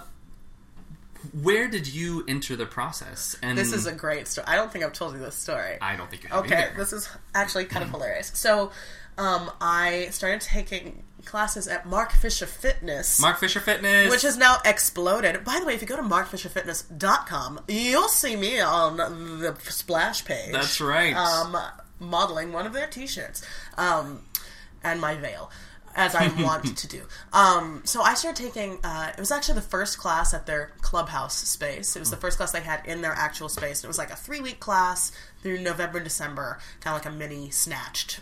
where 1.41 1.67
did 1.67 1.87
you 1.87 2.23
enter 2.27 2.55
the 2.55 2.65
process? 2.65 3.35
And 3.41 3.57
This 3.57 3.73
is 3.73 3.85
a 3.85 3.91
great 3.91 4.27
story. 4.27 4.47
I 4.47 4.55
don't 4.55 4.71
think 4.71 4.85
I've 4.85 4.93
told 4.93 5.13
you 5.13 5.19
this 5.19 5.35
story. 5.35 5.77
I 5.81 5.95
don't 5.95 6.09
think 6.09 6.23
you 6.23 6.29
have 6.29 6.45
Okay, 6.45 6.55
either. 6.67 6.73
this 6.77 6.93
is 6.93 7.09
actually 7.35 7.65
kind 7.65 7.83
of 7.83 7.91
hilarious. 7.91 8.31
So, 8.33 8.71
um, 9.17 9.51
I 9.59 10.07
started 10.11 10.41
taking 10.41 11.03
classes 11.25 11.67
at 11.67 11.85
Mark 11.85 12.11
Fisher 12.13 12.45
Fitness. 12.45 13.19
Mark 13.19 13.39
Fisher 13.39 13.59
Fitness. 13.59 14.09
which 14.09 14.21
has 14.23 14.37
now 14.37 14.57
exploded. 14.65 15.43
By 15.43 15.59
the 15.59 15.65
way, 15.65 15.73
if 15.75 15.81
you 15.81 15.87
go 15.87 15.97
to 15.97 16.01
markfisherfitness.com, 16.01 17.61
you'll 17.67 18.07
see 18.07 18.35
me 18.35 18.59
on 18.59 18.97
the 18.97 19.55
splash 19.61 20.25
page. 20.25 20.51
That's 20.51 20.79
right. 20.81 21.13
Um, 21.13 21.57
modeling 21.99 22.53
one 22.53 22.65
of 22.65 22.73
their 22.73 22.87
t-shirts. 22.87 23.45
Um, 23.77 24.23
and 24.83 25.01
my 25.01 25.15
veil. 25.15 25.51
As 25.95 26.13
I 26.13 26.27
want 26.43 26.77
to 26.77 26.87
do. 26.87 27.01
Um, 27.33 27.81
so 27.83 28.01
I 28.01 28.13
started 28.13 28.43
taking, 28.43 28.77
uh, 28.83 29.11
it 29.17 29.19
was 29.19 29.31
actually 29.31 29.55
the 29.55 29.61
first 29.61 29.97
class 29.97 30.31
at 30.33 30.45
their 30.45 30.73
clubhouse 30.81 31.35
space. 31.35 31.95
It 31.95 31.99
was 31.99 32.11
the 32.11 32.17
first 32.17 32.37
class 32.37 32.51
they 32.51 32.61
had 32.61 32.85
in 32.85 33.01
their 33.01 33.13
actual 33.13 33.49
space. 33.49 33.83
It 33.83 33.87
was 33.87 33.97
like 33.97 34.11
a 34.11 34.15
three 34.15 34.39
week 34.39 34.59
class 34.59 35.11
through 35.41 35.59
November, 35.59 35.97
and 35.97 36.03
December, 36.03 36.59
kind 36.81 36.95
of 36.95 37.03
like 37.03 37.11
a 37.11 37.17
mini 37.17 37.49
snatched 37.49 38.19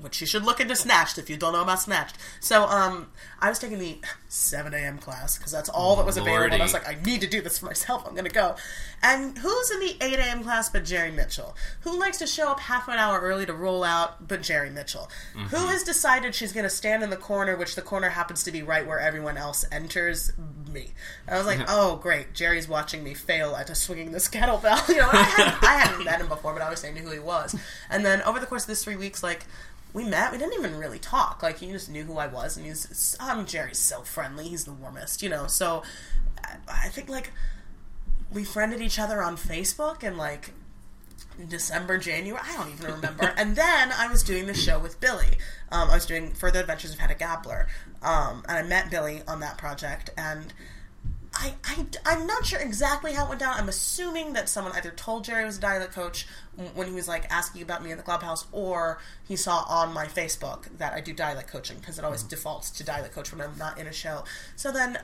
which 0.00 0.20
you 0.20 0.26
should 0.26 0.44
look 0.44 0.60
into 0.60 0.76
Snatched 0.76 1.18
if 1.18 1.30
you 1.30 1.36
don't 1.36 1.52
know 1.52 1.62
about 1.62 1.80
Snatched. 1.80 2.16
So, 2.40 2.64
um, 2.64 3.08
I 3.40 3.48
was 3.48 3.58
taking 3.58 3.78
the 3.78 3.98
7 4.28 4.72
a.m. 4.72 4.98
class 4.98 5.36
because 5.36 5.52
that's 5.52 5.68
all 5.68 5.96
that 5.96 6.06
was 6.06 6.16
available. 6.16 6.52
And 6.52 6.62
I 6.62 6.64
was 6.64 6.72
like, 6.72 6.88
I 6.88 6.96
need 7.04 7.20
to 7.20 7.26
do 7.26 7.42
this 7.42 7.58
for 7.58 7.66
myself. 7.66 8.04
I'm 8.06 8.12
going 8.12 8.24
to 8.24 8.30
go. 8.30 8.56
And 9.02 9.36
who's 9.36 9.70
in 9.70 9.80
the 9.80 9.96
8 10.00 10.18
a.m. 10.18 10.42
class 10.42 10.70
but 10.70 10.84
Jerry 10.84 11.10
Mitchell? 11.10 11.54
Who 11.80 11.98
likes 11.98 12.18
to 12.18 12.26
show 12.26 12.50
up 12.50 12.60
half 12.60 12.88
an 12.88 12.94
hour 12.94 13.20
early 13.20 13.44
to 13.46 13.52
roll 13.52 13.84
out 13.84 14.26
but 14.26 14.42
Jerry 14.42 14.70
Mitchell? 14.70 15.10
Mm-hmm. 15.34 15.54
Who 15.54 15.66
has 15.66 15.82
decided 15.82 16.34
she's 16.34 16.52
going 16.52 16.64
to 16.64 16.70
stand 16.70 17.02
in 17.02 17.10
the 17.10 17.16
corner, 17.16 17.56
which 17.56 17.74
the 17.74 17.82
corner 17.82 18.08
happens 18.08 18.42
to 18.44 18.52
be 18.52 18.62
right 18.62 18.86
where 18.86 18.98
everyone 18.98 19.36
else 19.36 19.64
enters? 19.70 20.32
Me. 20.72 20.92
I 21.28 21.36
was 21.36 21.46
like, 21.46 21.60
oh, 21.68 21.96
great. 21.96 22.32
Jerry's 22.34 22.68
watching 22.68 23.04
me 23.04 23.14
fail 23.14 23.54
at 23.54 23.74
swinging 23.76 24.12
this 24.12 24.28
kettlebell. 24.30 24.88
You 24.88 24.96
know, 24.96 25.08
I 25.12 25.22
hadn't, 25.22 25.62
I 25.62 25.72
hadn't 25.78 26.04
met 26.04 26.20
him 26.20 26.28
before, 26.28 26.52
but 26.54 26.62
obviously 26.62 26.88
I 26.88 26.92
knew 26.92 27.02
who 27.02 27.12
he 27.12 27.18
was. 27.18 27.54
And 27.90 28.04
then 28.04 28.22
over 28.22 28.40
the 28.40 28.46
course 28.46 28.62
of 28.62 28.68
this 28.68 28.82
three 28.82 28.96
weeks, 28.96 29.22
like, 29.22 29.44
we 29.92 30.04
met. 30.04 30.32
We 30.32 30.38
didn't 30.38 30.54
even 30.54 30.76
really 30.78 30.98
talk. 30.98 31.42
Like 31.42 31.58
he 31.58 31.70
just 31.70 31.90
knew 31.90 32.04
who 32.04 32.18
I 32.18 32.26
was, 32.26 32.56
and 32.56 32.66
he's. 32.66 33.16
I 33.20 33.34
mean, 33.34 33.46
Jerry's 33.46 33.78
so 33.78 34.02
friendly. 34.02 34.48
He's 34.48 34.64
the 34.64 34.72
warmest, 34.72 35.22
you 35.22 35.28
know. 35.28 35.46
So, 35.46 35.82
I, 36.44 36.56
I 36.68 36.88
think 36.88 37.08
like 37.08 37.32
we 38.32 38.44
friended 38.44 38.80
each 38.80 38.98
other 38.98 39.22
on 39.22 39.36
Facebook, 39.36 40.02
and 40.02 40.18
like 40.18 40.52
December, 41.48 41.98
January. 41.98 42.42
I 42.44 42.56
don't 42.56 42.72
even 42.72 42.92
remember. 42.94 43.32
and 43.36 43.56
then 43.56 43.92
I 43.92 44.08
was 44.08 44.22
doing 44.22 44.46
the 44.46 44.54
show 44.54 44.78
with 44.78 45.00
Billy. 45.00 45.38
Um, 45.70 45.90
I 45.90 45.94
was 45.94 46.06
doing 46.06 46.32
Further 46.32 46.60
Adventures 46.60 46.92
of 46.92 46.98
Hedda 46.98 47.14
Gabler, 47.14 47.66
um, 48.02 48.44
and 48.48 48.58
I 48.58 48.62
met 48.62 48.90
Billy 48.90 49.22
on 49.26 49.40
that 49.40 49.58
project, 49.58 50.10
and. 50.16 50.52
I, 51.38 51.54
I, 51.64 51.86
I'm 52.06 52.26
not 52.26 52.46
sure 52.46 52.60
exactly 52.60 53.12
how 53.12 53.26
it 53.26 53.28
went 53.28 53.40
down. 53.40 53.54
I'm 53.54 53.68
assuming 53.68 54.32
that 54.32 54.48
someone 54.48 54.72
either 54.74 54.90
told 54.90 55.24
Jerry 55.24 55.44
was 55.44 55.58
a 55.58 55.60
dialect 55.60 55.92
coach 55.92 56.26
when 56.74 56.88
he 56.88 56.94
was 56.94 57.06
like 57.06 57.30
asking 57.30 57.62
about 57.62 57.84
me 57.84 57.90
in 57.90 57.98
the 57.98 58.02
clubhouse, 58.02 58.46
or 58.52 58.98
he 59.28 59.36
saw 59.36 59.64
on 59.68 59.92
my 59.92 60.06
Facebook 60.06 60.66
that 60.78 60.94
I 60.94 61.00
do 61.00 61.12
dialect 61.12 61.48
coaching 61.48 61.78
because 61.78 61.98
it 61.98 62.04
always 62.04 62.20
mm-hmm. 62.20 62.30
defaults 62.30 62.70
to 62.72 62.84
dialect 62.84 63.14
coach 63.14 63.32
when 63.32 63.40
I'm 63.40 63.56
not 63.58 63.78
in 63.78 63.86
a 63.86 63.92
show. 63.92 64.24
So 64.56 64.72
then 64.72 64.98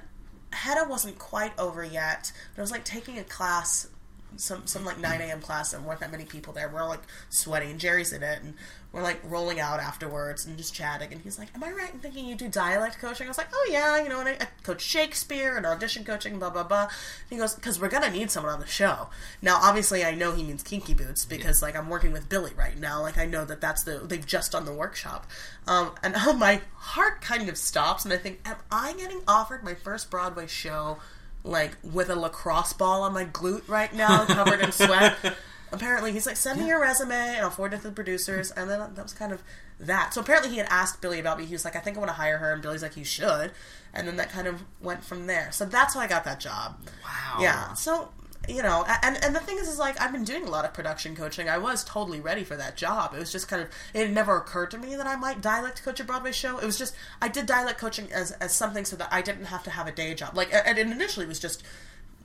Hedda 0.52 0.86
wasn't 0.88 1.18
quite 1.18 1.58
over 1.58 1.84
yet, 1.84 2.32
but 2.54 2.60
I 2.60 2.62
was 2.62 2.70
like 2.70 2.84
taking 2.84 3.18
a 3.18 3.24
class, 3.24 3.88
some 4.36 4.66
some 4.66 4.84
like 4.84 4.98
9 4.98 5.20
a.m. 5.20 5.40
class, 5.40 5.72
and 5.72 5.84
weren't 5.84 6.00
that 6.00 6.10
many 6.10 6.24
people 6.24 6.52
there. 6.52 6.68
We're 6.68 6.82
all 6.82 6.88
like 6.88 7.02
sweating, 7.28 7.70
and 7.70 7.80
Jerry's 7.80 8.12
in 8.12 8.22
it, 8.22 8.42
and 8.42 8.54
we're 8.92 9.02
like 9.02 9.20
rolling 9.24 9.58
out 9.58 9.80
afterwards 9.80 10.44
and 10.44 10.56
just 10.58 10.74
chatting. 10.74 11.12
And 11.12 11.20
he's 11.22 11.38
like, 11.38 11.48
"Am 11.54 11.64
I 11.64 11.72
right 11.72 11.92
in 11.92 12.00
thinking 12.00 12.26
you 12.26 12.34
do 12.34 12.48
dialect 12.48 12.98
coaching?" 12.98 13.26
I 13.26 13.30
was 13.30 13.38
like, 13.38 13.48
"Oh 13.52 13.68
yeah, 13.70 14.02
you 14.02 14.08
know, 14.08 14.20
and 14.20 14.28
I, 14.28 14.32
I 14.32 14.48
coach 14.62 14.82
Shakespeare 14.82 15.56
and 15.56 15.64
audition 15.64 16.04
coaching, 16.04 16.38
blah 16.38 16.50
blah 16.50 16.64
blah." 16.64 16.82
And 16.82 16.90
he 17.30 17.36
goes, 17.36 17.54
"Because 17.54 17.80
we're 17.80 17.88
gonna 17.88 18.10
need 18.10 18.30
someone 18.30 18.52
on 18.52 18.60
the 18.60 18.66
show." 18.66 19.08
Now, 19.40 19.58
obviously, 19.60 20.04
I 20.04 20.14
know 20.14 20.32
he 20.32 20.42
means 20.42 20.62
Kinky 20.62 20.94
Boots 20.94 21.24
because 21.24 21.62
like 21.62 21.76
I'm 21.76 21.88
working 21.88 22.12
with 22.12 22.28
Billy 22.28 22.52
right 22.56 22.78
now. 22.78 23.00
Like 23.02 23.18
I 23.18 23.26
know 23.26 23.44
that 23.44 23.60
that's 23.60 23.84
the 23.84 23.98
they've 23.98 24.26
just 24.26 24.52
done 24.52 24.64
the 24.64 24.72
workshop, 24.72 25.26
um, 25.66 25.92
and 26.02 26.14
oh, 26.16 26.32
my 26.38 26.60
heart 26.74 27.20
kind 27.20 27.48
of 27.48 27.56
stops, 27.56 28.04
and 28.04 28.12
I 28.12 28.18
think, 28.18 28.40
"Am 28.44 28.56
I 28.70 28.92
getting 28.94 29.22
offered 29.26 29.64
my 29.64 29.74
first 29.74 30.10
Broadway 30.10 30.46
show?" 30.46 30.98
Like 31.44 31.76
with 31.82 32.08
a 32.10 32.16
lacrosse 32.16 32.72
ball 32.72 33.02
on 33.02 33.12
my 33.12 33.24
glute 33.24 33.68
right 33.68 33.92
now, 33.92 34.24
covered 34.26 34.60
in 34.60 34.72
sweat. 34.72 35.16
Apparently, 35.72 36.12
he's 36.12 36.26
like, 36.26 36.36
send 36.36 36.60
me 36.60 36.68
your 36.68 36.78
resume 36.78 37.14
and 37.14 37.38
I'll 37.38 37.50
forward 37.50 37.72
it 37.72 37.78
to 37.78 37.84
the 37.84 37.92
producers. 37.92 38.50
And 38.50 38.68
then 38.68 38.78
that 38.78 39.02
was 39.02 39.14
kind 39.14 39.32
of 39.32 39.42
that. 39.80 40.12
So 40.12 40.20
apparently, 40.20 40.50
he 40.50 40.58
had 40.58 40.66
asked 40.68 41.00
Billy 41.00 41.18
about 41.18 41.38
me. 41.38 41.46
He 41.46 41.54
was 41.54 41.64
like, 41.64 41.76
I 41.76 41.78
think 41.78 41.96
I 41.96 42.00
want 42.00 42.10
to 42.10 42.16
hire 42.16 42.36
her. 42.36 42.52
And 42.52 42.60
Billy's 42.60 42.82
like, 42.82 42.94
you 42.94 43.04
should. 43.04 43.52
And 43.94 44.06
then 44.06 44.16
that 44.16 44.30
kind 44.30 44.46
of 44.46 44.64
went 44.82 45.02
from 45.02 45.26
there. 45.26 45.50
So 45.50 45.64
that's 45.64 45.94
how 45.94 46.00
I 46.00 46.06
got 46.06 46.24
that 46.24 46.40
job. 46.40 46.76
Wow. 47.02 47.38
Yeah. 47.40 47.72
So 47.72 48.10
you 48.48 48.62
know, 48.62 48.84
and 49.02 49.22
and 49.22 49.34
the 49.34 49.40
thing 49.40 49.58
is, 49.58 49.68
is 49.68 49.78
like 49.78 50.00
I've 50.00 50.12
been 50.12 50.24
doing 50.24 50.44
a 50.46 50.50
lot 50.50 50.64
of 50.64 50.74
production 50.74 51.14
coaching. 51.14 51.48
I 51.48 51.58
was 51.58 51.84
totally 51.84 52.20
ready 52.20 52.44
for 52.44 52.56
that 52.56 52.76
job. 52.76 53.14
It 53.14 53.18
was 53.18 53.30
just 53.30 53.48
kind 53.48 53.62
of 53.62 53.68
it 53.94 54.10
never 54.10 54.36
occurred 54.36 54.70
to 54.72 54.78
me 54.78 54.96
that 54.96 55.06
I 55.06 55.16
might 55.16 55.40
dialect 55.40 55.84
coach 55.84 56.00
a 56.00 56.04
Broadway 56.04 56.32
show. 56.32 56.58
It 56.58 56.66
was 56.66 56.76
just 56.76 56.94
I 57.20 57.28
did 57.28 57.46
dialect 57.46 57.78
coaching 57.78 58.12
as 58.12 58.32
as 58.32 58.52
something 58.52 58.84
so 58.84 58.96
that 58.96 59.08
I 59.12 59.22
didn't 59.22 59.46
have 59.46 59.62
to 59.64 59.70
have 59.70 59.86
a 59.86 59.92
day 59.92 60.14
job. 60.14 60.36
Like 60.36 60.50
and 60.52 60.78
initially 60.78 61.26
it 61.26 61.28
was 61.28 61.40
just 61.40 61.62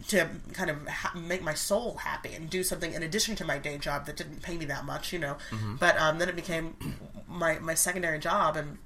to 0.10 0.28
kind 0.54 0.70
of 0.70 0.88
ha- 0.88 1.14
make 1.18 1.42
my 1.44 1.54
soul 1.54 1.96
happy 1.98 2.34
and 2.34 2.50
do 2.50 2.64
something 2.64 2.94
in 2.94 3.04
addition 3.04 3.36
to 3.36 3.46
my 3.46 3.58
day 3.58 3.78
job 3.78 4.06
that 4.06 4.16
didn't 4.16 4.42
pay 4.42 4.58
me 4.58 4.66
that 4.66 4.86
much, 4.86 5.12
you 5.12 5.20
know. 5.20 5.38
But 5.80 6.00
um, 6.00 6.18
then 6.20 6.30
it 6.30 6.36
became 6.36 6.76
my 7.28 7.60
my 7.60 7.74
secondary 7.74 8.20
job 8.20 8.56
and 8.58 8.78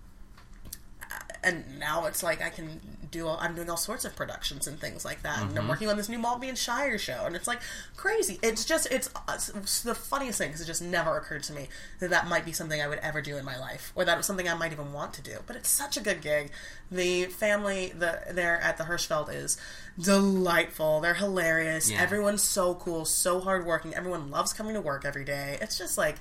and 1.43 1.79
now 1.79 2.05
it's 2.05 2.23
like 2.23 2.41
I 2.41 2.49
can 2.49 2.79
do 3.11 3.27
all, 3.27 3.37
I'm 3.41 3.55
doing 3.55 3.69
all 3.69 3.77
sorts 3.77 4.05
of 4.05 4.15
productions 4.15 4.67
and 4.67 4.79
things 4.79 5.03
like 5.03 5.23
that, 5.23 5.41
and 5.41 5.57
I'm 5.57 5.67
working 5.67 5.89
on 5.89 5.97
this 5.97 6.07
new 6.07 6.17
Maltby 6.17 6.47
and 6.47 6.57
Shire 6.57 6.97
show, 6.97 7.23
and 7.25 7.35
it's 7.35 7.47
like 7.47 7.59
crazy. 7.97 8.39
It's 8.41 8.63
just 8.63 8.87
it's, 8.91 9.09
it's 9.29 9.81
the 9.81 9.93
funniest 9.93 10.37
thing 10.37 10.49
because 10.49 10.61
it 10.61 10.65
just 10.65 10.81
never 10.81 11.17
occurred 11.17 11.43
to 11.43 11.53
me 11.53 11.67
that 11.99 12.09
that 12.09 12.27
might 12.27 12.45
be 12.45 12.53
something 12.53 12.81
I 12.81 12.87
would 12.87 12.99
ever 12.99 13.21
do 13.21 13.37
in 13.37 13.43
my 13.43 13.59
life, 13.59 13.91
or 13.95 14.05
that 14.05 14.13
it 14.13 14.17
was 14.17 14.25
something 14.25 14.47
I 14.47 14.53
might 14.53 14.71
even 14.71 14.93
want 14.93 15.13
to 15.15 15.21
do. 15.21 15.39
But 15.45 15.57
it's 15.57 15.69
such 15.69 15.97
a 15.97 16.01
good 16.01 16.21
gig. 16.21 16.51
The 16.89 17.25
family 17.25 17.91
the 17.97 18.21
there 18.31 18.59
at 18.61 18.77
the 18.77 18.85
Hirschfeld 18.85 19.33
is 19.33 19.57
delightful. 19.99 21.01
They're 21.01 21.13
hilarious. 21.13 21.91
Yeah. 21.91 22.01
Everyone's 22.01 22.43
so 22.43 22.75
cool, 22.75 23.03
so 23.05 23.39
hardworking. 23.41 23.93
Everyone 23.93 24.31
loves 24.31 24.53
coming 24.53 24.73
to 24.75 24.81
work 24.81 25.03
every 25.05 25.25
day. 25.25 25.57
It's 25.61 25.77
just 25.77 25.97
like 25.97 26.15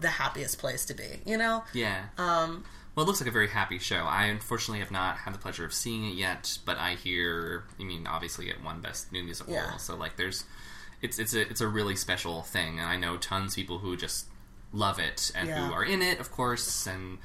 the 0.00 0.08
happiest 0.08 0.58
place 0.58 0.84
to 0.86 0.94
be, 0.94 1.20
you 1.24 1.38
know. 1.38 1.64
Yeah. 1.72 2.06
Um, 2.18 2.64
well, 2.94 3.04
it 3.04 3.06
looks 3.06 3.20
like 3.20 3.28
a 3.28 3.32
very 3.32 3.48
happy 3.48 3.78
show. 3.78 4.04
I 4.06 4.26
unfortunately 4.26 4.78
have 4.80 4.90
not 4.90 5.18
had 5.18 5.34
the 5.34 5.38
pleasure 5.38 5.64
of 5.64 5.72
seeing 5.74 6.04
it 6.08 6.14
yet, 6.14 6.58
but 6.64 6.78
I 6.78 6.94
hear. 6.94 7.64
I 7.80 7.84
mean, 7.84 8.06
obviously, 8.06 8.48
it 8.50 8.62
won 8.62 8.80
Best 8.80 9.10
New 9.12 9.22
Musical, 9.24 9.52
Yeah. 9.54 9.76
so 9.78 9.96
like, 9.96 10.16
there's, 10.16 10.44
it's 11.02 11.18
it's 11.18 11.34
a 11.34 11.40
it's 11.42 11.60
a 11.60 11.68
really 11.68 11.96
special 11.96 12.42
thing, 12.42 12.78
and 12.78 12.88
I 12.88 12.96
know 12.96 13.16
tons 13.16 13.52
of 13.52 13.56
people 13.56 13.78
who 13.78 13.96
just 13.96 14.26
love 14.72 14.98
it 14.98 15.30
and 15.34 15.48
Yeah. 15.48 15.66
who 15.68 15.72
are 15.72 15.84
in 15.84 16.02
it, 16.02 16.20
of 16.20 16.30
course, 16.30 16.86
and 16.86 17.18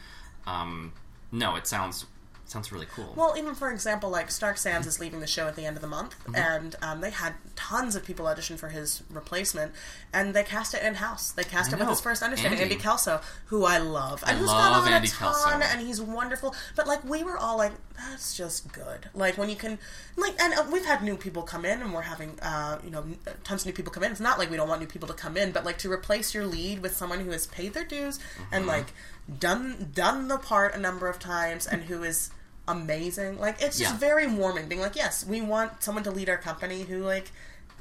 um, 0.47 0.93
no, 1.31 1.55
it 1.55 1.67
sounds 1.67 2.05
sounds 2.49 2.71
really 2.71 2.87
cool. 2.87 3.13
Well, 3.15 3.35
even 3.37 3.53
for 3.55 3.71
example, 3.71 4.09
like 4.09 4.31
Stark 4.31 4.57
Sands 4.57 4.87
is 4.87 4.99
leaving 4.99 5.19
the 5.19 5.27
show 5.27 5.47
at 5.47 5.55
the 5.55 5.65
end 5.65 5.75
of 5.75 5.81
the 5.81 5.87
month, 5.87 6.15
Mm-hmm. 6.23 6.35
and 6.35 6.75
um, 6.81 7.01
they 7.01 7.11
had 7.11 7.33
tons 7.55 7.95
of 7.95 8.03
people 8.03 8.27
audition 8.27 8.57
for 8.57 8.69
his 8.69 9.03
replacement, 9.11 9.71
and 10.13 10.33
they 10.33 10.43
cast 10.43 10.73
it 10.73 10.83
in 10.83 10.95
house. 10.95 11.31
They 11.31 11.43
cast 11.43 11.71
I 11.71 11.75
it 11.77 11.79
with 11.79 11.89
his 11.89 12.01
first 12.01 12.21
understudy, 12.23 12.55
Andy. 12.55 12.63
Andy, 12.63 12.75
Kelso, 12.75 13.21
who 13.45 13.65
I 13.65 13.77
love, 13.77 14.23
and 14.23 14.31
I 14.37 14.39
who's 14.39 14.47
love 14.47 14.73
gone 14.73 14.87
on 14.87 14.93
Andy 14.93 15.07
a 15.07 15.11
ton, 15.11 15.33
Kelso. 15.33 15.49
and 15.71 15.81
he's 15.87 16.01
wonderful. 16.01 16.55
But 16.75 16.87
like, 16.87 17.03
we 17.03 17.23
were 17.23 17.37
all 17.37 17.57
like, 17.57 17.71
that's 17.97 18.35
just 18.35 18.71
good. 18.73 19.09
Like 19.13 19.37
when 19.37 19.49
you 19.49 19.55
can, 19.55 19.77
like, 20.17 20.39
and 20.41 20.53
uh, 20.53 20.65
we've 20.71 20.85
had 20.85 21.03
new 21.03 21.15
people 21.17 21.43
come 21.43 21.65
in, 21.65 21.81
and 21.81 21.93
we're 21.93 22.01
having, 22.01 22.39
uh, 22.41 22.79
you 22.83 22.89
know, 22.89 23.03
tons 23.43 23.61
of 23.61 23.67
new 23.67 23.73
people 23.73 23.91
come 23.91 24.03
in. 24.03 24.11
It's 24.11 24.19
not 24.21 24.39
like 24.39 24.49
we 24.49 24.57
don't 24.57 24.69
want 24.69 24.81
new 24.81 24.87
people 24.87 25.07
to 25.07 25.13
come 25.13 25.37
in, 25.37 25.51
but 25.51 25.63
like 25.65 25.77
to 25.79 25.91
replace 25.91 26.33
your 26.33 26.45
lead 26.45 26.81
with 26.81 26.95
someone 26.95 27.19
who 27.19 27.31
has 27.31 27.45
paid 27.47 27.73
their 27.73 27.85
dues 27.85 28.19
and 28.51 28.61
Mm-hmm. 28.61 28.69
like 28.69 28.87
done 29.39 29.91
done 29.93 30.27
the 30.27 30.37
part 30.37 30.73
a 30.75 30.79
number 30.79 31.07
of 31.07 31.19
times, 31.19 31.67
and 31.67 31.83
who 31.83 32.03
is 32.03 32.31
amazing. 32.69 33.39
Like 33.39 33.61
it's 33.61 33.77
just 33.77 33.93
Yeah. 33.93 33.97
very 33.97 34.27
warming 34.27 34.67
being 34.67 34.81
like, 34.81 34.95
yes, 34.95 35.25
we 35.25 35.41
want 35.41 35.83
someone 35.83 36.03
to 36.05 36.11
lead 36.11 36.29
our 36.29 36.37
company 36.37 36.83
who 36.83 36.99
like 37.03 37.31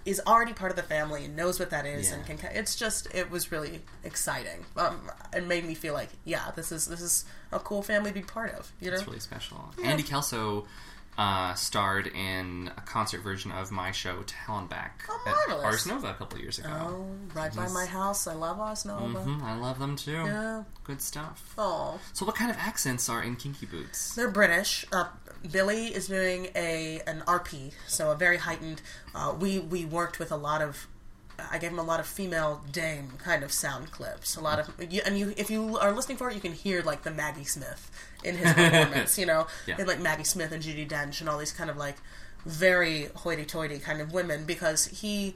is 0.05 0.21
already 0.27 0.55
part 0.55 0.71
of 0.71 0.77
the 0.77 0.83
family 0.83 1.25
and 1.27 1.37
knows 1.37 1.61
what 1.61 1.69
that 1.71 1.85
is 1.85 2.11
and 2.13 2.25
can 2.25 2.39
it's 2.55 2.75
just 2.77 3.13
it 3.15 3.31
was 3.31 3.53
really 3.53 3.83
exciting. 4.05 4.65
Um 4.77 5.11
it 5.35 5.47
made 5.47 5.65
me 5.67 5.75
feel 5.75 5.93
like, 5.95 6.09
yeah, 6.25 6.51
this 6.57 6.73
is 6.73 6.87
this 6.87 7.01
is 7.03 7.25
a 7.53 7.59
cool 7.59 7.83
family 7.83 8.11
to 8.11 8.15
be 8.15 8.23
part 8.23 8.53
of, 8.55 8.73
you 8.81 8.91
know? 8.91 8.97
It's 8.97 9.07
really 9.07 9.21
special. 9.21 9.73
Andy 9.85 10.03
Kelso 10.03 10.67
uh, 11.19 11.53
starred 11.55 12.07
in 12.07 12.71
a 12.77 12.81
concert 12.83 13.23
version 13.23 13.51
of 13.51 13.71
my 13.73 13.91
show 13.91 14.23
to 14.23 14.35
Hell 14.35 14.59
and 14.59 14.69
Back 14.69 15.03
Oh, 15.11 15.21
at 15.27 15.35
marvelous. 15.49 15.65
Ars 15.65 15.87
Nova 15.87 16.11
a 16.11 16.15
couple 16.15 16.37
of 16.37 16.43
years 16.43 16.59
ago. 16.59 16.71
Oh, 16.71 17.07
right 17.35 17.55
by 17.55 17.69
my 17.69 17.85
house. 17.87 18.27
I 18.29 18.35
love 18.35 18.59
Ars 18.61 18.85
Nova. 18.85 19.19
Mhm, 19.19 19.43
I 19.43 19.57
love 19.59 19.79
them 19.81 19.97
too. 19.97 20.13
Yeah. 20.13 20.63
Good 20.85 21.03
stuff. 21.03 21.55
Oh. 21.59 21.99
So, 22.13 22.25
what 22.25 22.37
kind 22.37 22.51
of 22.51 22.57
accents 22.57 23.09
are 23.09 23.23
in 23.23 23.35
Kinky 23.37 23.67
Boots? 23.67 24.15
They're 24.15 24.31
British. 24.31 24.87
Uh, 24.93 25.09
Billy 25.51 25.89
is 25.89 26.07
doing 26.07 26.49
a 26.55 27.01
an 27.07 27.23
RP, 27.27 27.73
so 27.89 28.11
a 28.13 28.15
very 28.17 28.39
heightened. 28.39 28.81
Uh, 29.15 29.35
we 29.39 29.59
we 29.59 29.85
worked 29.85 30.19
with 30.19 30.31
a 30.33 30.37
lot 30.37 30.63
of. 30.63 30.87
I 31.51 31.59
gave 31.59 31.71
him 31.71 31.79
a 31.79 31.83
lot 31.85 32.01
of 32.01 32.07
female 32.07 32.63
dame 32.73 33.13
kind 33.23 33.43
of 33.45 33.53
sound 33.53 33.91
clips. 33.93 34.37
A 34.37 34.41
lot 34.41 34.59
of 34.59 34.71
and 34.79 35.19
you 35.19 35.33
if 35.37 35.51
you 35.51 35.79
are 35.79 35.93
listening 35.93 36.17
for 36.19 36.29
it, 36.31 36.35
you 36.35 36.41
can 36.41 36.53
hear 36.53 36.83
like 36.83 37.03
the 37.03 37.11
Maggie 37.11 37.45
Smith 37.45 37.91
in 38.25 38.37
his 38.37 38.53
performance. 38.55 39.19
you 39.19 39.27
know, 39.27 39.47
Yeah. 39.67 39.77
and 39.79 39.87
like 39.89 40.01
Maggie 40.01 40.25
Smith 40.25 40.51
and 40.53 40.63
Judi 40.63 40.89
Dench 40.89 41.21
and 41.21 41.29
all 41.29 41.39
these 41.39 41.53
kind 41.53 41.71
of 41.71 41.77
like 41.77 41.97
very 42.45 43.09
hoity-toity 43.17 43.79
kind 43.81 44.01
of 44.01 44.13
women 44.13 44.45
because 44.45 44.87
he 44.87 45.35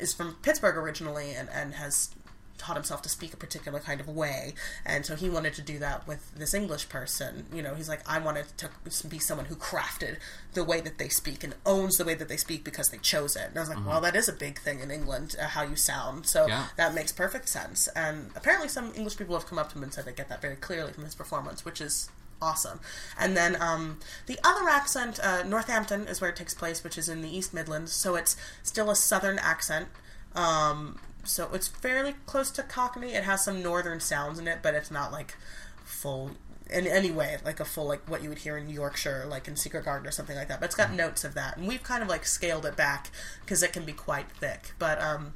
is 0.00 0.12
from 0.14 0.34
Pittsburgh 0.42 0.76
originally 0.76 1.32
and, 1.32 1.48
and 1.50 1.74
has 1.74 2.10
taught 2.56 2.76
himself 2.76 3.02
to 3.02 3.08
speak 3.08 3.32
a 3.34 3.36
particular 3.36 3.80
kind 3.80 4.00
of 4.00 4.08
way. 4.08 4.54
And 4.86 5.04
so 5.04 5.16
he 5.16 5.28
wanted 5.28 5.54
to 5.54 5.62
do 5.62 5.78
that 5.80 6.06
with 6.06 6.34
this 6.36 6.54
english 6.54 6.88
person. 6.88 7.46
You 7.52 7.62
know 7.62 7.74
he's 7.74 7.88
like 7.88 8.00
i 8.08 8.18
wanted 8.18 8.46
to 8.58 8.68
be 9.08 9.18
someone 9.18 9.46
who 9.46 9.56
crafted 9.56 10.18
the 10.52 10.62
way 10.64 10.80
that 10.80 10.98
they 10.98 11.08
speak 11.08 11.42
and 11.42 11.54
owns 11.66 11.96
the 11.96 12.04
way 12.04 12.14
that 12.14 12.28
they 12.28 12.36
speak 12.36 12.62
because 12.64 12.90
they 12.90 12.98
chose 12.98 13.34
it. 13.36 13.48
And 13.48 13.56
i 13.56 13.60
was 13.60 13.68
like 13.68 13.84
well 13.86 14.00
that 14.00 14.14
is 14.14 14.28
a 14.28 14.32
big 14.32 14.58
thing 14.60 14.80
in 14.80 14.90
england 14.90 15.34
uh, 15.40 15.46
how 15.48 15.62
you 15.62 15.76
sound. 15.76 16.26
So 16.26 16.46
Yeah. 16.46 16.66
that 16.76 16.94
makes 16.94 17.10
perfect 17.12 17.48
sense. 17.48 17.88
And 17.88 18.30
apparently 18.36 18.68
some 18.68 18.92
english 18.94 19.16
people 19.16 19.34
have 19.34 19.46
come 19.46 19.58
up 19.58 19.70
to 19.70 19.76
him 19.76 19.82
and 19.82 19.92
said 19.92 20.04
they 20.04 20.12
get 20.12 20.28
that 20.28 20.40
very 20.40 20.56
clearly 20.56 20.92
from 20.92 21.04
his 21.04 21.14
performance 21.14 21.64
which 21.64 21.80
is 21.80 22.08
awesome. 22.40 22.78
And 23.18 23.36
then 23.36 23.60
um, 23.60 23.98
the 24.26 24.38
other 24.44 24.68
accent 24.68 25.18
uh, 25.22 25.42
northampton 25.44 26.06
is 26.06 26.20
where 26.20 26.30
it 26.30 26.36
takes 26.36 26.54
place 26.54 26.84
which 26.84 26.98
is 26.98 27.08
in 27.08 27.22
the 27.22 27.34
east 27.36 27.52
midlands. 27.54 27.92
So 27.92 28.14
it's 28.16 28.36
still 28.62 28.90
a 28.90 28.96
southern 28.96 29.38
accent. 29.38 29.88
Um, 30.34 30.98
so 31.24 31.48
it's 31.52 31.68
fairly 31.68 32.14
close 32.26 32.50
to 32.52 32.62
Cockney. 32.62 33.14
It 33.14 33.24
has 33.24 33.44
some 33.44 33.62
northern 33.62 34.00
sounds 34.00 34.38
in 34.38 34.48
it, 34.48 34.58
but 34.62 34.74
it's 34.74 34.90
not 34.90 35.12
like 35.12 35.36
full 35.84 36.32
in 36.70 36.86
any 36.86 37.10
way 37.10 37.36
like 37.44 37.60
a 37.60 37.64
full 37.64 37.86
like 37.86 38.08
what 38.08 38.22
you 38.22 38.28
would 38.28 38.38
hear 38.38 38.56
in 38.56 38.68
Yorkshire, 38.68 39.26
like 39.28 39.46
in 39.48 39.56
Secret 39.56 39.84
Garden 39.84 40.06
or 40.06 40.10
something 40.10 40.36
like 40.36 40.48
that. 40.48 40.60
But 40.60 40.66
it's 40.66 40.74
got 40.74 40.92
notes 40.92 41.24
of 41.24 41.34
that, 41.34 41.56
and 41.56 41.68
we've 41.68 41.82
kind 41.82 42.02
of 42.02 42.08
like 42.08 42.26
scaled 42.26 42.66
it 42.66 42.76
back 42.76 43.10
because 43.40 43.62
it 43.62 43.72
can 43.72 43.84
be 43.84 43.92
quite 43.92 44.30
thick. 44.40 44.72
But 44.78 45.00
um, 45.00 45.34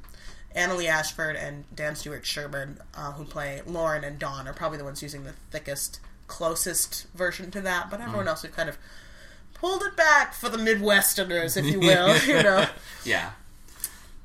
Annaleigh 0.55 0.87
Ashford 0.87 1.35
and 1.35 1.65
Dan 1.75 1.95
Stewart 1.95 2.25
Sherman, 2.25 2.79
uh, 2.95 3.13
who 3.13 3.25
play 3.25 3.61
Lauren 3.65 4.03
and 4.03 4.17
Dawn, 4.17 4.47
are 4.47 4.53
probably 4.53 4.77
the 4.77 4.83
ones 4.83 5.03
using 5.03 5.23
the 5.23 5.33
thickest, 5.51 5.99
closest 6.27 7.07
version 7.13 7.51
to 7.51 7.61
that. 7.61 7.89
But 7.89 8.01
everyone 8.01 8.27
else, 8.27 8.43
we've 8.43 8.55
kind 8.55 8.69
of 8.69 8.77
pulled 9.53 9.83
it 9.83 9.95
back 9.95 10.33
for 10.33 10.49
the 10.49 10.57
Midwesterners, 10.57 11.57
if 11.57 11.65
you 11.65 11.79
will. 11.79 12.17
you 12.25 12.41
know. 12.41 12.65
Yeah. 13.05 13.31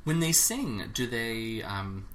When 0.05 0.21
they 0.21 0.33
sing, 0.33 0.91
do 0.93 1.07
they? 1.07 1.63
Um, 1.63 2.07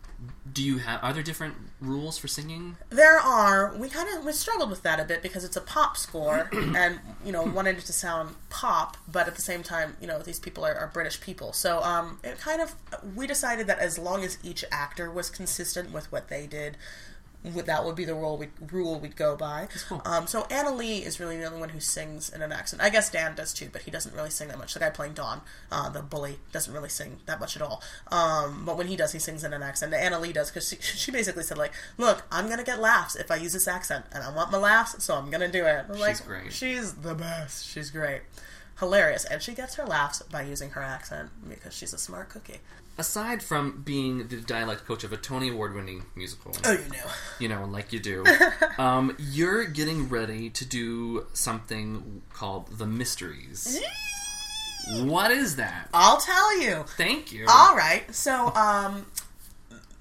do 0.51 0.63
you 0.63 0.79
have? 0.79 1.03
Are 1.03 1.13
there 1.13 1.23
different 1.23 1.55
rules 1.79 2.17
for 2.17 2.27
singing? 2.27 2.77
There 2.89 3.17
are. 3.17 3.75
We 3.75 3.89
kind 3.89 4.07
of 4.15 4.25
we 4.25 4.31
struggled 4.31 4.69
with 4.69 4.83
that 4.83 4.99
a 4.99 5.05
bit 5.05 5.21
because 5.21 5.43
it's 5.43 5.55
a 5.55 5.61
pop 5.61 5.97
score, 5.97 6.49
and 6.53 6.99
you 7.25 7.31
know 7.31 7.43
wanted 7.43 7.77
it 7.77 7.85
to 7.85 7.93
sound 7.93 8.35
pop, 8.49 8.97
but 9.11 9.27
at 9.27 9.35
the 9.35 9.41
same 9.41 9.63
time, 9.63 9.95
you 10.01 10.07
know 10.07 10.19
these 10.19 10.39
people 10.39 10.65
are, 10.65 10.75
are 10.75 10.87
British 10.87 11.19
people, 11.21 11.53
so 11.53 11.81
um, 11.83 12.19
it 12.23 12.39
kind 12.39 12.61
of 12.61 12.75
we 13.15 13.27
decided 13.27 13.67
that 13.67 13.79
as 13.79 13.97
long 13.97 14.23
as 14.23 14.37
each 14.43 14.63
actor 14.71 15.09
was 15.09 15.29
consistent 15.29 15.91
with 15.91 16.11
what 16.11 16.27
they 16.27 16.47
did. 16.47 16.77
That 17.41 17.85
would 17.85 17.95
be 17.95 18.03
the 18.03 18.15
rule 18.15 18.37
we 18.37 18.49
rule 18.69 18.99
we'd 18.99 19.15
go 19.15 19.37
by. 19.37 19.69
cool. 19.87 20.01
Um, 20.03 20.27
so 20.27 20.43
Annaleigh 20.43 21.05
is 21.05 21.21
really 21.21 21.37
the 21.37 21.45
only 21.45 21.59
one 21.59 21.69
who 21.69 21.79
sings 21.79 22.29
in 22.29 22.41
an 22.41 22.51
accent. 22.51 22.81
I 22.81 22.89
guess 22.89 23.09
Dan 23.09 23.33
does 23.33 23.53
too, 23.53 23.69
but 23.71 23.83
he 23.83 23.91
doesn't 23.91 24.13
really 24.13 24.29
sing 24.29 24.49
that 24.49 24.57
much. 24.57 24.73
The 24.73 24.81
guy 24.81 24.89
playing 24.89 25.13
Don, 25.13 25.41
uh, 25.71 25.89
the 25.89 26.01
bully, 26.01 26.39
doesn't 26.51 26.73
really 26.73 26.89
sing 26.89 27.19
that 27.27 27.39
much 27.39 27.55
at 27.55 27.61
all. 27.61 27.81
Um, 28.11 28.65
but 28.65 28.77
when 28.77 28.87
he 28.87 28.97
does, 28.97 29.13
he 29.13 29.19
sings 29.19 29.45
in 29.45 29.53
an 29.53 29.63
accent. 29.63 29.93
Annaleigh 29.93 30.33
does 30.33 30.49
because 30.51 30.67
she, 30.67 30.75
she 30.81 31.11
basically 31.11 31.43
said 31.43 31.57
like, 31.57 31.71
"Look, 31.97 32.23
I'm 32.29 32.49
gonna 32.49 32.63
get 32.65 32.81
laughs 32.81 33.15
if 33.15 33.31
I 33.31 33.37
use 33.37 33.53
this 33.53 33.69
accent, 33.69 34.05
and 34.11 34.21
I 34.21 34.35
want 34.35 34.51
my 34.51 34.57
laughs, 34.57 35.01
so 35.01 35.15
I'm 35.15 35.29
gonna 35.29 35.51
do 35.51 35.65
it." 35.65 35.85
I'm 35.89 35.97
like, 35.97 36.25
great. 36.25 36.51
She's 36.51 36.93
the 36.93 37.15
best. 37.15 37.65
She's 37.65 37.89
great, 37.89 38.21
hilarious, 38.79 39.23
and 39.23 39.41
she 39.41 39.53
gets 39.53 39.75
her 39.75 39.85
laughs 39.85 40.21
by 40.23 40.41
using 40.41 40.71
her 40.71 40.81
accent 40.81 41.29
because 41.47 41.73
she's 41.73 41.93
a 41.93 41.97
smart 41.97 42.27
cookie. 42.27 42.59
Aside 42.99 43.41
from 43.41 43.81
being 43.83 44.27
the 44.27 44.37
dialect 44.41 44.85
coach 44.85 45.05
of 45.05 45.13
a 45.13 45.17
Tony 45.17 45.47
Award-winning 45.49 46.03
musical, 46.15 46.53
Oh, 46.65 46.71
you 46.73 46.77
know. 46.89 46.97
you 47.39 47.47
know, 47.47 47.63
like 47.65 47.93
you 47.93 47.99
do, 48.01 48.25
um, 48.77 49.15
you're 49.17 49.63
getting 49.63 50.09
ready 50.09 50.49
to 50.49 50.65
do 50.65 51.25
something 51.31 52.21
called 52.33 52.77
the 52.77 52.85
Mysteries. 52.85 53.81
What 54.91 55.31
is 55.31 55.55
that? 55.55 55.87
I'll 55.93 56.17
tell 56.17 56.59
you. 56.61 56.83
Thank 56.97 57.31
you. 57.31 57.45
All 57.49 57.73
right. 57.75 58.03
So, 58.13 58.53
um, 58.53 59.05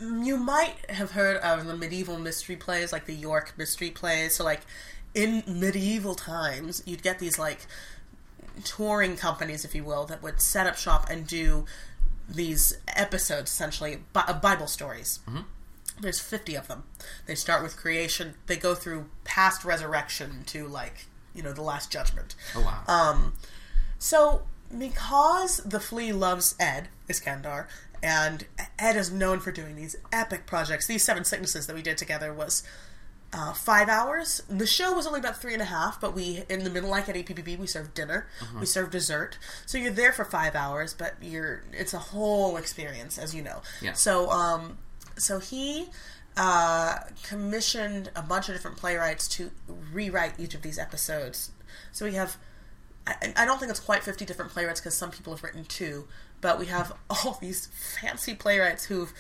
you 0.01 0.37
might 0.37 0.75
have 0.89 1.13
heard 1.13 1.37
of 1.39 1.67
the 1.67 1.77
medieval 1.77 2.19
mystery 2.19 2.57
plays, 2.57 2.93
like 2.93 3.07
the 3.07 3.15
York 3.15 3.55
mystery 3.57 3.91
plays. 3.91 4.35
So, 4.37 4.45
like 4.45 4.63
in 5.15 5.45
medieval 5.47 6.15
times, 6.17 6.83
you'd 6.87 7.03
get 7.03 7.19
these 7.21 7.39
like 7.39 7.61
touring 8.65 9.17
companies, 9.17 9.65
if 9.65 9.75
you 9.75 9.85
will, 9.85 10.05
that 10.07 10.21
would 10.23 10.41
set 10.41 10.67
up 10.67 10.77
shop 10.77 11.09
and 11.11 11.27
do 11.29 11.65
these 12.29 12.79
episodes, 12.89 13.51
essentially 13.51 14.01
Bi- 14.13 14.25
uh, 14.27 14.39
Bible 14.39 14.67
stories. 14.67 15.21
There's 16.01 16.21
50 16.21 16.55
of 16.55 16.69
them. 16.69 16.85
They 17.27 17.35
start 17.35 17.63
with 17.63 17.77
creation. 17.77 18.35
They 18.47 18.57
go 18.57 18.75
through 18.75 19.07
past 19.25 19.65
resurrection 19.65 20.45
to 20.47 20.69
like 20.69 21.07
you 21.35 21.43
know 21.43 21.53
the 21.53 21.63
last 21.63 21.91
judgment. 21.91 22.35
Oh 22.55 22.61
wow. 22.63 22.83
Um, 22.87 23.35
so 23.99 24.43
because 24.77 25.59
the 25.59 25.81
flea 25.81 26.13
loves 26.13 26.55
Ed 26.61 26.89
Iskandar, 27.09 27.67
and 28.03 28.47
Ed 28.79 28.97
is 28.97 29.11
known 29.11 29.41
for 29.41 29.51
doing 29.51 29.77
these 29.77 29.97
epic 30.13 30.47
projects. 30.47 30.87
These 30.87 31.05
seven 31.05 31.25
sicknesses 31.25 31.67
that 31.67 31.75
we 31.75 31.83
did 31.83 31.99
together 31.99 32.33
was 32.33 32.63
uh, 33.33 33.53
five 33.53 33.89
hours. 33.89 34.43
The 34.49 34.67
show 34.67 34.95
was 34.95 35.07
only 35.07 35.21
about 35.21 35.41
three 35.41 35.53
and 35.53 35.63
a 35.63 35.67
half, 35.67 36.01
but 36.01 36.15
we 36.15 36.45
in 36.49 36.65
the 36.65 36.71
middle, 36.71 36.91
like 36.91 37.09
at 37.09 37.15
APPB, 37.15 37.59
we 37.59 37.67
served 37.67 37.95
dinner, 37.95 38.27
we 38.59 38.67
served 38.67 38.93
dessert. 38.93 39.39
So 39.67 39.79
you're 39.79 39.93
there 39.93 40.13
for 40.13 40.25
five 40.25 40.55
hours, 40.55 40.95
but 40.95 41.15
you're 41.21 41.65
it's 41.73 41.93
a 41.93 41.99
whole 41.99 42.57
experience, 42.57 43.19
as 43.19 43.35
you 43.35 43.43
know. 43.43 43.63
Yeah. 43.83 43.93
So 43.93 44.31
um, 44.31 44.79
so 45.17 45.41
he 45.41 45.89
uh, 46.37 47.01
commissioned 47.23 48.11
a 48.17 48.23
bunch 48.23 48.49
of 48.49 48.55
different 48.55 48.77
playwrights 48.77 49.29
to 49.29 49.51
rewrite 49.93 50.35
each 50.39 50.55
of 50.55 50.63
these 50.63 50.79
episodes. 50.79 51.51
So 51.93 52.07
we 52.07 52.15
have 52.15 52.39
I, 53.07 53.33
I 53.37 53.45
don't 53.45 53.59
think 53.59 53.71
it's 53.71 53.81
quite 53.81 54.03
50 54.03 54.25
different 54.25 54.53
playwrights 54.53 54.81
because 54.81 54.95
some 54.95 55.11
people 55.11 55.35
have 55.35 55.43
written 55.43 55.65
two, 55.65 56.07
but 56.41 56.59
we 56.59 56.67
have 56.67 56.93
all 57.11 57.39
these 57.41 57.69
fancy 58.01 58.35
playwrights 58.35 58.85
who've 58.87 59.13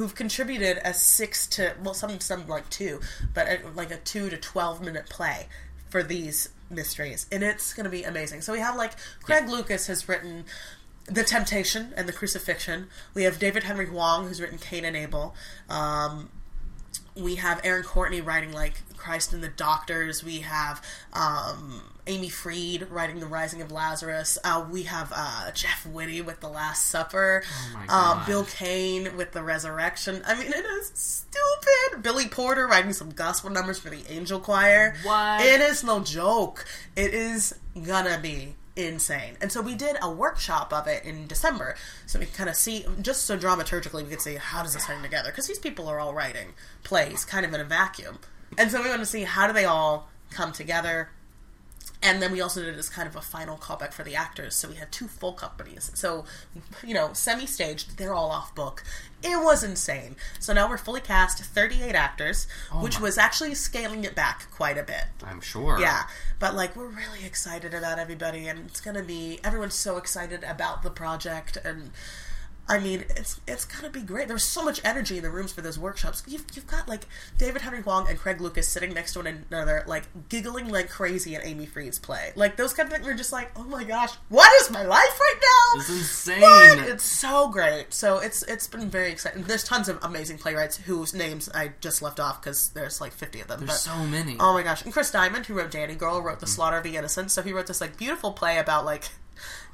who've 0.00 0.14
contributed 0.14 0.80
a 0.82 0.94
six 0.94 1.46
to 1.46 1.74
well 1.84 1.92
some 1.92 2.18
some 2.20 2.48
like 2.48 2.70
two, 2.70 3.00
but 3.34 3.46
a, 3.46 3.60
like 3.74 3.90
a 3.90 3.98
two 3.98 4.30
to 4.30 4.38
12 4.38 4.80
minute 4.80 5.10
play 5.10 5.46
for 5.90 6.02
these 6.02 6.48
mysteries, 6.70 7.26
and 7.30 7.42
it's 7.42 7.74
going 7.74 7.84
to 7.84 7.90
be 7.90 8.02
amazing. 8.02 8.40
So 8.40 8.54
we 8.54 8.60
have 8.60 8.76
like 8.76 8.92
Craig 9.22 9.46
Lucas 9.46 9.88
has 9.88 10.08
written 10.08 10.46
the 11.04 11.22
Temptation 11.22 11.92
and 11.98 12.08
the 12.08 12.14
Crucifixion. 12.14 12.88
We 13.12 13.24
have 13.24 13.38
David 13.38 13.64
Henry 13.64 13.86
Hwang 13.86 14.26
who's 14.26 14.40
written 14.40 14.56
Cain 14.56 14.86
and 14.86 14.96
Abel. 14.96 15.34
Um, 15.68 16.30
we 17.16 17.36
have 17.36 17.60
Erin 17.64 17.82
Courtney 17.84 18.20
writing 18.20 18.52
like 18.52 18.74
Christ 18.96 19.32
and 19.32 19.42
the 19.42 19.48
Doctors. 19.48 20.22
We 20.24 20.40
have 20.40 20.82
um, 21.12 21.82
Amy 22.06 22.28
Freed 22.28 22.86
writing 22.90 23.20
The 23.20 23.26
Rising 23.26 23.62
of 23.62 23.70
Lazarus. 23.72 24.38
Uh, 24.44 24.66
we 24.70 24.84
have 24.84 25.12
uh, 25.14 25.50
Jeff 25.52 25.86
Whitty 25.86 26.20
with 26.22 26.40
The 26.40 26.48
Last 26.48 26.86
Supper. 26.86 27.42
Oh 27.88 27.94
Um, 27.94 28.22
Bill 28.26 28.44
Kane 28.44 29.16
with 29.16 29.32
The 29.32 29.42
Resurrection. 29.42 30.22
I 30.26 30.34
mean, 30.34 30.48
it 30.52 30.64
is 30.64 30.92
stupid. 30.94 32.02
Billy 32.02 32.28
Porter 32.28 32.66
writing 32.66 32.92
some 32.92 33.10
gospel 33.10 33.50
numbers 33.50 33.78
for 33.78 33.90
the 33.90 34.02
Angel 34.08 34.38
Choir. 34.40 34.94
What? 35.02 35.40
It 35.44 35.60
is 35.60 35.82
no 35.84 36.00
joke. 36.00 36.64
It 36.96 37.14
is 37.14 37.54
gonna 37.84 38.18
be 38.20 38.54
insane. 38.76 39.36
And 39.40 39.50
so 39.50 39.60
we 39.60 39.74
did 39.74 39.96
a 40.00 40.10
workshop 40.10 40.72
of 40.72 40.86
it 40.86 41.04
in 41.04 41.26
December. 41.26 41.76
So 42.06 42.18
we 42.18 42.26
kind 42.26 42.48
of 42.48 42.56
see, 42.56 42.86
just 43.00 43.24
so 43.24 43.36
dramaturgically, 43.38 44.04
we 44.04 44.10
could 44.10 44.20
see 44.20 44.36
how 44.36 44.62
does 44.62 44.74
this 44.74 44.84
hang 44.84 45.02
together? 45.02 45.30
Because 45.30 45.46
these 45.46 45.58
people 45.58 45.88
are 45.88 46.00
all 46.00 46.14
writing 46.14 46.54
plays 46.82 47.24
kind 47.24 47.44
of 47.44 47.52
in 47.52 47.60
a 47.60 47.64
vacuum. 47.64 48.18
And 48.58 48.70
so 48.70 48.82
we 48.82 48.88
want 48.88 49.00
to 49.00 49.06
see 49.06 49.22
how 49.22 49.46
do 49.46 49.52
they 49.52 49.64
all 49.64 50.08
come 50.30 50.52
together. 50.52 51.10
And 52.02 52.22
then 52.22 52.32
we 52.32 52.40
also 52.40 52.62
did 52.62 52.74
it 52.74 52.78
as 52.78 52.88
kind 52.88 53.06
of 53.06 53.14
a 53.14 53.20
final 53.20 53.58
callback 53.58 53.92
for 53.92 54.02
the 54.04 54.16
actors. 54.16 54.54
So 54.56 54.68
we 54.70 54.76
had 54.76 54.90
two 54.90 55.06
full 55.06 55.34
companies. 55.34 55.90
So, 55.94 56.24
you 56.82 56.94
know, 56.94 57.12
semi 57.12 57.44
staged, 57.44 57.98
they're 57.98 58.14
all 58.14 58.30
off 58.30 58.54
book. 58.54 58.82
It 59.22 59.38
was 59.44 59.62
insane. 59.62 60.16
So 60.38 60.54
now 60.54 60.66
we're 60.66 60.78
fully 60.78 61.02
cast, 61.02 61.44
38 61.44 61.94
actors, 61.94 62.46
oh 62.72 62.82
which 62.82 62.96
my- 62.98 63.02
was 63.02 63.18
actually 63.18 63.54
scaling 63.54 64.04
it 64.04 64.14
back 64.14 64.50
quite 64.50 64.78
a 64.78 64.82
bit. 64.82 65.04
I'm 65.22 65.42
sure. 65.42 65.78
Yeah, 65.78 66.04
but 66.38 66.54
like 66.54 66.74
we're 66.74 66.86
really 66.86 67.26
excited 67.26 67.74
about 67.74 67.98
everybody, 67.98 68.48
and 68.48 68.60
it's 68.70 68.80
gonna 68.80 69.02
be 69.02 69.38
everyone's 69.44 69.74
so 69.74 69.98
excited 69.98 70.42
about 70.42 70.82
the 70.82 70.90
project, 70.90 71.58
and 71.62 71.90
I 72.70 72.78
mean 72.78 73.04
it's 73.16 73.40
it's 73.48 73.64
gonna 73.64 73.90
be 73.90 74.00
great. 74.00 74.28
There's 74.28 74.44
so 74.44 74.64
much 74.64 74.80
energy 74.84 75.16
in 75.16 75.22
the 75.24 75.28
rooms 75.30 75.50
for 75.52 75.60
those 75.60 75.78
workshops. 75.78 76.22
You've, 76.26 76.44
you've 76.54 76.66
got 76.68 76.88
like 76.88 77.02
David 77.36 77.62
Henry 77.62 77.82
Hwang 77.82 78.06
and 78.08 78.16
Craig 78.18 78.40
Lucas 78.40 78.68
sitting 78.68 78.94
next 78.94 79.14
to 79.14 79.18
one 79.18 79.44
another, 79.50 79.82
like 79.88 80.04
giggling 80.28 80.68
like 80.68 80.88
crazy 80.88 81.34
at 81.34 81.44
Amy 81.44 81.66
Freed's 81.66 81.98
play. 81.98 82.32
Like 82.36 82.56
those 82.56 82.72
kind 82.72 82.86
of 82.88 82.92
things. 82.94 83.04
We're 83.04 83.14
just 83.16 83.32
like, 83.32 83.50
oh 83.56 83.64
my 83.64 83.82
gosh, 83.82 84.12
what 84.28 84.48
is 84.62 84.70
my 84.70 84.84
life 84.84 85.20
right 85.20 85.40
now? 85.42 85.80
It's 85.80 85.88
insane. 85.90 86.40
What? 86.40 86.78
It's 86.88 87.04
so 87.04 87.48
great. 87.50 87.92
So 87.92 88.18
it's 88.20 88.44
it's 88.44 88.68
been 88.68 88.88
very 88.88 89.10
exciting. 89.10 89.42
There's 89.42 89.64
tons 89.64 89.88
of 89.88 89.98
amazing 90.02 90.38
playwrights 90.38 90.76
whose 90.76 91.12
names 91.12 91.48
I 91.52 91.72
just 91.80 92.02
left 92.02 92.20
off 92.20 92.40
because 92.40 92.68
there's 92.70 93.00
like 93.00 93.12
50 93.12 93.40
of 93.40 93.48
them. 93.48 93.58
There's 93.66 93.70
but- 93.84 93.92
so 93.92 94.06
many. 94.06 94.36
Oh 94.38 94.52
my 94.52 94.62
gosh! 94.62 94.82
And 94.84 94.92
Chris 94.92 95.10
Dimond, 95.10 95.46
who 95.46 95.54
wrote 95.54 95.72
Dani 95.72 95.98
Girl, 95.98 96.22
wrote 96.22 96.38
The 96.38 96.46
Mm. 96.46 96.50
Slaughter 96.50 96.76
of 96.76 96.84
the 96.84 96.96
Innocent. 96.96 97.32
So 97.32 97.42
he 97.42 97.52
wrote 97.52 97.66
this 97.66 97.80
like 97.80 97.96
beautiful 97.96 98.30
play 98.32 98.58
about 98.58 98.84
like, 98.84 99.08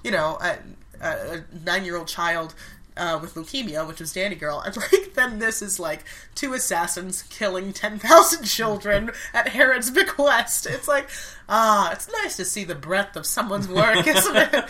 you 0.02 0.10
know, 0.10 0.38
a, 0.40 0.58
a, 1.00 1.08
a 1.38 1.44
nine-year-old 1.64 2.08
child 2.08 2.54
uh, 2.96 3.18
with 3.20 3.34
leukemia, 3.34 3.86
which 3.86 4.00
was 4.00 4.12
Dani 4.12 4.38
Girl, 4.38 4.60
and 4.60 4.76
like 4.92 5.14
then 5.14 5.38
this 5.38 5.62
is 5.62 5.78
like 5.78 6.04
two 6.34 6.54
assassins 6.54 7.22
killing 7.24 7.72
ten 7.72 7.98
thousand 7.98 8.44
children 8.46 9.10
at 9.34 9.48
Herod's 9.48 9.90
bequest. 9.90 10.66
It's 10.66 10.88
like 10.88 11.08
ah, 11.48 11.92
it's 11.92 12.10
nice 12.22 12.36
to 12.36 12.44
see 12.44 12.64
the 12.64 12.74
breadth 12.74 13.16
of 13.16 13.26
someone's 13.26 13.68
work, 13.68 14.06
isn't 14.06 14.36
it? 14.36 14.64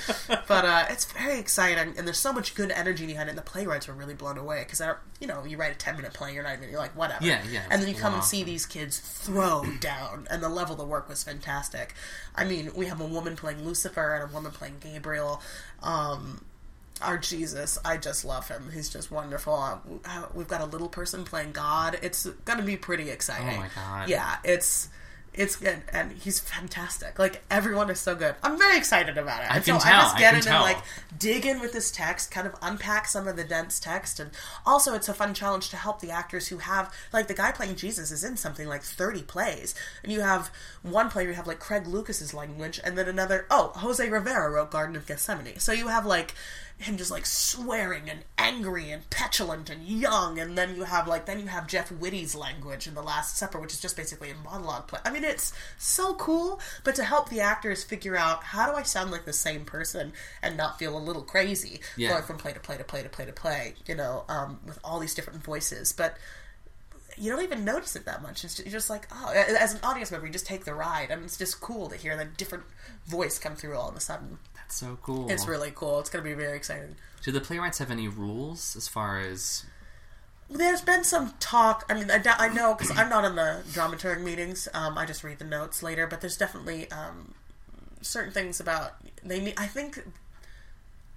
But 0.47 0.64
uh, 0.64 0.87
it's 0.91 1.05
very 1.05 1.39
exciting, 1.39 1.95
and 1.97 2.07
there's 2.07 2.18
so 2.18 2.33
much 2.33 2.55
good 2.55 2.70
energy 2.70 3.07
behind 3.07 3.29
it. 3.29 3.31
And 3.31 3.39
the 3.39 3.43
playwrights 3.43 3.89
were 3.89 3.95
really 3.95 4.14
blown 4.14 4.39
away 4.39 4.64
because 4.64 4.83
you 5.20 5.27
know 5.27 5.45
you 5.45 5.57
write 5.57 5.72
a 5.72 5.79
ten-minute 5.79 6.12
play, 6.12 6.35
you're 6.35 6.43
not 6.43 6.57
even 6.57 6.68
you're 6.68 6.79
like 6.79 6.97
whatever, 6.97 7.24
Yeah, 7.24 7.43
yeah, 7.51 7.62
and 7.70 7.81
then 7.81 7.89
you 7.89 7.95
come 7.95 8.14
and 8.14 8.24
see 8.24 8.43
these 8.43 8.66
kids 8.66 8.99
throw 8.99 9.64
down, 9.81 10.27
and 10.31 10.43
the 10.43 10.49
level 10.49 10.72
of 10.72 10.79
the 10.79 10.87
work 10.87 11.09
was 11.09 11.22
fantastic. 11.22 11.95
I 12.35 12.45
mean, 12.45 12.70
we 12.74 12.87
have 12.87 13.01
a 13.01 13.07
woman 13.07 13.37
playing 13.37 13.64
Lucifer 13.64 14.14
and 14.14 14.31
a 14.31 14.35
woman 14.35 14.53
playing 14.53 14.77
Gabriel. 14.81 15.41
Um, 15.83 16.45
our 17.03 17.18
Jesus, 17.18 17.78
I 17.84 17.97
just 17.99 18.24
love 18.24 18.49
him. 18.49 18.70
He's 18.72 18.88
just 18.88 19.11
wonderful. 19.11 19.55
Uh, 19.55 20.26
We've 20.34 20.49
got 20.49 20.61
a 20.61 20.66
little 20.66 20.88
person 20.88 21.24
playing 21.24 21.53
God. 21.53 21.99
It's 22.03 22.24
going 22.26 22.59
to 22.59 22.64
be 22.64 22.76
pretty 22.76 23.11
exciting. 23.11 23.59
Oh 23.59 23.61
my 23.61 23.68
God. 23.74 24.09
Yeah, 24.09 24.36
it's 24.44 24.88
it's 25.34 25.57
good, 25.57 25.82
and 25.92 26.12
he's 26.12 26.40
fantastic. 26.40 27.18
Like 27.18 27.42
everyone 27.51 27.90
is 27.90 28.01
so 28.01 28.14
good. 28.14 28.36
I'm 28.42 28.57
very 28.57 28.78
excited 28.78 29.18
about 29.18 29.42
it. 29.42 29.51
I 29.51 29.57
And 29.57 29.64
can 29.66 29.78
so 29.78 29.86
tell, 29.86 29.99
I 29.99 30.03
just 30.05 30.16
I 30.16 30.18
get 30.18 30.30
can 30.30 30.36
in 30.38 30.42
tell. 30.44 30.64
and 30.64 30.74
like 30.74 30.82
dig 31.18 31.44
in 31.44 31.61
with 31.61 31.74
this 31.74 31.90
text, 31.90 32.30
kind 32.30 32.47
of 32.47 32.55
unpack 32.62 33.07
some 33.07 33.28
of 33.28 33.36
the 33.36 33.44
dense 33.44 33.78
text, 33.78 34.18
and 34.18 34.30
also 34.64 34.94
it's 34.94 35.11
a 35.11 35.12
fun 35.14 35.34
challenge 35.34 35.68
to 35.68 35.76
help 35.76 36.01
the 36.01 36.11
actors 36.11 36.49
who 36.49 36.57
have 36.57 36.90
like 37.12 37.26
the 37.26 37.34
guy 37.34 37.53
playing 37.53 37.76
Jesus 37.76 38.11
is 38.11 38.24
in 38.24 38.38
something 38.38 38.66
like 38.66 38.82
thirty 38.82 39.20
plays, 39.22 39.74
and 40.03 40.11
you 40.11 40.22
have 40.22 40.51
one 40.80 41.11
play 41.11 41.24
where 41.24 41.32
you 41.32 41.36
have 41.36 41.47
like 41.47 41.59
Craig 41.61 41.86
Lucas's 41.86 42.32
language, 42.32 42.80
and 42.82 42.97
then 42.97 43.07
another 43.07 43.44
oh 43.51 43.72
Jose 43.76 44.09
Rivera 44.09 44.51
wrote 44.51 44.70
Garden 44.70 44.97
of 44.97 45.07
Gethsemane, 45.07 45.59
so 45.59 45.72
you 45.72 45.88
have 45.88 46.07
like 46.07 46.34
him 46.79 46.99
just 46.99 47.11
like 47.11 47.24
swearing 47.24 48.11
and 48.11 48.20
angry 48.37 48.91
and 48.91 49.09
petulant 49.09 49.70
and 49.70 49.83
young, 49.83 50.39
and 50.39 50.59
then 50.59 50.77
you 50.77 50.85
have 50.85 51.09
like 51.09 51.24
then 51.24 51.41
you 51.41 51.47
have 51.47 51.66
Jeff 51.66 51.91
Whitty's 51.91 52.35
language 52.35 52.87
in 52.87 52.95
The 52.95 53.03
Last 53.03 53.39
Supper, 53.39 53.59
which 53.59 53.72
is 53.72 53.81
just 53.81 53.97
basically 53.97 54.31
a 54.31 54.35
monologue 54.35 54.87
play. 54.87 55.01
I 55.05 55.11
mean, 55.11 55.24
it's 55.24 55.53
so 55.79 56.14
cool, 56.14 56.61
but 56.85 56.95
to 56.97 57.05
help 57.05 57.31
the 57.31 57.41
actors 57.41 57.83
figure 57.83 58.16
out 58.16 58.45
how 58.45 58.70
do 58.70 58.77
I 58.77 58.83
sound 58.83 59.11
like 59.11 59.24
the 59.24 59.33
same 59.33 59.64
person 59.64 60.12
and 60.43 60.57
not 60.57 60.79
feel 60.79 60.97
a 60.97 61.01
little 61.01 61.22
crazy 61.22 61.81
Yeah. 61.97 62.11
going 62.11 62.24
from 62.24 62.37
play 62.37 62.53
to 62.53 62.61
play 62.61 62.77
to 62.77 62.85
play 62.85 63.03
to 63.03 63.09
play 63.09 63.24
to 63.24 63.33
play, 63.33 63.74
you 63.87 63.95
know, 63.95 64.24
um, 64.29 64.61
with 64.66 64.79
all 64.85 64.99
these 65.01 65.14
different 65.14 65.43
voices, 65.43 65.93
but. 65.93 66.16
You 67.18 67.33
don't 67.33 67.43
even 67.43 67.64
notice 67.64 67.97
it 67.97 68.05
that 68.05 68.20
much. 68.20 68.45
It's 68.45 68.57
just, 68.57 68.59
you're 68.66 68.72
just 68.72 68.91
like, 68.91 69.09
oh, 69.11 69.31
as 69.31 69.72
an 69.72 69.81
audience 69.83 70.11
member, 70.11 70.27
you 70.27 70.33
just 70.35 70.45
take 70.45 70.66
the 70.66 70.74
ride, 70.74 71.11
and 71.11 71.24
it's 71.24 71.39
just 71.39 71.62
cool 71.62 71.89
to 71.89 71.97
hear 71.97 72.14
the 72.14 72.27
different 72.27 72.64
voice 73.07 73.39
come 73.39 73.57
through 73.57 73.74
all 73.74 73.89
of 73.89 73.97
a 73.97 74.01
sudden. 74.01 74.37
That's 74.67 74.77
so 74.81 74.99
cool. 75.01 75.31
It's 75.31 75.47
really 75.47 75.71
cool. 75.75 76.01
It's 76.01 76.11
going 76.11 76.25
to 76.25 76.29
be 76.29 76.35
very 76.35 76.57
exciting. 76.57 76.97
Do 77.23 77.31
the 77.31 77.41
playwrights 77.41 77.79
have 77.79 77.91
any 77.91 78.09
rules 78.09 78.75
as 78.75 78.89
far 78.89 79.21
as? 79.21 79.64
There's 80.51 80.81
been 80.81 81.05
some 81.05 81.35
talk. 81.39 81.85
I 81.89 81.95
mean, 81.95 82.11
I, 82.11 82.21
I 82.39 82.49
know 82.49 82.75
because 82.75 82.97
I'm 82.97 83.09
not 83.09 83.25
in 83.25 83.37
the 83.37 83.62
dramaturg 83.69 84.23
meetings. 84.23 84.69
Um, 84.75 84.99
I 84.99 85.07
just 85.07 85.23
read 85.25 85.39
the 85.39 85.45
notes 85.45 85.83
later. 85.85 86.07
But 86.09 86.21
there's 86.21 86.37
definitely 86.37 86.91
um, 86.91 87.35
certain 88.01 88.33
things 88.33 88.59
about 88.61 88.95
they. 89.25 89.41
need- 89.41 89.55
I 89.57 89.67
think. 89.67 90.03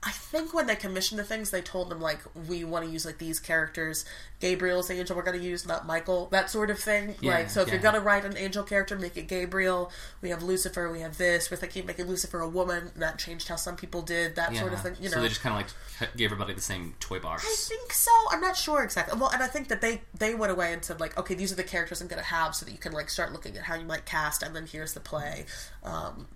I 0.02 0.12
think 0.12 0.54
when 0.54 0.66
they 0.68 0.78
commissioned 0.78 1.20
the 1.20 1.26
things, 1.26 1.52
they 1.52 1.62
told 1.62 1.90
them 1.90 2.00
like 2.00 2.20
we 2.48 2.64
want 2.64 2.86
to 2.86 2.92
use 2.92 3.06
like 3.06 3.18
these 3.18 3.38
characters. 3.38 4.06
Gabriel's 4.40 4.88
the 4.88 4.94
angel 4.94 5.14
we're 5.18 5.24
going 5.24 5.38
to 5.38 5.44
use, 5.44 5.68
not 5.68 5.86
Michael. 5.86 6.28
That 6.32 6.50
sort 6.50 6.70
of 6.70 6.80
thing. 6.80 7.16
Yeah, 7.20 7.40
like 7.40 7.50
so, 7.50 7.60
if 7.62 7.68
you're 7.68 7.80
going 7.80 7.96
to 7.96 8.00
write 8.00 8.24
an 8.24 8.38
angel 8.38 8.64
character, 8.64 8.98
make 8.98 9.18
it 9.18 9.28
Gabriel. 9.28 9.92
We 10.22 10.30
have 10.30 10.42
Lucifer. 10.42 10.90
We 10.90 11.02
have 11.02 11.18
this. 11.18 11.52
We're 11.52 11.58
thinking 11.58 11.86
making 11.86 12.06
Lucifer 12.08 12.40
a 12.40 12.48
woman. 12.48 12.92
That 12.96 13.20
changed 13.20 13.50
how 13.50 13.58
some 13.58 13.76
people 13.76 14.02
did 14.02 14.36
that 14.38 14.54
Yeah. 14.54 14.62
sort 14.62 14.72
of 14.72 14.82
thing. 14.82 14.96
You 15.02 15.10
know, 15.10 15.16
so 15.16 15.22
they 15.22 15.28
just 15.28 15.42
kind 15.42 15.62
of 15.62 15.74
like 16.02 16.16
gave 16.16 16.28
everybody 16.32 16.54
the 16.54 16.62
same 16.62 16.94
toy 17.02 17.20
box. 17.20 17.44
I 17.46 17.54
think 17.58 17.92
so. 17.92 18.12
I'm 18.32 18.40
not 18.40 18.56
sure 18.56 18.82
exactly. 18.84 19.20
Well, 19.20 19.32
and 19.32 19.44
I 19.44 19.48
think 19.48 19.68
that 19.68 19.82
they 19.82 20.04
they 20.18 20.34
went 20.34 20.54
away 20.54 20.72
and 20.72 20.82
said 20.86 21.02
like, 21.02 21.18
okay, 21.18 21.34
these 21.36 21.52
are 21.52 21.56
the 21.56 21.64
characters 21.64 22.00
I'm 22.00 22.08
going 22.08 22.24
to 22.24 22.30
have, 22.30 22.56
so 22.56 22.66
that 22.66 22.72
you 22.72 22.78
can 22.78 22.94
like 22.94 23.10
start 23.10 23.34
looking 23.34 23.58
at 23.58 23.64
how 23.64 23.76
you 23.76 23.86
might 23.86 24.06
cast, 24.06 24.44
and 24.44 24.56
then 24.56 24.66
here's 24.66 24.94
the 24.94 25.02
play. 25.02 25.46
Um, 25.84 26.28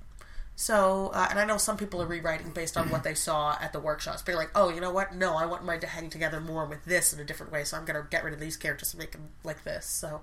so, 0.55 1.11
uh, 1.13 1.27
and 1.29 1.39
I 1.39 1.45
know 1.45 1.57
some 1.57 1.77
people 1.77 2.01
are 2.01 2.05
rewriting 2.05 2.51
based 2.51 2.77
on 2.77 2.89
what 2.89 3.03
they 3.03 3.15
saw 3.15 3.57
at 3.59 3.73
the 3.73 3.79
workshops. 3.79 4.21
They're 4.21 4.35
like, 4.35 4.51
oh, 4.55 4.69
you 4.69 4.79
know 4.81 4.91
what? 4.91 5.15
No, 5.15 5.35
I 5.35 5.45
want 5.45 5.65
mine 5.65 5.79
to 5.79 5.87
hang 5.87 6.09
together 6.09 6.39
more 6.39 6.65
with 6.65 6.85
this 6.85 7.11
in 7.11 7.19
a 7.19 7.23
different 7.23 7.51
way, 7.51 7.63
so 7.63 7.75
I'm 7.77 7.85
going 7.85 8.01
to 8.01 8.07
get 8.09 8.23
rid 8.23 8.33
of 8.33 8.39
these 8.39 8.55
characters 8.57 8.93
and 8.93 8.99
make 8.99 9.11
them 9.13 9.29
like 9.43 9.63
this. 9.63 9.85
So, 9.85 10.21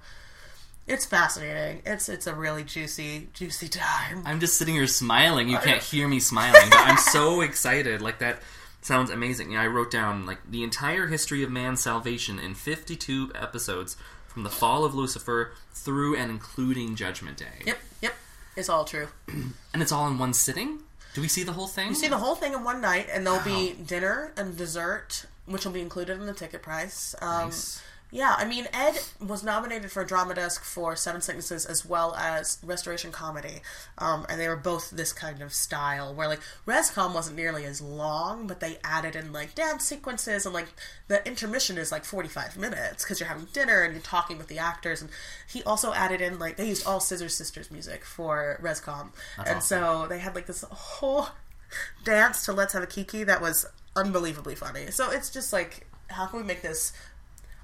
It's 0.86 1.04
fascinating. 1.04 1.82
It's 1.84 2.08
it's 2.08 2.26
a 2.26 2.34
really 2.34 2.64
juicy, 2.64 3.28
juicy 3.32 3.68
time. 3.68 4.22
I'm 4.24 4.40
just 4.40 4.56
sitting 4.56 4.74
here 4.74 4.86
smiling. 4.86 5.48
You 5.48 5.58
can't 5.58 5.82
hear 5.82 6.08
me 6.08 6.20
smiling, 6.20 6.70
but 6.70 6.80
I'm 6.80 6.96
so 6.96 7.40
excited. 7.48 8.00
Like 8.00 8.18
that 8.20 8.40
sounds 8.82 9.10
amazing. 9.10 9.52
Yeah, 9.52 9.62
I 9.62 9.66
wrote 9.66 9.90
down 9.90 10.26
like 10.26 10.38
the 10.50 10.62
entire 10.64 11.06
history 11.08 11.42
of 11.42 11.50
man's 11.50 11.80
salvation 11.80 12.38
in 12.38 12.54
52 12.54 13.32
episodes 13.34 13.96
from 14.26 14.42
the 14.42 14.48
fall 14.50 14.84
of 14.84 14.94
Lucifer 14.94 15.52
through 15.74 16.16
and 16.16 16.30
including 16.30 16.96
Judgment 16.96 17.36
Day. 17.36 17.62
Yep, 17.66 17.78
yep. 18.00 18.14
It's 18.60 18.68
all 18.68 18.84
true. 18.84 19.08
And 19.72 19.80
it's 19.82 19.92
all 19.92 20.06
in 20.08 20.18
one 20.18 20.34
sitting? 20.34 20.80
Do 21.14 21.20
we 21.20 21.28
see 21.28 21.44
the 21.44 21.52
whole 21.52 21.68
thing? 21.68 21.88
You 21.90 21.94
see 21.94 22.08
the 22.08 22.18
whole 22.18 22.34
thing 22.34 22.52
in 22.54 22.64
one 22.64 22.80
night, 22.80 23.06
and 23.12 23.24
there'll 23.24 23.40
be 23.42 23.72
dinner 23.86 24.32
and 24.36 24.56
dessert, 24.56 25.26
which 25.46 25.64
will 25.64 25.72
be 25.72 25.80
included 25.80 26.18
in 26.18 26.26
the 26.26 26.32
ticket 26.34 26.60
price. 26.60 27.14
Um, 27.22 27.46
Nice. 27.46 27.80
Yeah, 28.10 28.34
I 28.36 28.44
mean, 28.44 28.66
Ed 28.72 28.98
was 29.24 29.44
nominated 29.44 29.92
for 29.92 30.02
a 30.02 30.06
drama 30.06 30.34
desk 30.34 30.64
for 30.64 30.96
Seven 30.96 31.20
Sicknesses 31.20 31.64
as 31.64 31.86
well 31.86 32.14
as 32.16 32.58
Restoration 32.64 33.12
Comedy, 33.12 33.60
um, 33.98 34.26
and 34.28 34.40
they 34.40 34.48
were 34.48 34.56
both 34.56 34.90
this 34.90 35.12
kind 35.12 35.40
of 35.42 35.52
style 35.52 36.12
where 36.12 36.26
like 36.26 36.40
Rescom 36.66 37.14
wasn't 37.14 37.36
nearly 37.36 37.64
as 37.64 37.80
long, 37.80 38.46
but 38.46 38.60
they 38.60 38.78
added 38.82 39.14
in 39.14 39.32
like 39.32 39.54
dance 39.54 39.84
sequences 39.84 40.44
and 40.44 40.54
like 40.54 40.68
the 41.08 41.26
intermission 41.26 41.78
is 41.78 41.92
like 41.92 42.04
forty 42.04 42.28
five 42.28 42.56
minutes 42.56 43.04
because 43.04 43.20
you're 43.20 43.28
having 43.28 43.46
dinner 43.52 43.82
and 43.82 43.92
you're 43.92 44.02
talking 44.02 44.38
with 44.38 44.48
the 44.48 44.58
actors, 44.58 45.00
and 45.00 45.10
he 45.48 45.62
also 45.62 45.92
added 45.92 46.20
in 46.20 46.38
like 46.38 46.56
they 46.56 46.68
used 46.68 46.86
all 46.86 46.98
Scissor 47.00 47.28
Sisters 47.28 47.70
music 47.70 48.04
for 48.04 48.58
Rescom, 48.60 49.10
and 49.38 49.56
awesome. 49.56 49.60
so 49.60 50.06
they 50.08 50.18
had 50.18 50.34
like 50.34 50.46
this 50.46 50.62
whole 50.62 51.28
dance 52.04 52.44
to 52.44 52.52
Let's 52.52 52.72
Have 52.72 52.82
a 52.82 52.86
Kiki 52.86 53.24
that 53.24 53.40
was 53.40 53.66
unbelievably 53.96 54.54
funny. 54.54 54.90
So 54.90 55.10
it's 55.10 55.30
just 55.30 55.52
like, 55.52 55.86
how 56.08 56.26
can 56.26 56.40
we 56.40 56.44
make 56.44 56.62
this 56.62 56.92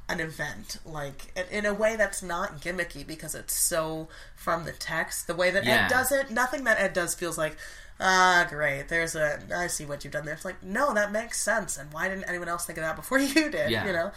an 0.09 0.20
event 0.20 0.78
like 0.84 1.32
in- 1.50 1.66
a 1.66 1.74
way 1.74 1.96
that's 1.96 2.22
not 2.22 2.61
gimmicky 2.61 3.04
because 3.07 3.34
it's 3.34 3.54
so 3.54 4.09
from 4.36 4.64
the 4.64 4.72
text 4.72 5.26
the 5.26 5.34
way 5.34 5.50
that 5.50 5.64
Yeah. 5.64 5.86
ed 5.86 5.88
does 5.88 6.12
it 6.12 6.30
nothing 6.30 6.64
that 6.64 6.78
ed 6.78 6.92
does 6.92 7.14
feels 7.14 7.36
like 7.36 7.57
ah 7.98 8.46
great 8.48 8.88
there's 8.88 9.16
a 9.16 9.40
i 9.54 9.66
see 9.66 9.84
what 9.84 10.04
you've 10.04 10.12
done 10.12 10.24
there 10.24 10.34
it's 10.34 10.44
like 10.44 10.62
no 10.62 10.94
that 10.94 11.11
makes 11.11 11.40
sense 11.40 11.76
and 11.76 11.92
why 11.92 12.09
didn't 12.09 12.24
anyone 12.28 12.48
else 12.48 12.64
think 12.66 12.78
of 12.78 12.84
that 12.84 12.94
before 12.94 13.18
you 13.34 13.50
did 13.50 13.70
Yeah. 13.70 13.86
you 13.86 13.92
know 13.92 14.12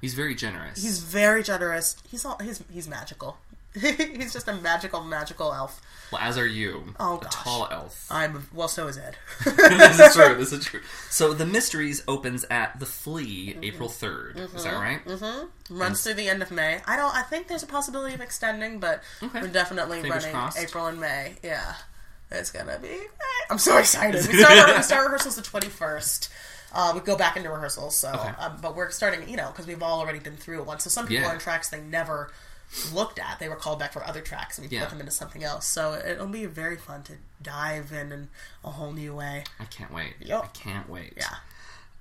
He's 0.00 0.14
very 0.14 0.34
generous. 0.34 0.82
he's 0.82 0.98
very 1.00 1.42
generous 1.42 1.96
he's 2.06 2.24
all 2.24 2.38
he's 2.42 2.62
he's 2.70 2.86
magical 2.88 3.38
he's 3.80 4.32
just 4.32 4.46
a 4.48 4.54
magical 4.54 5.02
magical 5.02 5.52
elf 5.52 5.80
well, 6.12 6.20
as 6.22 6.38
are 6.38 6.46
you. 6.46 6.94
Oh, 7.00 7.18
a 7.18 7.22
gosh. 7.24 7.32
tall 7.34 7.68
elf. 7.70 8.06
i'm 8.10 8.46
well 8.54 8.68
so 8.68 8.86
is 8.86 8.96
ed 8.98 9.16
this 9.44 9.98
is 9.98 10.14
true. 10.14 10.34
This 10.36 10.52
is 10.52 10.64
true. 10.64 10.80
So 11.10 11.32
the 11.34 11.46
mysteries 11.46 12.04
opens 12.06 12.44
at 12.50 12.78
the 12.78 12.86
Flea 12.86 13.54
Mm-hmm. 13.54 13.64
April 13.64 13.88
3rd. 13.88 14.54
Is 14.54 14.64
that 14.64 14.74
right? 14.74 15.04
Mm-hmm. 15.04 15.76
Runs 15.78 16.02
through 16.04 16.14
the 16.14 16.28
end 16.28 16.42
of 16.42 16.50
May. 16.50 16.80
I 16.86 16.96
don't. 16.96 17.14
I 17.14 17.22
think 17.22 17.48
there's 17.48 17.62
a 17.62 17.66
possibility 17.66 18.14
of 18.14 18.20
extending, 18.20 18.78
but 18.78 19.02
Okay. 19.22 19.40
we're 19.40 19.48
definitely 19.48 20.02
Fingers 20.02 20.22
running 20.24 20.32
crossed. 20.36 20.58
April 20.58 20.86
and 20.86 21.00
May. 21.00 21.34
Yeah, 21.42 21.74
it's 22.30 22.50
gonna 22.52 22.78
be. 22.78 22.96
I'm 23.50 23.58
so 23.58 23.78
excited. 23.78 24.24
We 24.28 24.38
start, 24.38 24.76
we 24.76 24.82
start 24.82 25.04
rehearsals 25.04 25.36
the 25.36 25.42
21st. 25.42 26.28
Uh, 26.72 26.92
we 26.94 27.00
go 27.00 27.16
back 27.16 27.36
into 27.36 27.50
rehearsals, 27.50 27.96
so 27.96 28.10
Okay. 28.12 28.28
um, 28.38 28.58
but 28.60 28.74
we're 28.76 28.90
starting, 28.90 29.28
you 29.28 29.36
know, 29.36 29.48
because 29.48 29.66
we've 29.66 29.82
all 29.82 30.00
already 30.00 30.18
been 30.18 30.36
through 30.36 30.60
it 30.60 30.66
once. 30.66 30.84
So 30.84 30.90
some 30.90 31.06
people 31.06 31.24
Yeah. 31.24 31.30
are 31.30 31.34
in 31.34 31.40
tracks 31.40 31.68
they 31.70 31.80
never 31.80 32.30
looked 32.92 33.18
at. 33.18 33.38
They 33.38 33.48
were 33.48 33.56
called 33.56 33.78
back 33.78 33.92
for 33.92 34.04
other 34.04 34.20
tracks, 34.20 34.58
and 34.58 34.68
we 34.68 34.76
Yeah. 34.76 34.82
put 34.84 34.90
them 34.90 35.00
into 35.00 35.12
something 35.12 35.44
else. 35.44 35.66
So 35.66 35.94
it'll 35.94 36.26
be 36.26 36.46
very 36.46 36.76
fun 36.76 37.02
to 37.04 37.14
dive 37.42 37.92
in 37.92 38.12
in 38.12 38.28
a 38.64 38.70
whole 38.70 38.92
new 38.92 39.14
way. 39.14 39.44
I 39.60 39.64
can't 39.66 39.92
wait. 39.92 40.14
Yup. 40.20 40.44
I 40.44 40.48
can't 40.48 40.88
wait. 40.88 41.14
Yeah, 41.16 41.36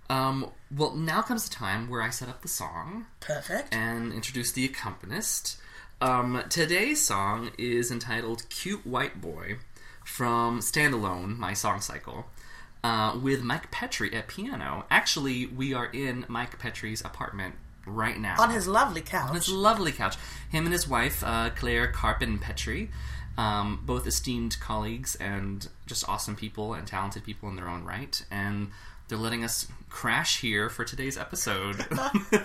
Um, 0.09 0.51
well, 0.71 0.95
now 0.95 1.21
comes 1.21 1.47
the 1.47 1.53
time 1.55 1.89
where 1.89 2.01
I 2.01 2.09
set 2.09 2.28
up 2.30 2.41
the 2.41 2.47
song 2.47 3.05
perfect. 3.19 3.74
and 3.74 4.11
introduce 4.13 4.51
the 4.51 4.65
accompanist. 4.65 5.57
Um, 6.01 6.43
today's 6.49 7.01
song 7.05 7.51
is 7.57 7.89
entitled 7.91 8.47
Cute 8.49 8.86
White 8.86 9.21
Boy 9.21 9.57
from 10.03 10.59
Standalone, 10.59 11.38
my 11.38 11.53
song 11.53 11.80
cycle, 11.80 12.30
uh, 12.84 13.17
with 13.21 13.41
Mike 13.43 13.71
Petrie 13.71 14.13
at 14.13 14.28
piano. 14.28 14.86
Actually, 14.91 15.45
we 15.45 15.74
are 15.74 15.86
in 15.86 16.26
Mike 16.28 16.59
Petrie's 16.59 16.99
apartment 17.01 17.55
right 17.86 18.19
now. 18.19 18.36
On 18.39 18.49
his 18.49 18.67
lovely 18.67 19.01
couch. 19.01 19.29
on 19.29 19.36
his 19.36 19.49
lovely 19.49 19.91
couch. 19.91 20.15
Him 20.49 20.65
and 20.65 20.73
his 20.73 20.88
wife, 20.88 21.23
uh, 21.23 21.49
Claire 21.55 21.88
Carpin 21.88 22.39
Petrie, 22.39 22.89
um, 23.38 23.81
both 23.86 24.05
esteemed 24.07 24.59
colleagues 24.59 25.15
and 25.15 25.67
just 25.86 26.07
awesome 26.07 26.36
people 26.36 26.73
and 26.73 26.88
talented 26.88 27.23
people 27.23 27.49
in 27.49 27.55
their 27.55 27.67
own 27.67 27.84
right. 27.84 28.23
And 28.29 28.71
they're 29.07 29.17
letting 29.17 29.43
us 29.43 29.67
crash 29.89 30.41
here 30.41 30.69
for 30.69 30.86
today's 30.86 31.17
episode. 31.17 31.75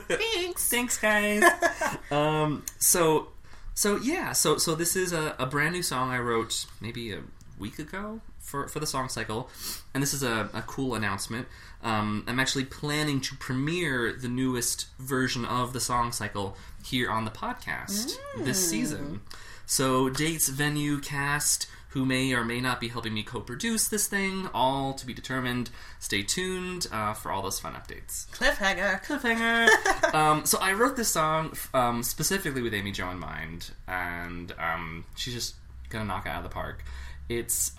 Thanks. 0.08 0.68
Thanks, 0.68 0.98
guys. 0.98 1.42
um, 2.10 2.64
so, 2.78 3.28
so 3.74 3.96
yeah, 3.96 4.32
so 4.32 4.58
so 4.58 4.74
this 4.74 4.96
is 4.96 5.12
a, 5.12 5.34
a 5.38 5.46
brand 5.46 5.74
new 5.74 5.82
song 5.82 6.10
I 6.10 6.18
wrote 6.18 6.66
maybe 6.80 7.12
a 7.12 7.20
week 7.58 7.78
ago 7.78 8.20
for 8.38 8.68
for 8.68 8.80
the 8.80 8.86
song 8.86 9.08
cycle, 9.08 9.48
and 9.94 10.02
this 10.02 10.12
is 10.12 10.22
a, 10.22 10.50
a 10.52 10.62
cool 10.62 10.94
announcement. 10.94 11.46
Um, 11.82 12.24
I'm 12.26 12.40
actually 12.40 12.64
planning 12.64 13.20
to 13.22 13.36
premiere 13.36 14.12
the 14.12 14.28
newest 14.28 14.86
version 14.98 15.44
of 15.44 15.72
the 15.72 15.80
song 15.80 16.12
cycle 16.12 16.56
here 16.84 17.10
on 17.10 17.24
the 17.24 17.30
podcast 17.30 18.14
this 18.36 18.68
season. 18.68 19.20
So 19.66 20.08
dates, 20.08 20.48
venue, 20.48 20.98
cast. 21.00 21.68
Who 21.92 22.04
may 22.04 22.34
or 22.34 22.44
may 22.44 22.60
not 22.60 22.80
be 22.82 22.88
helping 22.88 23.14
me 23.14 23.22
co-produce 23.22 23.88
this 23.88 24.08
thing, 24.08 24.46
all 24.52 24.92
to 24.92 25.06
be 25.06 25.14
determined. 25.14 25.70
Stay 25.98 26.22
tuned 26.22 26.86
uh, 26.92 27.14
for 27.14 27.32
all 27.32 27.40
those 27.40 27.58
fun 27.58 27.72
updates 27.72 28.28
Cliffhanger. 28.30 29.02
cliffhanger. 29.04 30.14
um, 30.14 30.44
so 30.44 30.58
I 30.60 30.74
wrote 30.74 30.96
this 30.96 31.08
song 31.08 31.56
um, 31.72 32.02
specifically 32.02 32.60
with 32.60 32.74
Amy 32.74 32.92
Jo 32.92 33.08
in 33.08 33.18
mind, 33.18 33.70
and 33.88 34.52
um, 34.58 35.06
she's 35.16 35.32
just 35.32 35.54
gonna 35.88 36.04
knock 36.04 36.26
it 36.26 36.28
out 36.28 36.38
of 36.38 36.42
the 36.44 36.50
park. 36.50 36.84
It's 37.30 37.72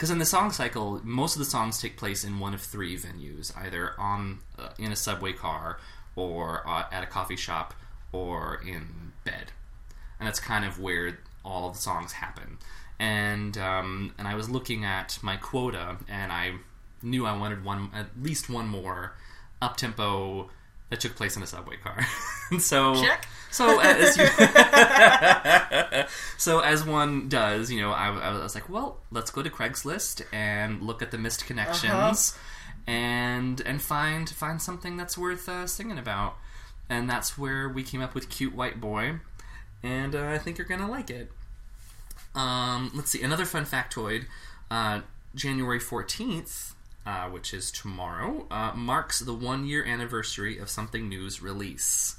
because 0.00 0.10
in 0.10 0.16
the 0.16 0.24
song 0.24 0.50
cycle, 0.50 0.98
most 1.04 1.34
of 1.36 1.40
the 1.40 1.44
songs 1.44 1.78
take 1.78 1.98
place 1.98 2.24
in 2.24 2.38
one 2.38 2.54
of 2.54 2.62
three 2.62 2.96
venues: 2.96 3.54
either 3.54 3.92
on 4.00 4.38
uh, 4.58 4.70
in 4.78 4.92
a 4.92 4.96
subway 4.96 5.34
car, 5.34 5.78
or 6.16 6.66
uh, 6.66 6.84
at 6.90 7.02
a 7.02 7.06
coffee 7.06 7.36
shop, 7.36 7.74
or 8.10 8.62
in 8.66 9.12
bed, 9.24 9.52
and 10.18 10.26
that's 10.26 10.40
kind 10.40 10.64
of 10.64 10.80
where 10.80 11.18
all 11.44 11.68
of 11.68 11.74
the 11.74 11.82
songs 11.82 12.12
happen. 12.12 12.56
And 12.98 13.58
um, 13.58 14.14
and 14.16 14.26
I 14.26 14.34
was 14.36 14.48
looking 14.48 14.86
at 14.86 15.18
my 15.20 15.36
quota, 15.36 15.98
and 16.08 16.32
I 16.32 16.54
knew 17.02 17.26
I 17.26 17.36
wanted 17.36 17.62
one 17.62 17.90
at 17.92 18.06
least 18.18 18.48
one 18.48 18.68
more 18.68 19.12
up 19.60 19.76
tempo 19.76 20.48
that 20.90 21.00
took 21.00 21.16
place 21.16 21.36
in 21.36 21.42
a 21.42 21.46
subway 21.46 21.76
car. 21.76 22.06
so 22.58 23.02
Check. 23.02 23.26
so 23.50 23.80
as 23.80 24.16
you 24.16 24.26
so 26.36 26.60
as 26.60 26.84
one 26.84 27.28
does, 27.28 27.70
you 27.70 27.80
know, 27.80 27.92
I, 27.92 28.08
I 28.08 28.42
was 28.42 28.54
like, 28.54 28.68
well, 28.68 28.98
let's 29.10 29.30
go 29.30 29.42
to 29.42 29.50
Craigslist 29.50 30.22
and 30.32 30.82
look 30.82 31.00
at 31.00 31.10
the 31.10 31.18
missed 31.18 31.46
connections 31.46 32.36
and 32.86 33.60
and 33.62 33.80
find 33.80 34.28
find 34.28 34.60
something 34.60 34.96
that's 34.96 35.16
worth 35.16 35.48
uh, 35.48 35.66
singing 35.66 35.98
about. 35.98 36.36
And 36.88 37.08
that's 37.08 37.38
where 37.38 37.68
we 37.68 37.84
came 37.84 38.02
up 38.02 38.14
with 38.14 38.28
"Cute 38.28 38.54
White 38.54 38.80
Boy," 38.80 39.20
and 39.82 40.14
uh, 40.14 40.26
I 40.26 40.38
think 40.38 40.58
you're 40.58 40.66
gonna 40.66 40.90
like 40.90 41.08
it. 41.08 41.30
Um, 42.34 42.90
let's 42.94 43.10
see. 43.10 43.22
Another 43.22 43.44
fun 43.44 43.64
factoid: 43.64 44.24
uh, 44.72 45.02
January 45.34 45.78
fourteenth, 45.78 46.74
uh, 47.06 47.28
which 47.28 47.54
is 47.54 47.70
tomorrow, 47.70 48.46
uh, 48.50 48.72
marks 48.74 49.20
the 49.20 49.34
one-year 49.34 49.84
anniversary 49.84 50.58
of 50.58 50.68
Something 50.68 51.08
New's 51.08 51.42
release. 51.42 52.16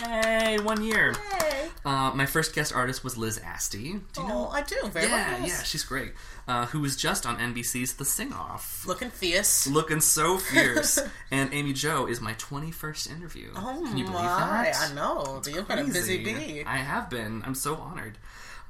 Yay! 0.00 0.58
One 0.62 0.82
year. 0.82 1.14
Yay. 1.40 1.68
Uh, 1.84 2.10
my 2.14 2.24
first 2.24 2.54
guest 2.54 2.72
artist 2.74 3.04
was 3.04 3.18
Liz 3.18 3.38
Asti. 3.44 4.00
Do 4.14 4.22
you 4.22 4.28
know? 4.28 4.48
Oh, 4.48 4.50
I 4.50 4.62
do. 4.62 4.76
Very 4.88 5.06
yeah, 5.06 5.38
well. 5.38 5.46
yeah, 5.48 5.62
she's 5.62 5.84
great. 5.84 6.12
Uh, 6.48 6.66
who 6.66 6.80
was 6.80 6.96
just 6.96 7.26
on 7.26 7.36
NBC's 7.36 7.94
The 7.94 8.04
Sing 8.04 8.32
Off. 8.32 8.86
Looking 8.86 9.10
fierce. 9.10 9.66
Looking 9.66 10.00
so 10.00 10.38
fierce. 10.38 10.98
and 11.30 11.52
Amy 11.52 11.74
Jo 11.74 12.06
is 12.06 12.20
my 12.20 12.32
21st 12.34 13.10
interview. 13.10 13.50
Oh 13.54 13.82
Can 13.86 13.98
you 13.98 14.04
believe 14.04 14.24
my, 14.24 14.70
that? 14.72 14.90
I 14.90 14.94
know. 14.94 15.42
You've 15.46 15.68
been 15.68 15.78
a 15.80 15.84
busy 15.84 16.24
bee. 16.24 16.64
I 16.64 16.78
have 16.78 17.10
been. 17.10 17.42
I'm 17.44 17.54
so 17.54 17.76
honored. 17.76 18.16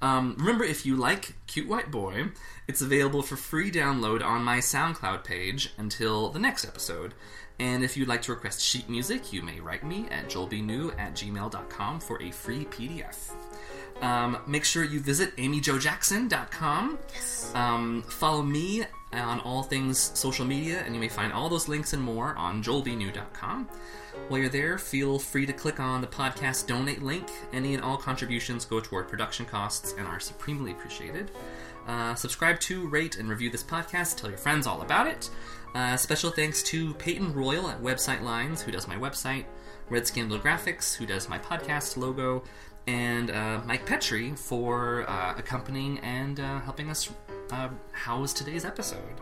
Um, 0.02 0.36
remember, 0.38 0.64
if 0.64 0.84
you 0.84 0.96
like 0.96 1.34
Cute 1.46 1.68
White 1.68 1.90
Boy, 1.90 2.28
it's 2.68 2.82
available 2.82 3.22
for 3.22 3.36
free 3.36 3.70
download 3.70 4.22
on 4.22 4.42
my 4.42 4.58
SoundCloud 4.58 5.24
page 5.24 5.72
until 5.78 6.30
the 6.30 6.38
next 6.38 6.64
episode. 6.64 7.14
And 7.58 7.84
if 7.84 7.96
you'd 7.96 8.08
like 8.08 8.22
to 8.22 8.32
request 8.32 8.60
sheet 8.60 8.88
music, 8.88 9.32
you 9.32 9.42
may 9.42 9.60
write 9.60 9.84
me 9.84 10.06
at 10.10 10.28
joelbnew 10.28 10.98
at 10.98 11.14
gmail.com 11.14 12.00
for 12.00 12.20
a 12.20 12.30
free 12.30 12.64
PDF. 12.64 13.30
Um, 14.02 14.38
make 14.46 14.64
sure 14.64 14.84
you 14.84 15.00
visit 15.00 15.36
amyjoejackson.com. 15.36 16.98
Yes. 17.12 17.52
Um, 17.54 18.02
follow 18.02 18.42
me 18.42 18.84
on 19.20 19.40
all 19.40 19.62
things 19.62 19.98
social 20.14 20.44
media, 20.44 20.82
and 20.84 20.94
you 20.94 21.00
may 21.00 21.08
find 21.08 21.32
all 21.32 21.48
those 21.48 21.68
links 21.68 21.92
and 21.92 22.02
more 22.02 22.34
on 22.36 22.62
joelbnew.com. 22.62 23.68
While 24.28 24.40
you're 24.40 24.48
there, 24.48 24.78
feel 24.78 25.18
free 25.18 25.46
to 25.46 25.52
click 25.52 25.80
on 25.80 26.00
the 26.00 26.06
podcast 26.06 26.66
donate 26.66 27.02
link. 27.02 27.28
Any 27.52 27.74
and 27.74 27.82
all 27.82 27.96
contributions 27.96 28.64
go 28.64 28.80
toward 28.80 29.08
production 29.08 29.44
costs 29.46 29.94
and 29.98 30.06
are 30.06 30.20
supremely 30.20 30.72
appreciated. 30.72 31.30
Uh, 31.86 32.14
subscribe 32.14 32.60
to, 32.60 32.88
rate, 32.88 33.16
and 33.16 33.28
review 33.28 33.50
this 33.50 33.62
podcast. 33.62 34.16
Tell 34.16 34.30
your 34.30 34.38
friends 34.38 34.66
all 34.66 34.82
about 34.82 35.06
it. 35.06 35.30
Uh, 35.74 35.96
special 35.96 36.30
thanks 36.30 36.62
to 36.62 36.94
Peyton 36.94 37.34
Royal 37.34 37.68
at 37.68 37.82
Website 37.82 38.22
Lines, 38.22 38.62
who 38.62 38.70
does 38.70 38.88
my 38.88 38.96
website. 38.96 39.44
Red 39.90 40.06
Scandal 40.06 40.38
Graphics, 40.38 40.94
who 40.94 41.04
does 41.04 41.28
my 41.28 41.38
podcast 41.38 41.96
logo, 41.96 42.42
and 42.86 43.30
uh, 43.30 43.60
Mike 43.64 43.86
Petrie 43.86 44.32
for 44.32 45.08
uh, 45.08 45.34
accompanying 45.36 45.98
and 46.00 46.40
uh, 46.40 46.60
helping 46.60 46.90
us 46.90 47.10
uh, 47.50 47.68
house 47.92 48.32
today's 48.32 48.64
episode. 48.64 49.20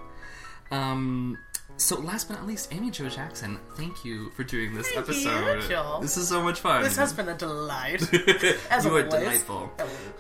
Um, 0.71 1.39
so, 1.79 1.99
last 1.99 2.29
but 2.29 2.37
not 2.37 2.47
least, 2.47 2.73
Amy 2.73 2.91
Jo 2.91 3.09
Jackson, 3.09 3.59
thank 3.77 4.05
you 4.05 4.31
for 4.31 4.45
doing 4.45 4.75
this 4.75 4.89
Thank 4.89 5.09
episode. 5.09 5.69
Joel. 5.69 6.01
This 6.01 6.17
is 6.17 6.29
so 6.29 6.43
much 6.43 6.61
fun. 6.61 6.83
This 6.83 6.97
has 6.97 7.13
been 7.13 7.29
a 7.29 7.35
delight. 7.37 8.03
As 8.71 8.85
you 8.85 8.95
are 8.95 9.03
delightful. 9.03 9.73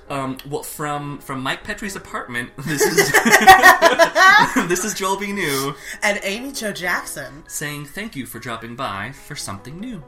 Um, 0.08 0.38
well, 0.48 0.62
from 0.62 1.18
from 1.18 1.40
Mike 1.42 1.62
Petrie's 1.62 1.94
apartment, 1.94 2.50
this 2.66 2.80
is 2.82 3.12
this 4.68 4.84
is 4.84 4.94
Joel 4.94 5.18
B. 5.18 5.32
New 5.32 5.74
And 6.02 6.18
Amy 6.22 6.52
Jo 6.52 6.72
Jackson. 6.72 7.44
saying 7.48 7.86
thank 7.86 8.16
you 8.16 8.26
for 8.26 8.38
dropping 8.38 8.74
by 8.74 9.12
for 9.12 9.36
something 9.36 9.78
new. 9.78 10.02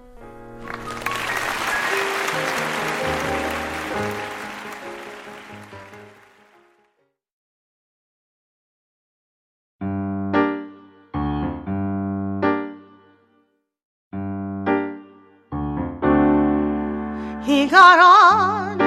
On 17.87 18.81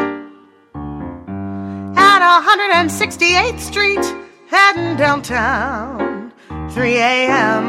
at 1.95 2.89
168th 2.89 3.59
Street, 3.59 4.03
heading 4.49 4.97
downtown, 4.97 6.33
3 6.71 6.95
a.m. 6.97 7.63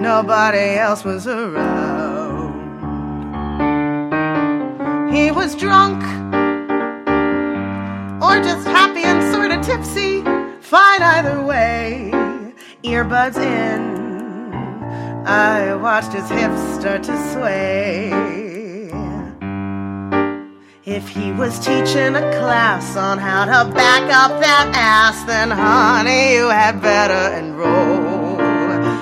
Nobody 0.00 0.78
else 0.78 1.04
was 1.04 1.26
around. 1.26 2.38
He 5.14 5.30
was 5.30 5.54
drunk, 5.54 6.02
or 8.22 8.40
just 8.42 8.66
happy 8.66 9.02
and 9.02 9.34
sort 9.34 9.50
of 9.50 9.60
tipsy. 9.60 10.22
Fine 10.62 11.02
either 11.02 11.42
way, 11.42 12.10
earbuds 12.82 13.36
in. 13.36 13.98
I 15.26 15.74
watched 15.74 16.14
his 16.14 16.30
hips 16.30 16.80
start 16.80 17.02
to 17.02 17.32
sway. 17.32 18.47
If 20.90 21.06
he 21.10 21.32
was 21.32 21.58
teaching 21.58 22.16
a 22.16 22.24
class 22.40 22.96
on 22.96 23.18
how 23.18 23.44
to 23.44 23.70
back 23.74 24.04
up 24.04 24.40
that 24.40 24.72
ass, 24.74 25.22
then 25.24 25.50
honey, 25.50 26.32
you 26.32 26.48
had 26.48 26.80
better 26.80 27.36
enroll. 27.36 28.38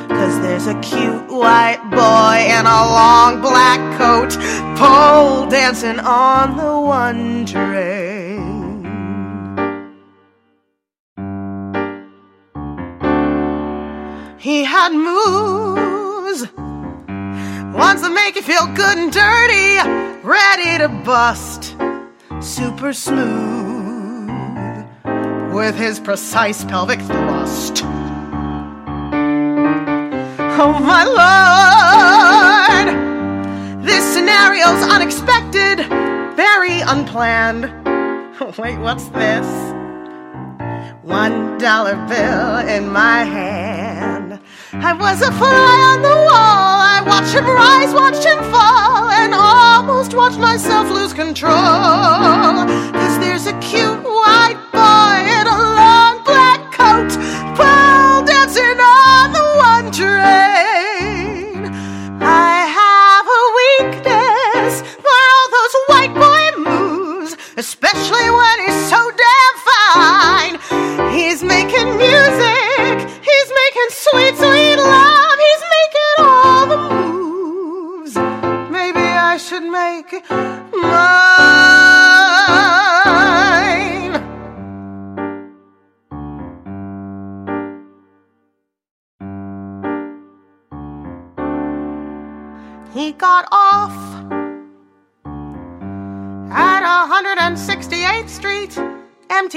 Cause 0.09 0.41
there's 0.41 0.67
a 0.67 0.75
cute 0.81 1.31
white 1.31 1.81
boy 1.93 2.43
in 2.59 2.67
a 2.67 2.83
long 2.99 3.41
black 3.41 3.79
coat, 3.99 4.33
pole 4.77 5.47
dancing 5.47 6.01
on 6.01 6.57
the 6.57 6.81
one 6.81 7.47
train. 7.47 8.83
He 14.41 14.65
had 14.65 14.93
moves 14.93 16.51
ones 17.77 18.01
that 18.01 18.13
make 18.13 18.35
you 18.35 18.43
feel 18.43 18.67
good 18.75 18.99
and 18.99 19.13
dirty, 19.13 20.06
ready 20.27 20.79
to 20.79 20.89
bust, 21.05 21.77
super 22.41 22.93
smooth 22.93 24.29
with 25.55 25.77
his 25.77 26.01
precise 26.01 26.65
pelvic 26.65 27.01
thrust. 27.03 27.85
Oh 30.59 30.73
my 30.81 31.05
lord, 32.75 32.89
this 33.87 34.05
scenario's 34.15 34.83
unexpected, 34.91 35.87
very 36.35 36.81
unplanned. 36.81 37.67
Wait, 38.59 38.79
what's 38.79 39.07
this? 39.11 39.47
One 41.05 41.57
dollar 41.59 41.95
bill 42.09 42.57
in 42.67 42.89
my 42.91 43.23
hand. 43.23 43.86
I 44.83 44.93
was 44.93 45.23
a 45.23 45.33
fly 45.33 45.95
on 45.95 46.03
the 46.03 46.09
wall. 46.09 46.81
I 46.95 47.03
watched 47.07 47.33
him 47.35 47.47
rise, 47.47 47.95
watched 47.95 48.25
him 48.25 48.39
fall, 48.53 49.09
and 49.09 49.35
almost 49.35 50.15
watched 50.15 50.39
myself 50.39 50.91
lose 50.91 51.13
control. 51.13 51.53
Cause 52.93 53.19
there's 53.19 53.47
a 53.47 53.55
cute 53.61 54.03
white 54.05 54.61
boy 54.73 55.17
in 55.39 55.47
a 55.47 55.59
long 55.81 56.23
black 56.25 56.61
coat, 56.73 57.11
pole 57.57 58.25
dancing 58.25 58.79
on 58.79 59.33
the 59.33 59.47
one 59.57 59.91
train. 59.93 61.73
I 62.21 62.69
have 62.81 63.27
a 63.27 63.43
weakness 63.61 64.83
for 65.01 65.19
all 65.33 65.49
those 65.57 65.75
white 65.89 66.15
boy 66.15 66.71
moves, 66.71 67.37
especially 67.57 68.31
when 68.31 68.61
he's 68.67 68.91
so 68.91 69.11
damn 69.11 69.36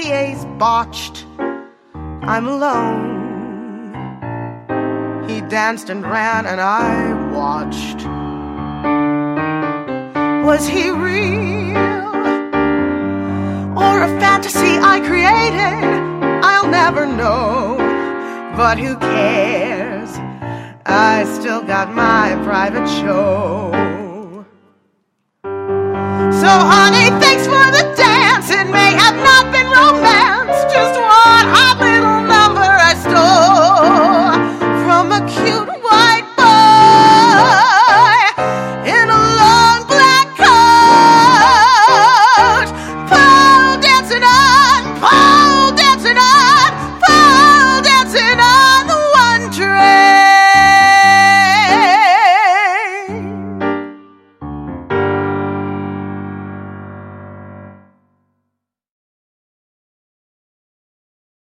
MTA's 0.00 0.46
botched. 0.58 1.26
I'm 1.94 2.48
alone. 2.48 3.20
He 5.28 5.42
danced 5.42 5.90
and 5.90 6.02
ran, 6.02 6.46
and 6.46 6.58
I 6.58 7.12
watched. 7.30 8.06
Was 10.46 10.66
he 10.66 10.88
real? 10.90 11.76
Or 13.76 14.02
a 14.02 14.10
fantasy 14.20 14.78
I 14.80 15.00
created? 15.00 15.84
I'll 16.42 16.70
never 16.70 17.04
know. 17.06 17.76
But 18.56 18.78
who 18.78 18.96
cares? 18.96 20.10
I 20.86 21.24
still 21.38 21.62
got 21.62 21.92
my 21.94 22.40
private 22.42 22.88
show 22.88 23.79
honey, 26.50 27.10
thanks 27.20 27.44
for 27.46 27.64
the 27.70 27.84
dance. 27.96 28.50
It 28.50 28.66
may 28.70 28.92
have 28.98 29.16
not 29.16 29.52
been 29.52 29.68
romance. 29.70 30.39